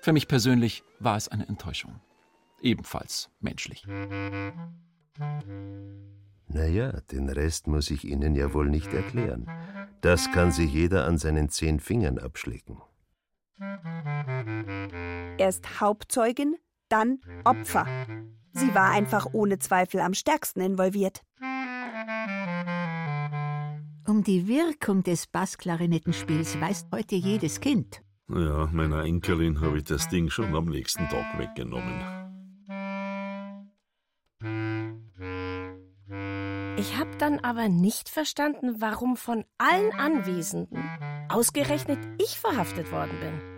Für 0.00 0.14
mich 0.14 0.28
persönlich 0.28 0.82
war 0.98 1.18
es 1.18 1.28
eine 1.28 1.46
Enttäuschung. 1.46 2.00
Ebenfalls 2.62 3.28
menschlich. 3.38 3.86
Naja, 6.48 6.92
den 7.12 7.28
Rest 7.28 7.66
muss 7.66 7.90
ich 7.90 8.06
Ihnen 8.06 8.34
ja 8.34 8.54
wohl 8.54 8.70
nicht 8.70 8.94
erklären. 8.94 9.46
Das 10.00 10.32
kann 10.32 10.52
sich 10.52 10.72
jeder 10.72 11.04
an 11.04 11.18
seinen 11.18 11.50
zehn 11.50 11.80
Fingern 11.80 12.18
abschlecken. 12.18 12.78
Erst 15.38 15.80
Hauptzeugin, 15.80 16.56
dann 16.88 17.20
Opfer. 17.44 17.86
Sie 18.52 18.74
war 18.74 18.90
einfach 18.90 19.26
ohne 19.32 19.58
Zweifel 19.58 20.00
am 20.00 20.14
stärksten 20.14 20.60
involviert. 20.60 21.22
Um 24.06 24.24
die 24.24 24.48
Wirkung 24.48 25.02
des 25.02 25.26
Bassklarinettenspiels 25.26 26.60
weiß 26.60 26.86
heute 26.92 27.14
jedes 27.14 27.60
Kind. 27.60 28.02
Ja, 28.28 28.68
meiner 28.72 29.04
Enkelin 29.04 29.60
habe 29.60 29.78
ich 29.78 29.84
das 29.84 30.08
Ding 30.08 30.30
schon 30.30 30.54
am 30.54 30.66
nächsten 30.66 31.08
Tag 31.08 31.38
weggenommen. 31.38 32.20
Ich 36.76 36.96
habe 36.96 37.10
dann 37.18 37.40
aber 37.40 37.68
nicht 37.68 38.08
verstanden, 38.08 38.80
warum 38.80 39.16
von 39.16 39.44
allen 39.58 39.92
Anwesenden 39.92 40.82
ausgerechnet 41.28 41.98
ich 42.18 42.38
verhaftet 42.38 42.90
worden 42.90 43.18
bin. 43.20 43.49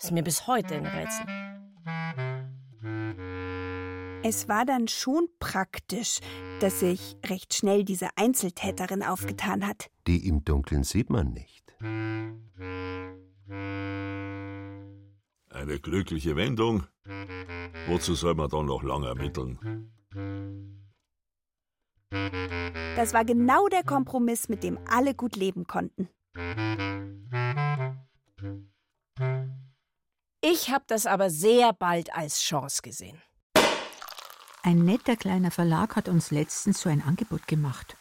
Ist 0.00 0.12
mir 0.12 0.22
bis 0.22 0.46
heute 0.46 0.76
ein 0.76 0.86
Rätsel. 0.86 1.26
Es 4.22 4.48
war 4.48 4.64
dann 4.64 4.86
schon 4.86 5.28
praktisch, 5.40 6.20
dass 6.60 6.80
sich 6.80 7.16
recht 7.26 7.54
schnell 7.54 7.84
diese 7.84 8.08
Einzeltäterin 8.16 9.02
aufgetan 9.02 9.66
hat. 9.66 9.90
Die 10.06 10.28
im 10.28 10.44
Dunkeln 10.44 10.84
sieht 10.84 11.10
man 11.10 11.32
nicht. 11.32 11.74
Eine 15.50 15.80
glückliche 15.80 16.36
Wendung. 16.36 16.84
Wozu 17.88 18.14
soll 18.14 18.34
man 18.34 18.48
dann 18.50 18.66
noch 18.66 18.84
lange 18.84 19.08
ermitteln? 19.08 19.90
Das 22.96 23.12
war 23.12 23.24
genau 23.24 23.66
der 23.68 23.82
Kompromiss, 23.82 24.48
mit 24.48 24.62
dem 24.62 24.78
alle 24.88 25.14
gut 25.14 25.34
leben 25.36 25.66
konnten. 25.66 26.08
Ich 30.40 30.70
habe 30.70 30.84
das 30.86 31.06
aber 31.06 31.30
sehr 31.30 31.72
bald 31.72 32.14
als 32.14 32.40
Chance 32.40 32.82
gesehen. 32.82 33.20
Ein 34.62 34.84
netter 34.84 35.16
kleiner 35.16 35.50
Verlag 35.50 35.96
hat 35.96 36.08
uns 36.08 36.30
letztens 36.30 36.80
so 36.80 36.88
ein 36.88 37.02
Angebot 37.02 37.46
gemacht. 37.48 37.96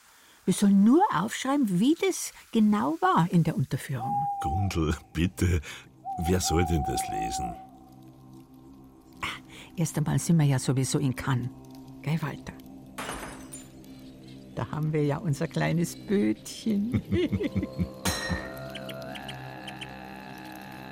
Wir 0.46 0.54
sollen 0.54 0.84
nur 0.84 1.02
aufschreiben, 1.14 1.80
wie 1.80 1.96
das 1.96 2.32
genau 2.52 2.98
war 3.02 3.28
in 3.32 3.44
der 3.44 3.58
Unterführung. 3.58 4.14
Gundel, 4.42 4.96
bitte, 5.14 5.62
wer 6.20 6.40
soll 6.40 6.66
denn 6.66 6.84
das 6.84 7.02
lesen? 7.10 7.56
Erst 9.76 9.98
einmal 9.98 10.20
sind 10.20 10.38
wir 10.38 10.46
ja 10.46 10.60
sowieso 10.60 11.00
in 11.00 11.16
Cannes. 11.16 11.50
Gell, 12.02 12.22
Walter? 12.22 12.54
Da 14.56 14.70
haben 14.72 14.94
wir 14.94 15.04
ja 15.04 15.18
unser 15.18 15.48
kleines 15.48 15.96
Bötchen. 15.96 17.02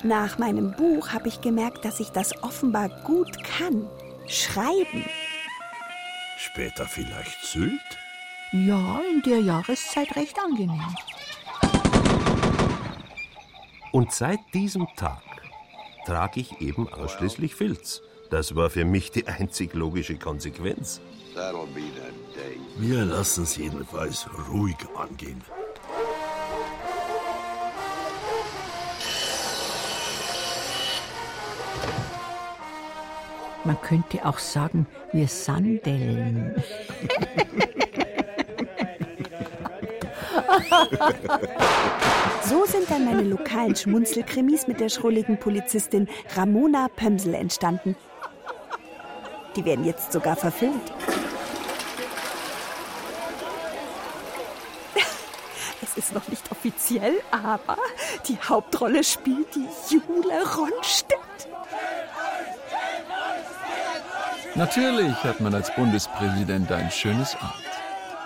Nach 0.06 0.38
meinem 0.38 0.70
Buch 0.70 1.08
habe 1.08 1.26
ich 1.26 1.40
gemerkt, 1.40 1.84
dass 1.84 1.98
ich 1.98 2.10
das 2.10 2.42
offenbar 2.44 2.88
gut 3.02 3.42
kann. 3.42 3.88
Schreiben. 4.28 5.04
Später 6.38 6.86
vielleicht 6.86 7.44
Sylt? 7.44 7.98
ja, 8.52 9.00
in 9.12 9.22
der 9.22 9.40
Jahreszeit 9.40 10.14
recht 10.14 10.38
angenehm. 10.38 10.94
Und 13.90 14.12
seit 14.12 14.38
diesem 14.54 14.86
Tag 14.96 15.22
trage 16.06 16.38
ich 16.40 16.60
eben 16.60 16.88
ausschließlich 16.92 17.56
Filz. 17.56 18.00
Das 18.30 18.54
war 18.54 18.70
für 18.70 18.84
mich 18.84 19.10
die 19.10 19.26
einzig 19.26 19.74
logische 19.74 20.16
Konsequenz. 20.16 21.00
Wir 22.78 23.04
lassen 23.04 23.42
es 23.42 23.56
jedenfalls 23.56 24.28
ruhig 24.48 24.76
angehen. 24.96 25.42
Man 33.66 33.80
könnte 33.80 34.24
auch 34.24 34.38
sagen, 34.38 34.86
wir 35.12 35.26
sandeln. 35.26 36.54
So 42.44 42.64
sind 42.64 42.88
dann 42.88 43.04
meine 43.04 43.24
lokalen 43.24 43.74
Schmunzelkrimis 43.74 44.68
mit 44.68 44.78
der 44.78 44.88
schrulligen 44.88 45.40
Polizistin 45.40 46.08
Ramona 46.36 46.86
Pömsel 46.94 47.34
entstanden. 47.34 47.96
Die 49.56 49.64
werden 49.64 49.84
jetzt 49.84 50.12
sogar 50.12 50.36
verfilmt. 50.36 50.92
Es 55.82 55.96
ist 55.96 56.14
noch 56.14 56.28
nicht 56.28 56.52
offiziell, 56.52 57.14
aber 57.32 57.78
die 58.28 58.38
Hauptrolle 58.38 59.02
spielt 59.02 59.48
die 59.56 59.66
Jule 59.88 60.44
Ronstedt. 60.56 61.15
Natürlich 64.56 65.14
hat 65.22 65.40
man 65.40 65.54
als 65.54 65.74
Bundespräsident 65.74 66.72
ein 66.72 66.90
schönes 66.90 67.34
Amt. 67.34 67.52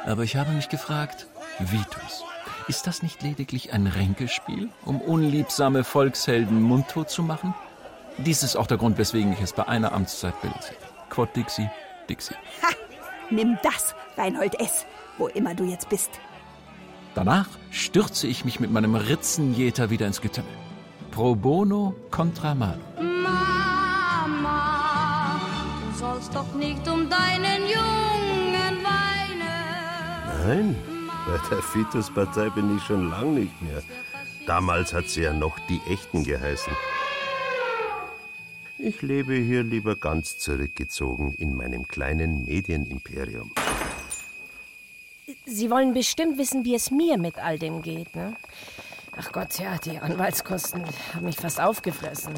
Aber 0.07 0.23
ich 0.23 0.37
habe 0.37 0.53
mich 0.53 0.69
gefragt, 0.69 1.27
Vitus, 1.59 2.23
ist 2.69 2.87
das 2.87 3.03
nicht 3.03 3.23
lediglich 3.23 3.73
ein 3.73 3.89
Ränkespiel, 3.89 4.69
um 4.85 5.01
unliebsame 5.01 5.83
Volkshelden 5.83 6.63
mundtot 6.63 7.11
zu 7.11 7.25
machen? 7.25 7.53
Dies 8.19 8.45
ist 8.45 8.55
auch 8.55 8.69
der 8.69 8.77
Grund, 8.77 8.97
weswegen 8.97 9.33
ich 9.33 9.41
es 9.41 9.53
bei 9.53 9.67
einer 9.67 9.93
Amtszeit 9.93 10.41
belasse. 10.41 10.75
Quod 11.09 11.35
Dixi, 11.35 11.69
Dixi. 12.09 12.35
Ha! 12.63 12.69
Nimm 13.31 13.59
das, 13.65 13.97
Reinhold 14.17 14.61
S., 14.61 14.87
wo 15.19 15.27
immer 15.27 15.57
du 15.57 15.65
jetzt 15.65 15.89
bist. 15.89 16.11
Danach 17.17 17.49
stürze 17.73 18.29
ich 18.29 18.45
mich 18.45 18.61
mit 18.61 18.71
meinem 18.71 18.95
Ritzenjäter 18.95 19.91
wieder 19.91 20.07
ins 20.07 20.21
Getümmel. 20.21 20.53
Pro 21.11 21.35
bono 21.35 21.97
contra 22.13 22.55
malo. 22.55 22.79
Nicht 26.55 26.87
um 26.89 27.09
deinen 27.09 27.63
Jungen 27.63 28.77
weinen. 28.85 30.47
Nein, 30.47 30.77
bei 31.27 31.39
der 31.51 31.63
Fitus-Partei 31.63 32.51
bin 32.51 32.77
ich 32.77 32.83
schon 32.85 33.11
lang 33.11 33.35
nicht 33.35 33.61
mehr. 33.63 33.83
Damals 34.47 34.93
hat 34.93 35.09
sie 35.09 35.23
ja 35.23 35.33
noch 35.33 35.59
die 35.69 35.81
Echten 35.89 36.25
geheißen. 36.25 36.73
Ich 38.79 39.03
lebe 39.03 39.35
hier 39.35 39.63
lieber 39.63 39.95
ganz 39.95 40.39
zurückgezogen 40.39 41.35
in 41.35 41.55
meinem 41.55 41.87
kleinen 41.87 42.47
Medienimperium. 42.47 43.53
Sie 45.45 45.71
wollen 45.71 45.93
bestimmt 45.93 46.39
wissen, 46.39 46.65
wie 46.65 46.75
es 46.75 46.91
mir 46.91 47.19
mit 47.19 47.39
all 47.39 47.59
dem 47.59 47.83
geht, 47.83 48.17
ne? 48.17 48.37
Ach 49.17 49.33
Gott, 49.33 49.59
ja, 49.59 49.77
die 49.79 49.99
Anwaltskosten 49.99 50.85
haben 51.15 51.27
mich 51.27 51.37
fast 51.37 51.61
aufgefressen. 51.61 52.33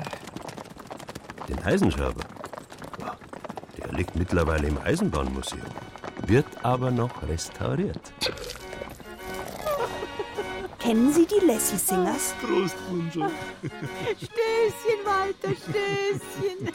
Den 1.48 1.64
Heisenschaber. 1.64 2.24
Liegt 3.92 4.16
mittlerweile 4.16 4.68
im 4.68 4.78
Eisenbahnmuseum, 4.78 5.60
wird 6.26 6.46
aber 6.62 6.90
noch 6.90 7.22
restauriert. 7.28 8.00
Kennen 10.78 11.12
Sie 11.12 11.26
die 11.26 11.44
Lassie 11.46 11.76
Singers? 11.76 12.34
Prost, 12.40 12.74
Bunjo. 12.88 13.30
Stößchen, 14.16 15.04
Walter, 15.04 15.54
Stößchen. 15.54 16.72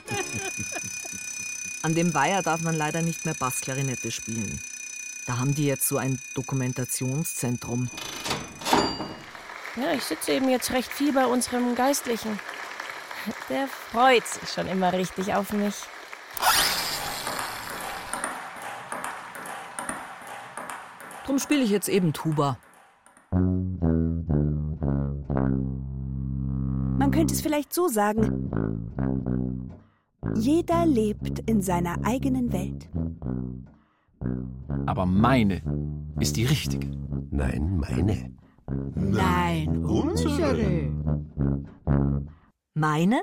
An 1.82 1.96
dem 1.96 2.14
Weiher 2.14 2.44
darf 2.44 2.62
man 2.62 2.76
leider 2.76 3.02
nicht 3.02 3.26
mehr 3.26 3.34
Bassklarinette 3.34 4.12
spielen. 4.12 4.62
Da 5.26 5.40
haben 5.40 5.56
die 5.56 5.66
jetzt 5.66 5.88
so 5.88 5.98
ein 5.98 6.20
Dokumentationszentrum. 6.36 7.90
Ja, 9.76 9.94
ich 9.94 10.04
sitze 10.04 10.34
eben 10.34 10.50
jetzt 10.50 10.72
recht 10.72 10.92
viel 10.92 11.14
bei 11.14 11.26
unserem 11.26 11.76
Geistlichen. 11.76 12.40
Der 13.50 13.68
freut 13.68 14.26
sich 14.26 14.50
schon 14.50 14.68
immer 14.68 14.94
richtig 14.94 15.34
auf 15.34 15.52
mich. 15.52 15.76
Drum 21.28 21.40
spiele 21.40 21.62
ich 21.62 21.72
jetzt 21.72 21.90
eben 21.90 22.14
Tuba. 22.14 22.58
Man 26.98 27.12
könnte 27.12 27.34
es 27.34 27.42
vielleicht 27.42 27.74
so 27.74 27.90
sagen. 27.90 28.50
Jeder 30.36 30.86
lebt 30.86 31.40
in 31.40 31.62
seiner 31.62 31.98
eigenen 32.06 32.54
Welt. 32.54 32.90
Aber 34.86 35.06
meine 35.06 35.62
ist 36.18 36.38
die 36.38 36.46
richtige. 36.46 36.90
Nein, 37.30 37.78
meine. 37.78 38.34
Nein, 38.96 39.86
unsere. 39.86 40.94
Meine? 42.74 43.22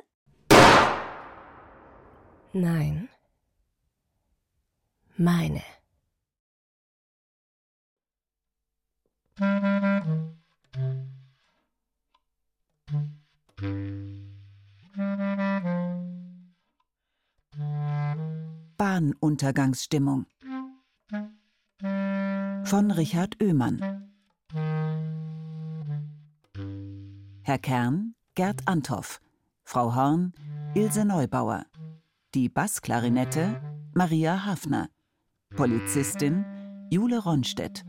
Nein. 2.53 3.09
Meine. 5.17 5.63
Bahnuntergangsstimmung. 18.77 20.27
Von 22.65 22.91
Richard 22.93 23.43
Oehmann. 23.43 23.81
Herr 27.43 27.59
Kern 27.59 28.15
Gerd 28.37 28.69
Anthoff, 28.69 29.21
Frau 29.65 29.97
Horn 29.97 30.33
Ilse 30.75 31.05
Neubauer, 31.05 31.67
die 32.35 32.49
Bassklarinette 32.49 33.61
Maria 33.95 34.47
Hafner, 34.47 34.89
Polizistin 35.57 36.45
Jule 36.89 37.19
Ronstedt, 37.19 37.85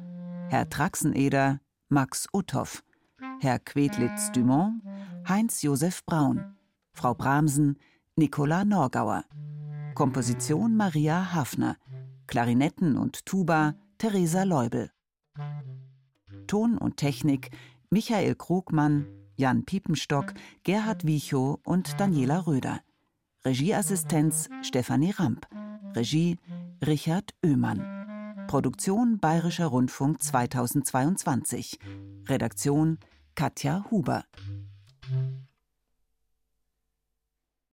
Herr 0.50 0.70
Traxeneder 0.70 1.60
Max 1.90 2.28
Uthoff, 2.34 2.84
Herr 3.40 3.60
Quedlitz-Dumont 3.60 4.82
Heinz-Josef 5.28 6.06
Braun, 6.06 6.56
Frau 6.94 7.14
Bramsen 7.14 7.78
Nicola 8.16 8.64
Norgauer, 8.64 9.26
Komposition 9.96 10.78
Maria 10.78 11.34
Hafner, 11.34 11.78
Klarinetten 12.28 12.98
und 12.98 13.26
Tuba 13.26 13.76
Theresa 13.98 14.44
Leubel. 14.44 14.92
Ton 16.48 16.78
und 16.78 16.98
Technik 16.98 17.50
Michael 17.90 18.36
Krugmann, 18.36 19.08
Jan 19.38 19.66
Piepenstock, 19.66 20.34
Gerhard 20.64 21.06
Wiechow 21.06 21.60
und 21.64 22.00
Daniela 22.00 22.46
Röder. 22.46 22.82
Regieassistenz 23.44 24.50
Stefanie 24.62 25.12
Ramp. 25.12 25.48
Regie 25.96 26.38
Richard 26.86 27.34
Oehmann. 27.44 28.05
Produktion 28.48 29.18
Bayerischer 29.18 29.66
Rundfunk 29.66 30.22
2022. 30.22 31.80
Redaktion 32.28 33.00
Katja 33.36 33.86
Huber. 33.90 34.24